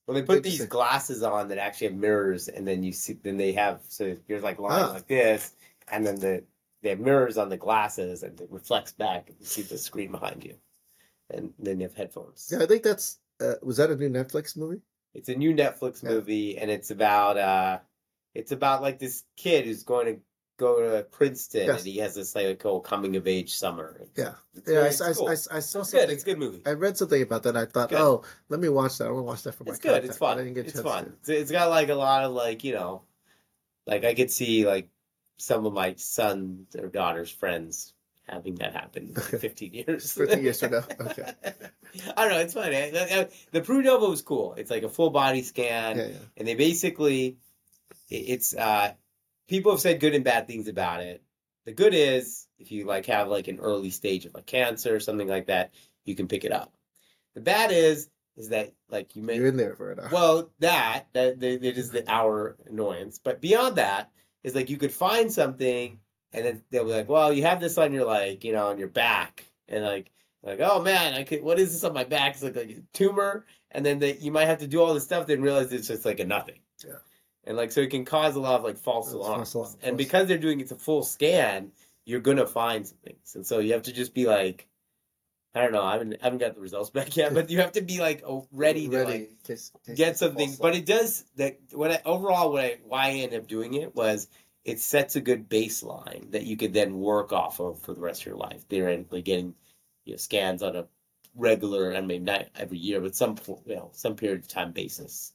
Well, 0.06 0.14
they 0.14 0.22
put 0.22 0.42
these 0.42 0.64
glasses 0.66 1.22
on 1.22 1.48
that 1.48 1.58
actually 1.58 1.88
have 1.88 1.96
mirrors, 1.96 2.48
and 2.48 2.66
then 2.66 2.82
you 2.82 2.92
see, 2.92 3.12
then 3.14 3.36
they 3.36 3.52
have 3.52 3.80
so 3.88 4.16
you're 4.26 4.40
like 4.40 4.58
lines 4.58 4.88
Ah. 4.88 4.92
like 4.94 5.06
this, 5.06 5.52
and 5.88 6.04
then 6.04 6.16
the 6.16 6.44
they 6.82 6.90
have 6.90 6.98
mirrors 7.00 7.38
on 7.38 7.48
the 7.48 7.56
glasses, 7.56 8.22
and 8.24 8.40
it 8.40 8.50
reflects 8.50 8.92
back, 8.92 9.28
and 9.28 9.36
you 9.38 9.46
see 9.46 9.62
the 9.62 9.78
screen 9.78 10.10
behind 10.10 10.42
you, 10.44 10.56
and 11.30 11.52
then 11.58 11.78
you 11.78 11.86
have 11.86 11.94
headphones. 11.94 12.48
Yeah, 12.50 12.62
I 12.62 12.66
think 12.66 12.82
that's. 12.82 13.18
Uh, 13.40 13.54
was 13.62 13.76
that 13.78 13.90
a 13.90 13.96
new 13.96 14.10
Netflix 14.10 14.56
movie? 14.56 14.80
It's 15.14 15.28
a 15.28 15.34
new 15.34 15.54
Netflix 15.54 16.02
Yeah. 16.02 16.10
movie, 16.10 16.58
and 16.58 16.70
it's 16.70 16.90
about 16.90 17.36
uh, 17.36 17.78
it's 18.34 18.50
about 18.52 18.82
like 18.82 18.98
this 18.98 19.22
kid 19.36 19.64
who's 19.64 19.84
going 19.84 20.06
to 20.06 20.20
go 20.61 20.81
to 20.81 21.03
Princeton, 21.05 21.66
Yes. 21.66 21.79
and 21.79 21.87
he 21.87 21.99
has 21.99 22.14
this 22.14 22.35
like 22.35 22.62
whole 22.62 22.81
coming 22.81 23.16
of 23.16 23.27
age 23.27 23.55
summer. 23.57 23.96
It's, 24.03 24.18
Yeah. 24.18 24.33
it's 24.55 24.68
Yeah, 24.68 24.75
very- 24.75 25.09
I, 25.09 25.11
I, 25.11 25.14
cool. 25.14 25.29
I, 25.29 25.33
I 25.33 25.35
saw 25.37 25.57
It's 25.59 25.73
good. 25.73 25.85
something. 25.87 26.11
It's 26.11 26.23
a 26.23 26.27
good 26.27 26.38
movie. 26.38 26.62
I 26.66 26.73
read 26.73 26.96
something 26.96 27.23
about 27.23 27.42
that. 27.44 27.51
and 27.51 27.59
I 27.59 27.64
thought, 27.66 27.88
Good. 27.90 28.01
oh, 28.01 28.23
let 28.49 28.61
me 28.61 28.68
watch 28.68 28.99
that. 28.99 29.09
I 29.09 29.11
want 29.11 29.20
to 29.25 29.27
watch 29.27 29.42
that 29.44 29.55
for 29.55 29.64
my. 29.64 29.70
Kids. 29.70 29.79
It's 29.79 29.85
good. 29.87 30.05
It's 30.05 30.18
fun. 30.18 30.38
I 30.38 30.42
didn't 30.44 30.55
get 30.55 30.66
It's 30.68 30.81
fun. 30.81 31.12
to. 31.25 31.33
It's, 31.37 31.51
got 31.51 31.70
like 31.70 31.88
a 31.88 31.94
lot 31.94 32.25
of 32.25 32.33
like 32.33 32.62
you 32.64 32.75
know, 32.75 33.03
like 33.87 34.05
I 34.05 34.14
could 34.14 34.31
see 34.31 34.66
like 34.66 34.88
some 35.38 35.64
of 35.66 35.73
my 35.73 35.94
sons 35.96 36.77
or 36.77 36.88
daughters' 36.88 37.31
friends 37.31 37.94
having 38.29 38.55
that 38.57 38.75
happen 38.75 39.09
in 39.09 39.16
Okay. 39.18 39.38
15 39.38 39.73
years. 39.75 40.12
15 40.12 40.42
years 40.42 40.61
from 40.61 40.73
now. 40.73 40.85
Okay. 41.01 41.33
I 42.16 42.23
don't 42.23 42.31
know. 42.31 42.38
It's 42.38 42.55
fun. 42.55 42.73
eh? 42.73 42.90
The, 42.90 43.31
the 43.51 43.61
Prenuvo 43.62 44.09
was 44.11 44.23
cool. 44.23 44.55
It's 44.57 44.70
like 44.70 44.85
a 44.85 44.88
full 44.88 45.11
body 45.11 45.42
scan, 45.42 45.96
Yeah, 45.99 46.07
yeah. 46.07 46.16
and 46.37 46.46
they 46.46 46.55
basically, 46.55 47.38
it's 48.09 48.55
uh, 48.55 48.92
people 49.50 49.72
have 49.72 49.80
said 49.80 50.00
good 50.00 50.14
and 50.14 50.24
bad 50.24 50.46
things 50.46 50.68
about 50.68 51.02
it. 51.02 51.22
The 51.66 51.72
good 51.72 51.92
is 51.92 52.46
if 52.58 52.70
you 52.70 52.86
like 52.86 53.04
have 53.06 53.28
like 53.28 53.48
an 53.48 53.58
early 53.58 53.90
stage 53.90 54.24
of 54.24 54.32
like 54.32 54.46
cancer 54.46 54.94
or 54.94 55.00
something 55.00 55.28
like 55.28 55.48
that, 55.48 55.72
you 56.04 56.14
can 56.14 56.28
pick 56.28 56.44
it 56.44 56.52
up. 56.52 56.72
The 57.34 57.40
bad 57.40 57.72
is 57.72 58.08
is 58.36 58.50
that 58.50 58.72
like 58.88 59.16
you 59.16 59.22
may 59.22 59.36
You're 59.36 59.48
in 59.48 59.56
there 59.56 59.74
for 59.74 59.90
an 59.90 60.00
hour. 60.00 60.08
well, 60.10 60.50
that 60.60 61.06
that 61.12 61.42
it 61.42 61.64
is 61.76 61.90
the 61.90 62.08
hour 62.08 62.56
annoyance. 62.66 63.18
But 63.22 63.40
beyond 63.40 63.76
that 63.76 64.10
is 64.44 64.54
like 64.54 64.70
you 64.70 64.78
could 64.78 64.92
find 64.92 65.30
something, 65.30 65.98
and 66.32 66.44
then 66.44 66.62
they'll 66.70 66.84
be 66.84 66.92
like, 66.92 67.08
"Well, 67.08 67.32
you 67.32 67.42
have 67.42 67.60
this 67.60 67.76
on 67.76 67.92
your 67.92 68.06
like, 68.06 68.44
you 68.44 68.52
know, 68.52 68.68
on 68.68 68.78
your 68.78 68.88
back," 68.88 69.44
and 69.68 69.84
like, 69.84 70.12
like, 70.42 70.60
"Oh 70.60 70.80
man, 70.80 71.14
I 71.14 71.24
could. 71.24 71.42
What 71.42 71.58
is 71.58 71.72
this 71.72 71.84
on 71.84 71.92
my 71.92 72.04
back? 72.04 72.34
It's 72.34 72.42
like, 72.42 72.56
like 72.56 72.70
a 72.70 72.82
tumor." 72.94 73.44
And 73.72 73.84
then 73.84 73.98
that 73.98 74.22
you 74.22 74.32
might 74.32 74.46
have 74.46 74.58
to 74.58 74.66
do 74.68 74.80
all 74.80 74.94
this 74.94 75.04
stuff, 75.04 75.26
then 75.26 75.42
realize 75.42 75.72
it's 75.72 75.88
just 75.88 76.04
like 76.04 76.20
a 76.20 76.24
nothing. 76.24 76.60
Yeah. 76.84 76.94
And 77.44 77.57
like, 77.57 77.72
so 77.72 77.81
it 77.81 77.90
can 77.90 78.05
cause 78.05 78.37
a 78.37 78.40
lot 78.40 78.59
of 78.59 78.64
like 78.64 78.76
false 78.76 79.12
alarms. 79.12 79.53
false 79.53 79.55
alarm, 79.55 79.74
and 79.83 79.90
false. 79.92 79.96
because 79.96 80.29
they're 80.29 80.38
doing 80.38 80.61
it's 80.61 80.72
a 80.72 80.76
full 80.76 81.03
scan, 81.03 81.72
you're 82.05 82.20
gonna 82.20 82.46
find 82.46 82.87
some 82.87 82.98
things, 83.05 83.35
and 83.35 83.46
so 83.46 83.59
you 83.59 83.72
have 83.72 83.83
to 83.83 83.92
just 83.92 84.14
be 84.14 84.26
like. 84.26 84.66
I 85.53 85.62
don't 85.62 85.72
know. 85.72 85.83
I 85.83 85.94
haven't, 85.94 86.14
I 86.22 86.26
haven't 86.26 86.38
got 86.38 86.55
the 86.55 86.61
results 86.61 86.90
back 86.94 87.16
yet, 87.16 87.35
but 87.35 87.50
you 87.50 87.59
have 87.59 87.72
to 87.72 87.81
be 87.81 87.98
like 87.98 88.22
oh, 88.24 88.46
ready 88.53 88.88
to 88.88 88.96
ready. 88.96 89.29
like, 89.48 89.96
get 89.96 90.16
something. 90.16 90.55
But 90.61 90.76
it 90.76 90.87
does 90.87 91.24
that. 91.38 91.59
What 91.72 91.90
I, 91.90 92.00
overall, 92.05 92.53
what 92.53 92.64
I, 92.64 92.79
why 92.85 93.07
I 93.07 93.11
ended 93.14 93.40
up 93.40 93.48
doing 93.48 93.74
it 93.74 93.96
was 93.96 94.29
it 94.64 94.79
sets 94.79 95.16
a 95.16 95.20
good 95.20 95.48
baseline 95.48 96.31
that 96.33 96.44
you 96.44 96.57
could 96.57 96.72
then 96.72 97.00
work 97.00 97.33
off 97.33 97.61
of 97.61 97.81
for 97.81 97.94
the 97.94 98.00
rest 98.00 98.22
of 98.22 98.26
your 98.26 98.37
life. 98.37 98.62
Theoretically, 98.68 99.22
getting 99.22 99.55
you 100.05 100.12
know, 100.12 100.18
scans 100.18 100.62
on 100.62 100.76
a 100.76 100.87
regular, 101.35 101.94
I 101.94 102.00
mean, 102.00 102.24
not 102.24 102.46
every 102.57 102.79
year, 102.79 103.00
but 103.00 103.14
some 103.14 103.37
you 103.66 103.76
know 103.76 103.90
some 103.92 104.16
period 104.16 104.40
of 104.40 104.48
time 104.48 104.72
basis. 104.72 105.33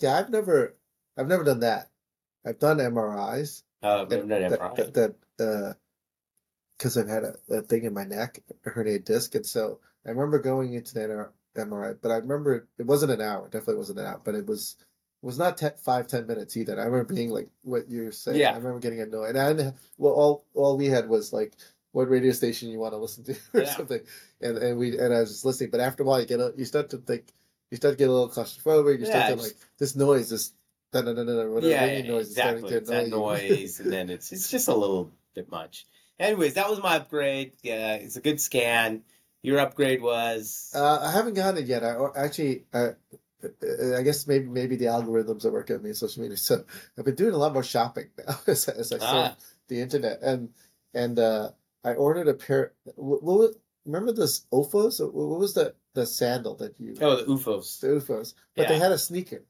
Yeah, 0.00 0.18
I've 0.18 0.30
never, 0.30 0.74
I've 1.16 1.28
never 1.28 1.44
done 1.44 1.60
that. 1.60 1.90
I've 2.44 2.58
done 2.58 2.78
MRIs. 2.78 3.62
Uh, 3.82 3.88
not 3.88 4.08
that, 4.10 4.26
MRI. 4.26 4.76
that, 4.76 5.14
that, 5.38 5.44
uh, 5.44 5.72
because 6.76 6.96
I've 6.98 7.08
had 7.08 7.24
a, 7.24 7.34
a 7.50 7.62
thing 7.62 7.84
in 7.84 7.94
my 7.94 8.04
neck, 8.04 8.40
a 8.64 8.70
herniated 8.70 9.04
disc, 9.04 9.34
and 9.34 9.46
so 9.46 9.80
I 10.06 10.10
remember 10.10 10.38
going 10.38 10.74
into 10.74 10.94
the 10.94 11.28
MRI. 11.56 11.96
But 12.00 12.10
I 12.10 12.16
remember 12.16 12.68
it 12.78 12.86
wasn't 12.86 13.12
an 13.12 13.20
hour. 13.22 13.44
Definitely 13.46 13.76
wasn't 13.76 13.98
an 14.00 14.06
hour. 14.06 14.20
But 14.22 14.34
it 14.34 14.46
was 14.46 14.76
it 15.22 15.26
was 15.26 15.38
not 15.38 15.56
ten, 15.56 15.72
five 15.78 16.06
ten 16.06 16.26
minutes 16.26 16.56
either. 16.56 16.78
I 16.78 16.84
remember 16.84 17.14
being 17.14 17.30
like 17.30 17.48
what 17.62 17.90
you're 17.90 18.12
saying. 18.12 18.38
Yeah. 18.38 18.52
I 18.52 18.56
remember 18.56 18.78
getting 18.80 19.00
annoyed. 19.00 19.30
And 19.30 19.38
I 19.38 19.52
didn't, 19.54 19.76
well, 19.96 20.12
all 20.12 20.44
all 20.54 20.76
we 20.76 20.86
had 20.86 21.08
was 21.08 21.32
like 21.32 21.54
what 21.92 22.10
radio 22.10 22.32
station 22.32 22.68
you 22.68 22.78
want 22.78 22.92
to 22.92 22.98
listen 22.98 23.24
to 23.24 23.32
or 23.54 23.62
Yeah. 23.62 23.74
something. 23.76 24.00
And 24.42 24.58
and 24.58 24.78
we 24.78 24.98
and 24.98 25.14
I 25.14 25.20
was 25.20 25.30
just 25.30 25.44
listening. 25.46 25.70
But 25.70 25.80
after 25.80 26.02
a 26.02 26.06
while, 26.06 26.20
you 26.20 26.26
get 26.26 26.40
you 26.58 26.64
start 26.66 26.90
to 26.90 26.98
think. 26.98 27.32
You 27.70 27.76
start 27.76 27.94
to 27.94 27.98
get 27.98 28.08
a 28.08 28.12
little 28.12 28.28
claustrophobic. 28.28 28.98
You 29.00 29.04
Yeah, 29.06 29.10
start 29.10 29.26
to 29.30 29.36
just- 29.36 29.44
like 29.54 29.56
this 29.78 29.96
noise. 29.96 30.30
This 30.30 30.52
da 30.92 31.02
da 31.02 31.12
da 31.12 31.24
da 31.24 31.46
whatever 31.48 31.68
yeah, 31.68 32.02
noise 32.02 32.28
is 32.28 32.32
starting 32.36 32.64
exactly. 32.64 32.70
to 32.70 32.76
It's 32.78 32.90
that 32.90 33.08
noise, 33.08 33.80
and 33.80 33.92
then 33.92 34.10
it's 34.10 34.32
it's 34.32 34.50
just 34.50 34.68
a 34.68 34.74
little 34.74 35.10
bit 35.34 35.50
much. 35.50 35.86
Anyways, 36.18 36.54
that 36.54 36.70
was 36.70 36.80
my 36.80 36.96
upgrade. 36.96 37.52
Yeah, 37.62 37.94
it's 37.94 38.16
a 38.16 38.20
good 38.20 38.40
scan. 38.40 39.02
Your 39.42 39.58
upgrade 39.60 40.00
was 40.00 40.72
Uh, 40.74 40.98
I 41.02 41.10
haven't 41.12 41.34
gotten 41.34 41.62
it 41.62 41.66
yet. 41.68 41.84
I 41.84 41.94
or 41.94 42.16
actually, 42.16 42.64
uh, 42.72 42.92
I 43.96 44.02
guess 44.02 44.26
maybe 44.26 44.46
maybe 44.46 44.76
the 44.76 44.86
algorithms 44.86 45.42
that 45.42 45.52
work 45.52 45.70
at 45.70 45.82
me 45.82 45.90
on 45.90 45.94
social 45.94 46.22
media. 46.22 46.36
So 46.36 46.64
I've 46.96 47.04
been 47.04 47.14
doing 47.16 47.34
a 47.34 47.38
lot 47.38 47.52
more 47.52 47.62
shopping 47.62 48.08
now 48.18 48.38
as, 48.46 48.68
as 48.68 48.92
I 48.92 48.98
Ah. 49.00 49.36
the 49.68 49.80
internet, 49.80 50.22
and 50.22 50.50
and 50.94 51.18
uh, 51.18 51.50
I 51.84 51.94
ordered 51.94 52.28
a 52.28 52.34
pair. 52.34 52.72
What, 52.94 53.22
what 53.22 53.38
was, 53.38 53.56
remember 53.84 54.12
this 54.12 54.46
OOFOS? 54.52 55.00
What 55.12 55.38
was 55.38 55.54
the 55.54 55.74
the 55.96 56.06
sandal 56.06 56.54
that 56.56 56.74
you? 56.78 56.94
oh 57.00 57.16
the 57.16 57.24
OOFOS. 57.24 57.80
The 57.80 57.88
OOFOS, 57.88 58.34
but 58.54 58.68
they 58.68 58.78
had 58.78 58.92
a 58.92 58.98
sneaker 58.98 59.42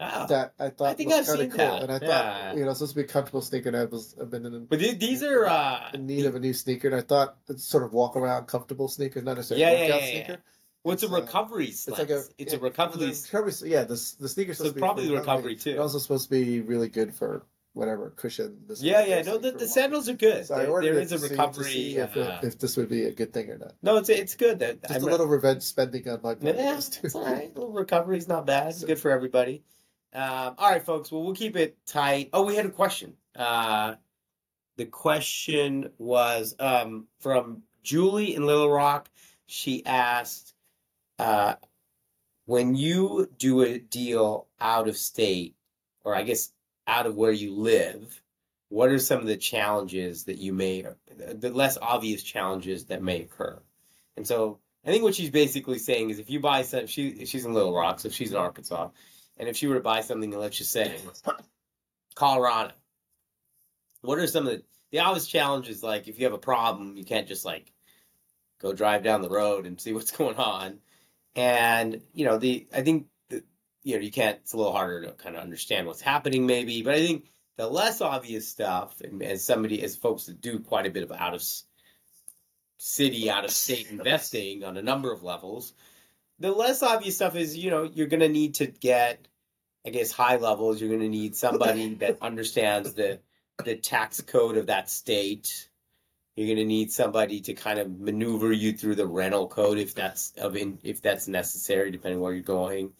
Ah. 0.00 0.26
that 0.26 0.54
I 0.58 0.70
thought 0.70 0.88
I 0.88 0.94
think 0.94 1.10
was 1.10 1.28
kind 1.28 1.42
of 1.42 1.50
cool, 1.50 1.58
that. 1.58 1.82
and 1.84 1.92
I 1.92 1.98
thought 2.00 2.56
you 2.56 2.64
know, 2.64 2.70
it's 2.70 2.80
supposed 2.80 2.94
to 2.94 3.00
be 3.00 3.04
a 3.04 3.08
comfortable 3.08 3.42
sneaker, 3.42 3.68
and 3.68 3.76
I 3.76 3.84
was 3.84 4.16
I've 4.20 4.30
been 4.30 4.44
in, 4.46 4.64
But 4.66 4.80
these 4.80 5.22
are 5.22 5.46
uh, 5.46 5.90
in 5.94 6.06
need 6.06 6.26
of 6.26 6.34
a 6.34 6.40
new 6.40 6.52
sneaker, 6.54 6.88
and 6.88 6.96
I 6.96 7.02
thought 7.02 7.36
it's 7.48 7.62
sort 7.64 7.84
of 7.84 7.92
walk 7.92 8.16
around 8.16 8.46
comfortable 8.48 8.88
sneaker, 8.88 9.22
not 9.22 9.36
necessarily 9.36 9.62
Yeah, 9.62 9.72
yeah, 9.72 9.80
workout 9.94 10.02
yeah, 10.02 10.08
yeah. 10.16 10.24
sneaker. 10.26 10.42
what's 10.82 11.02
a 11.04 11.06
It's, 11.06 11.14
uh, 11.14 11.20
recovery 11.20 11.66
It's 11.66 11.88
like 11.88 12.10
a 12.10 12.22
it's 12.38 12.52
a 12.52 12.56
yeah, 12.56 12.62
recovery. 12.64 13.06
the 13.06 13.12
recovery. 13.12 13.70
Yeah, 13.70 13.84
the 13.84 14.14
the 14.18 14.28
sneaker's 14.28 14.58
So 14.58 14.72
probably 14.72 15.06
the 15.06 15.14
recovery 15.18 15.54
too. 15.56 15.70
It's 15.72 15.80
also 15.80 15.98
supposed 15.98 16.24
to 16.24 16.30
be 16.30 16.60
really 16.62 16.88
good 16.88 17.14
for 17.14 17.46
whatever 17.74 18.10
cushion. 18.10 18.58
This 18.68 18.82
Yeah, 18.82 19.04
yeah. 19.04 19.22
No, 19.22 19.38
the, 19.38 19.52
the 19.52 19.66
sandals 19.68 20.08
are 20.08 20.14
good. 20.14 20.46
So 20.46 20.56
There- 20.56 20.66
there 20.82 20.94
it 20.98 21.02
is 21.04 21.12
a 21.12 21.16
to 21.18 21.22
see- 21.24 21.28
recovery. 21.30 21.64
see 21.72 21.96
if, 21.96 22.16
uh, 22.16 22.40
if 22.42 22.58
this 22.58 22.76
would 22.76 22.88
be 22.88 23.04
a 23.06 23.12
good 23.12 23.32
thing 23.32 23.48
or 23.50 23.58
not. 23.58 23.74
no, 23.82 23.96
it's 23.96 24.08
it's 24.08 24.34
good. 24.34 24.58
That 24.58 24.82
Just 24.82 24.94
I'm 24.94 25.02
a 25.02 25.06
little 25.10 25.26
revenge 25.26 25.62
spending 25.62 26.06
on 26.08 26.20
my 26.22 26.34
part. 26.34 26.56
Yeah, 26.56 26.80
too. 26.80 27.00
it's 27.04 27.14
all 27.14 27.24
right. 27.24 27.50
A 27.56 27.58
little 27.58 27.72
recovery's 27.72 28.28
not 28.28 28.46
bad. 28.46 28.68
It's 28.70 28.80
So- 28.80 28.86
good 28.86 28.98
for 29.00 29.10
everybody. 29.10 29.62
Um, 30.14 30.54
all 30.58 30.70
right, 30.70 30.84
folks. 30.84 31.10
Well, 31.10 31.22
we'll 31.22 31.34
keep 31.34 31.56
it 31.56 31.78
tight. 31.86 32.28
Oh, 32.34 32.42
we 32.44 32.54
had 32.56 32.66
a 32.66 32.70
question. 32.70 33.14
Uh, 33.34 33.94
the 34.76 34.84
question 34.84 35.90
was 35.98 36.54
um, 36.60 37.06
from 37.20 37.62
Julie 37.82 38.34
in 38.34 38.44
Little 38.44 38.70
Rock. 38.70 39.08
She 39.46 39.84
asked, 39.86 40.54
uh, 41.18 41.54
when 42.44 42.74
you 42.74 43.30
do 43.38 43.62
a 43.62 43.78
deal 43.78 44.48
out 44.60 44.88
of 44.88 44.96
state, 44.98 45.54
or 46.04 46.14
I 46.14 46.22
guess 46.24 46.52
out 46.86 47.06
of 47.06 47.16
where 47.16 47.32
you 47.32 47.54
live, 47.54 48.20
what 48.68 48.90
are 48.90 48.98
some 48.98 49.20
of 49.20 49.26
the 49.26 49.36
challenges 49.36 50.24
that 50.24 50.38
you 50.38 50.52
may, 50.52 50.84
the 51.16 51.50
less 51.50 51.78
obvious 51.80 52.22
challenges 52.22 52.86
that 52.86 53.02
may 53.02 53.22
occur? 53.22 53.60
And 54.16 54.26
so 54.26 54.58
I 54.84 54.90
think 54.90 55.04
what 55.04 55.14
she's 55.14 55.30
basically 55.30 55.78
saying 55.78 56.10
is 56.10 56.18
if 56.18 56.30
you 56.30 56.40
buy 56.40 56.62
some, 56.62 56.86
she 56.86 57.24
she's 57.24 57.44
in 57.44 57.54
Little 57.54 57.74
Rock, 57.74 58.00
so 58.00 58.08
she's 58.08 58.30
in 58.30 58.36
Arkansas, 58.36 58.88
and 59.36 59.48
if 59.48 59.56
she 59.56 59.66
were 59.66 59.76
to 59.76 59.80
buy 59.80 60.00
something, 60.00 60.32
and 60.32 60.42
let's 60.42 60.58
just 60.58 60.72
say 60.72 60.96
Colorado, 62.14 62.72
what 64.00 64.18
are 64.18 64.26
some 64.26 64.46
of 64.46 64.54
the 64.54 64.62
the 64.90 64.98
obvious 64.98 65.26
challenges? 65.26 65.82
Like 65.82 66.08
if 66.08 66.18
you 66.18 66.24
have 66.24 66.34
a 66.34 66.38
problem, 66.38 66.96
you 66.96 67.04
can't 67.04 67.28
just 67.28 67.44
like 67.44 67.72
go 68.60 68.72
drive 68.72 69.02
down 69.04 69.22
the 69.22 69.30
road 69.30 69.66
and 69.66 69.80
see 69.80 69.92
what's 69.92 70.10
going 70.16 70.36
on, 70.36 70.78
and 71.36 72.02
you 72.12 72.24
know 72.24 72.38
the 72.38 72.66
I 72.74 72.82
think 72.82 73.06
you 73.82 73.96
know 73.96 74.02
you 74.02 74.10
can't. 74.10 74.38
It's 74.38 74.52
a 74.52 74.56
little 74.56 74.72
harder 74.72 75.06
to 75.06 75.12
kind 75.12 75.36
of 75.36 75.42
understand 75.42 75.86
what's 75.86 76.00
happening, 76.00 76.46
maybe, 76.46 76.82
but 76.82 76.94
I 76.94 76.98
think 76.98 77.30
the 77.56 77.66
less 77.66 78.00
obvious 78.00 78.48
stuff, 78.48 79.00
and 79.00 79.22
as 79.22 79.44
somebody 79.44 79.82
as 79.82 79.96
folks 79.96 80.26
that 80.26 80.40
do 80.40 80.58
quite 80.58 80.86
a 80.86 80.90
bit 80.90 81.02
of 81.02 81.12
out 81.12 81.34
of 81.34 81.42
city, 82.78 83.30
out 83.30 83.44
of 83.44 83.50
state 83.50 83.88
investing 83.90 84.64
on 84.64 84.76
a 84.76 84.82
number 84.82 85.12
of 85.12 85.22
levels, 85.22 85.72
the 86.38 86.50
less 86.50 86.82
obvious 86.82 87.16
stuff 87.16 87.36
is 87.36 87.56
you 87.56 87.70
know 87.70 87.84
you're 87.84 88.06
going 88.06 88.20
to 88.20 88.28
need 88.28 88.54
to 88.54 88.66
get, 88.66 89.26
I 89.86 89.90
guess, 89.90 90.12
high 90.12 90.36
levels. 90.36 90.80
You're 90.80 90.90
going 90.90 91.02
to 91.02 91.08
need 91.08 91.36
somebody 91.36 91.94
that 92.00 92.18
understands 92.22 92.94
the 92.94 93.20
the 93.64 93.76
tax 93.76 94.20
code 94.20 94.56
of 94.56 94.66
that 94.66 94.90
state. 94.90 95.68
You're 96.36 96.46
going 96.46 96.58
to 96.58 96.64
need 96.64 96.90
somebody 96.90 97.40
to 97.42 97.52
kind 97.52 97.78
of 97.78 98.00
maneuver 98.00 98.52
you 98.52 98.72
through 98.72 98.94
the 98.94 99.06
rental 99.06 99.46
code 99.48 99.76
if 99.76 99.94
that's 99.94 100.32
of 100.38 100.56
in, 100.56 100.78
if 100.82 101.02
that's 101.02 101.28
necessary, 101.28 101.90
depending 101.90 102.20
where 102.20 102.32
you're 102.32 102.42
going. 102.42 102.92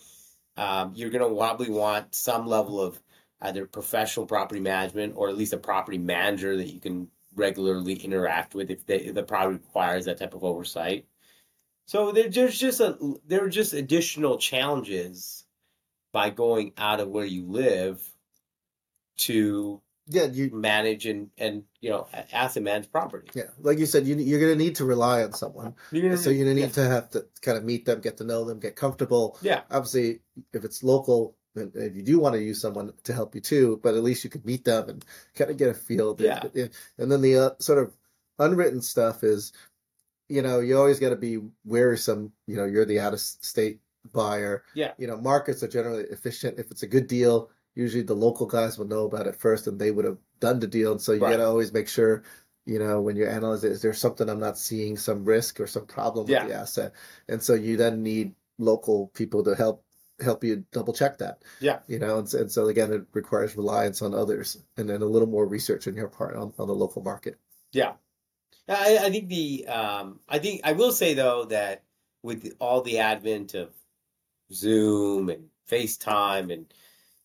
Um, 0.57 0.93
you're 0.95 1.11
going 1.11 1.29
to 1.29 1.37
probably 1.37 1.71
want 1.71 2.15
some 2.15 2.47
level 2.47 2.81
of 2.81 3.01
either 3.41 3.67
professional 3.67 4.27
property 4.27 4.61
management 4.61 5.15
or 5.17 5.29
at 5.29 5.37
least 5.37 5.53
a 5.53 5.59
property 5.59 5.99
manager 5.99 6.57
that 6.57 6.73
you 6.73 6.81
can 6.81 7.09
regularly 7.35 7.95
interact 7.95 8.55
with 8.55 8.71
if, 8.71 8.89
if 8.89 9.15
the 9.15 9.23
property 9.23 9.57
requires 9.57 10.05
that 10.05 10.19
type 10.19 10.35
of 10.35 10.45
oversight. 10.45 11.07
So 11.87 12.13
there, 12.13 12.29
there's 12.29 12.59
just 12.59 12.81
a 12.81 12.97
there 13.27 13.45
are 13.45 13.49
just 13.49 13.73
additional 13.73 14.39
challenges 14.39 15.45
by 16.13 16.31
going 16.31 16.73
out 16.77 17.01
of 17.01 17.09
where 17.09 17.25
you 17.25 17.45
live 17.47 18.01
to 19.17 19.81
Yeah, 20.07 20.25
you. 20.25 20.51
manage 20.53 21.07
and 21.07 21.31
and 21.39 21.65
you 21.81 21.91
know 21.91 22.09
asset 22.33 22.63
manage 22.63 22.91
property. 22.91 23.29
Yeah, 23.35 23.51
like 23.61 23.79
you 23.79 23.87
said, 23.87 24.07
you 24.07 24.17
you're 24.17 24.41
gonna 24.41 24.57
need 24.57 24.77
to 24.77 24.85
rely 24.85 25.23
on 25.23 25.33
someone. 25.33 25.75
You're 25.93 26.17
So 26.17 26.31
you're 26.31 26.45
gonna 26.45 26.55
need 26.55 26.63
yeah. 26.63 26.69
to 26.69 26.89
have 26.89 27.11
to 27.11 27.27
kind 27.41 27.57
of 27.57 27.65
meet 27.65 27.85
them, 27.85 28.01
get 28.01 28.17
to 28.17 28.25
know 28.25 28.45
them, 28.45 28.59
get 28.59 28.77
comfortable. 28.77 29.39
Yeah. 29.43 29.63
Obviously, 29.71 30.21
if 30.53 30.65
it's 30.65 30.83
local, 30.83 31.37
then 31.55 31.71
if 31.75 31.95
you 31.95 32.03
do 32.03 32.19
want 32.19 32.35
to 32.35 32.43
use 32.43 32.61
someone 32.61 32.93
to 33.05 33.13
help 33.13 33.35
you 33.35 33.41
too, 33.41 33.81
but 33.83 33.95
at 33.95 34.03
least 34.03 34.25
you 34.25 34.31
can 34.31 34.43
meet 34.45 34.65
them 34.65 34.89
and 34.89 35.05
kind 35.35 35.51
of 35.51 35.57
get 35.57 35.69
a 35.69 35.75
feel. 35.75 36.17
Yeah. 36.19 36.43
And 36.99 37.13
then 37.13 37.21
the 37.21 37.39
uh, 37.39 37.51
sort 37.59 37.79
of 37.79 37.93
unwritten 38.39 38.81
stuff 38.81 39.23
is, 39.23 39.53
you 40.29 40.43
know, 40.43 40.61
you 40.61 40.77
always 40.79 40.99
got 40.99 41.11
to 41.11 41.17
be 41.17 41.39
wearisome. 41.65 42.33
You 42.47 42.57
know, 42.57 42.65
you're 42.65 42.87
the 42.87 43.01
out 43.01 43.13
of 43.13 43.21
state 43.21 43.81
buyer. 44.13 44.65
Yeah. 44.75 44.93
You 44.99 45.07
know, 45.07 45.17
markets 45.17 45.63
are 45.63 45.69
generally 45.69 46.05
efficient. 46.05 46.59
If 46.59 46.71
it's 46.71 46.83
a 46.83 46.89
good 46.89 47.07
deal, 47.07 47.51
usually 47.75 48.03
the 48.03 48.15
local 48.15 48.47
guys 48.47 48.79
will 48.79 48.87
know 48.87 49.05
about 49.05 49.27
it 49.27 49.37
first, 49.37 49.67
and 49.67 49.79
they 49.79 49.91
would 49.91 50.05
have 50.05 50.19
done 50.41 50.61
the 50.61 50.67
deal. 50.67 50.93
And 50.93 51.01
so 51.01 51.13
you 51.13 51.21
Right. 51.21 51.31
got 51.33 51.37
to 51.39 51.47
always 51.47 51.73
make 51.73 51.89
sure 51.89 52.23
you 52.65 52.79
know 52.79 53.01
when 53.01 53.17
you 53.17 53.25
analyze 53.25 53.65
analyzing 53.65 53.71
is 53.73 53.83
there 53.83 53.93
something 53.93 54.29
i'm 54.29 54.39
not 54.39 54.57
seeing 54.57 54.97
some 54.97 55.25
risk 55.25 55.59
or 55.59 55.67
some 55.67 55.85
problem 55.85 56.29
Yeah. 56.29 56.45
with 56.45 56.53
the 56.53 56.59
asset 56.61 56.93
and 57.29 57.43
so 57.43 57.55
you 57.55 57.77
then 57.77 58.05
need 58.05 58.37
local 58.57 59.09
people 59.15 59.43
to 59.43 59.57
help 59.57 59.85
help 60.21 60.45
you 60.45 60.65
double 60.71 60.93
check 60.93 61.19
that 61.19 61.43
Yeah. 61.59 61.81
you 61.89 61.99
know 61.99 62.19
and, 62.21 62.29
so- 62.29 62.39
and 62.39 62.53
so 62.53 62.69
again 62.69 62.93
it 62.93 63.03
requires 63.15 63.57
reliance 63.57 64.01
on 64.01 64.15
others 64.15 64.63
and 64.77 64.89
then 64.89 65.03
a 65.03 65.07
little 65.07 65.27
more 65.27 65.45
research 65.45 65.89
on 65.89 65.97
your 65.97 66.07
part 66.07 66.37
on, 66.37 66.55
on 66.57 66.69
the 66.69 66.75
local 66.75 67.03
market 67.03 67.37
Yeah, 67.73 67.95
I, 68.69 68.97
I 69.07 69.11
think 69.11 69.29
the 69.29 69.67
um, 69.67 70.21
I 70.29 70.39
think 70.39 70.61
I 70.63 70.71
will 70.73 70.93
say 70.93 71.15
though 71.15 71.47
that 71.47 71.83
with 72.23 72.55
all 72.61 72.81
the 72.83 72.99
advent 73.01 73.55
of 73.55 73.75
Zoom 74.53 75.31
and 75.31 75.49
FaceTime 75.69 76.53
and 76.53 76.73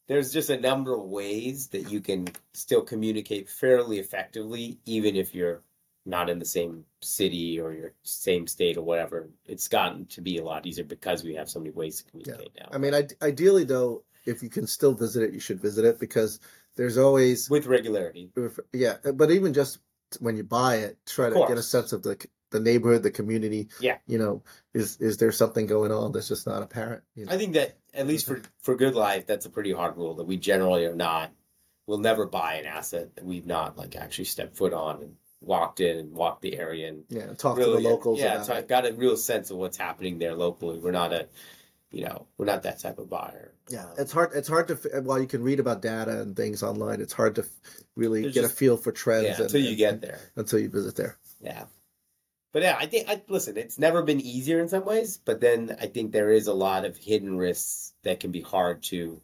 there's 0.07 0.31
just 0.31 0.49
a 0.49 0.59
number 0.59 0.93
of 0.93 1.03
ways 1.03 1.67
that 1.67 1.91
you 1.91 2.01
can 2.01 2.27
still 2.53 2.81
communicate 2.81 3.49
fairly 3.49 3.99
effectively, 3.99 4.79
even 4.85 5.15
if 5.15 5.35
you're 5.35 5.61
not 6.05 6.29
in 6.29 6.39
the 6.39 6.45
same 6.45 6.85
city 7.01 7.59
or 7.59 7.73
your 7.73 7.93
same 8.03 8.47
state 8.47 8.77
or 8.77 8.81
whatever. 8.81 9.29
It's 9.45 9.67
gotten 9.67 10.05
to 10.07 10.21
be 10.21 10.37
a 10.37 10.43
lot 10.43 10.65
easier 10.65 10.85
because 10.85 11.23
we 11.23 11.35
have 11.35 11.49
so 11.49 11.59
many 11.59 11.71
ways 11.71 12.01
to 12.01 12.09
communicate 12.09 12.51
now. 12.57 12.69
i 12.71 12.77
mean 12.77 12.95
I, 12.95 13.07
ideally 13.21 13.65
though 13.65 14.03
if 14.25 14.41
you 14.41 14.49
can 14.49 14.65
still 14.67 14.93
visit 14.93 15.23
it 15.23 15.33
you 15.33 15.39
should 15.39 15.61
visit 15.61 15.85
it 15.85 15.99
because 15.99 16.39
there's 16.75 16.97
always 16.97 17.49
with 17.49 17.65
regularity. 17.65 18.31
yeah 18.71 18.95
but 19.13 19.31
even 19.31 19.53
just 19.53 19.79
when 20.19 20.37
you 20.37 20.43
buy 20.43 20.77
it 20.77 20.97
try 21.05 21.29
to 21.29 21.45
get 21.47 21.57
a 21.57 21.63
sense 21.63 21.91
of 21.91 22.03
the 22.03 22.15
the 22.51 22.59
neighborhood 22.59 23.03
the 23.03 23.11
community 23.11 23.67
Yeah. 23.79 23.97
you 24.07 24.17
know 24.17 24.41
is 24.73 24.97
is 25.01 25.17
there 25.17 25.31
something 25.31 25.65
going 25.67 25.91
on 25.91 26.11
that's 26.13 26.27
just 26.29 26.47
not 26.47 26.63
apparent 26.63 27.03
you 27.15 27.25
know? 27.25 27.31
I 27.33 27.37
think 27.37 27.53
that 27.55 27.75
at 27.93 28.07
least 28.07 28.25
for 28.27 28.41
for 28.61 28.75
GoodLife, 28.77 29.25
that's 29.25 29.45
a 29.45 29.49
pretty 29.49 29.71
hard 29.73 29.97
rule 29.97 30.15
that 30.15 30.25
we 30.25 30.37
generally 30.37 30.85
are 30.85 30.95
not. 30.95 31.31
We'll 31.87 31.97
never 31.99 32.25
buy 32.25 32.55
an 32.55 32.65
asset 32.65 33.15
that 33.15 33.25
we've 33.25 33.45
not 33.45 33.77
like 33.77 33.95
actually 33.95 34.25
stepped 34.25 34.55
foot 34.57 34.73
on 34.73 35.01
and 35.01 35.15
walked 35.41 35.79
in 35.79 35.97
and 35.97 36.13
walked 36.13 36.41
the 36.41 36.57
area 36.57 36.89
and 36.89 37.03
Yeah, 37.09 37.33
talk 37.33 37.57
really 37.57 37.77
to 37.77 37.81
the 37.83 37.89
locals. 37.89 38.19
Yeah, 38.19 38.41
so 38.43 38.53
I 38.53 38.61
got 38.61 38.85
a 38.85 38.93
real 38.93 39.15
sense 39.17 39.51
of 39.51 39.57
what's 39.57 39.77
happening 39.77 40.19
there 40.19 40.35
locally. 40.35 40.79
We're 40.79 40.91
not 40.91 41.13
a, 41.13 41.27
you 41.91 42.03
know, 42.05 42.27
we're 42.37 42.45
not 42.45 42.63
that 42.63 42.79
type 42.79 42.99
of 42.99 43.09
buyer. 43.09 43.53
Yeah, 43.69 43.85
Um, 43.85 43.91
it's 43.97 44.11
hard. 44.11 44.31
It's 44.35 44.47
hard 44.47 44.67
to 44.69 44.75
while 45.01 45.19
you 45.21 45.27
can 45.27 45.43
read 45.43 45.59
about 45.59 45.81
data 45.81 46.21
and 46.21 46.35
things 46.35 46.61
online. 46.63 47.01
It's 47.01 47.13
hard 47.13 47.35
to 47.35 47.45
really 47.95 48.23
There's 48.23 48.33
get 48.33 48.41
just- 48.41 48.53
a 48.53 48.57
feel 48.57 48.77
for 48.77 48.91
trends 48.91 49.25
yeah, 49.25 49.33
and- 49.35 49.41
until 49.43 49.61
you 49.61 49.69
and- 49.69 49.77
get 49.77 50.01
there. 50.01 50.19
until 50.35 50.59
you 50.59 50.69
visit 50.69 50.95
there. 50.95 51.17
Yeah. 51.41 51.65
But 52.53 52.63
yeah, 52.63 52.77
I 52.79 52.85
think 52.85 53.09
I 53.09 53.21
listen. 53.27 53.57
It's 53.57 53.77
never 53.77 54.01
been 54.03 54.21
easier 54.21 54.59
in 54.59 54.69
some 54.69 54.85
ways, 54.85 55.19
but 55.23 55.41
then 55.41 55.75
I 55.81 55.87
think 55.87 56.11
there 56.11 56.31
is 56.31 56.47
a 56.47 56.53
lot 56.53 56.85
of 56.85 56.97
hidden 56.97 57.37
risks 57.37 57.93
that 58.03 58.19
can 58.19 58.31
be 58.31 58.41
hard 58.41 58.83
to 58.83 59.21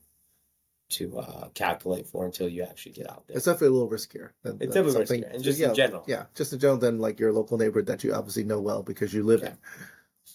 to 0.89 1.17
uh, 1.17 1.47
calculate 1.55 2.05
for 2.05 2.25
until 2.25 2.47
you 2.47 2.61
actually 2.63 2.91
get 2.91 3.09
out 3.09 3.25
there. 3.27 3.35
It's 3.37 3.45
definitely 3.45 3.69
a 3.69 3.71
little 3.71 3.89
riskier. 3.89 4.29
Than, 4.43 4.57
It's 4.61 4.73
than 4.73 4.83
definitely 4.85 4.91
something- 5.07 5.21
riskier, 5.23 5.33
and 5.33 5.43
just 5.43 5.59
yeah, 5.59 5.69
in 5.69 5.75
general. 5.75 6.03
Yeah, 6.07 6.25
just 6.35 6.53
in 6.53 6.59
general, 6.59 6.77
than 6.77 6.99
like 6.99 7.19
your 7.19 7.31
local 7.33 7.57
neighborhood 7.57 7.87
that 7.87 8.03
you 8.03 8.13
obviously 8.13 8.43
know 8.43 8.59
well 8.61 8.83
because 8.83 9.11
you 9.13 9.23
live 9.23 9.41
Yeah. 9.41 9.49
in. 9.49 9.57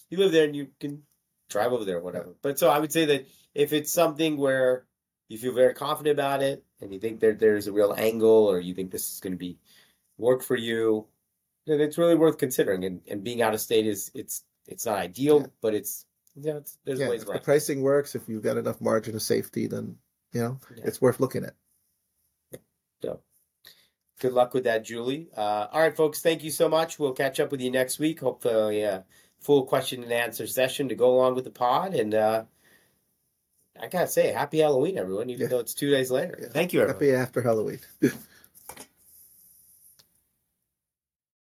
you 0.09 0.17
live 0.17 0.31
there 0.33 0.45
and 0.45 0.55
you 0.55 0.67
can 0.79 1.03
drive 1.49 1.71
over 1.71 1.85
there 1.85 1.97
or 1.97 2.01
whatever. 2.01 2.35
But 2.41 2.59
so 2.59 2.69
I 2.69 2.79
would 2.79 2.91
say 2.91 3.05
that 3.05 3.27
if 3.55 3.71
it's 3.71 3.93
something 3.93 4.35
where 4.37 4.85
you 5.29 5.37
feel 5.37 5.53
very 5.53 5.73
confident 5.75 6.13
about 6.19 6.41
it 6.43 6.63
and 6.81 6.91
you 6.91 6.99
think 6.99 7.21
that 7.21 7.39
there's 7.39 7.67
a 7.67 7.71
real 7.71 7.93
angle 7.97 8.47
or 8.47 8.59
you 8.59 8.73
think 8.73 8.91
this 8.91 9.13
is 9.13 9.19
going 9.21 9.33
to 9.33 9.37
be 9.37 9.57
work 10.17 10.41
for 10.43 10.55
you, 10.57 11.05
then 11.69 11.79
it's 11.81 11.97
really 11.97 12.15
worth 12.15 12.37
considering. 12.37 12.83
And, 12.83 13.01
and 13.09 13.23
being 13.23 13.41
out 13.41 13.53
of 13.53 13.61
state 13.61 13.85
is 13.87 14.11
it's 14.13 14.43
it's 14.67 14.85
not 14.85 14.97
ideal, 14.97 15.41
Yeah. 15.41 15.47
but 15.61 15.73
it's 15.75 16.05
yeah, 16.35 16.57
it's, 16.57 16.77
there's 16.85 16.99
yeah, 16.99 17.09
ways 17.09 17.23
if 17.23 17.27
the 17.27 17.39
pricing 17.39 17.81
works, 17.81 18.15
if 18.15 18.27
you've 18.27 18.43
got 18.43 18.57
enough 18.57 18.79
margin 18.81 19.15
of 19.15 19.21
safety, 19.21 19.67
then 19.67 19.97
you 20.31 20.41
know, 20.41 20.59
Yeah. 20.75 20.83
it's 20.85 21.01
worth 21.01 21.19
looking 21.19 21.43
at. 21.43 21.55
So, 23.01 23.21
good 24.19 24.33
luck 24.33 24.53
with 24.53 24.65
that, 24.65 24.83
Julie. 24.83 25.29
Uh, 25.35 25.67
all 25.71 25.81
right, 25.81 25.95
folks. 25.95 26.21
Thank 26.21 26.43
you 26.43 26.51
so 26.51 26.67
much. 26.69 26.99
We'll 26.99 27.13
catch 27.13 27.39
up 27.39 27.51
with 27.51 27.61
you 27.61 27.71
next 27.71 27.97
week. 27.99 28.19
Hopefully, 28.19 28.81
a 28.83 29.05
full 29.39 29.63
question 29.65 30.03
and 30.03 30.11
answer 30.11 30.45
session 30.47 30.89
to 30.89 30.95
go 30.95 31.15
along 31.15 31.35
with 31.35 31.45
the 31.45 31.49
pod. 31.51 31.93
And 31.95 32.13
uh, 32.13 32.43
I 33.81 33.87
gotta 33.87 34.07
say, 34.07 34.31
happy 34.33 34.59
Halloween, 34.59 34.97
everyone. 34.97 35.29
Even 35.29 35.49
though 35.49 35.59
it's 35.59 35.73
two 35.73 35.89
days 35.89 36.11
later. 36.11 36.49
Thank 36.51 36.73
you, 36.73 36.81
everyone. 36.81 36.95
Happy 37.01 37.13
after 37.15 37.41
Halloween. 37.41 37.79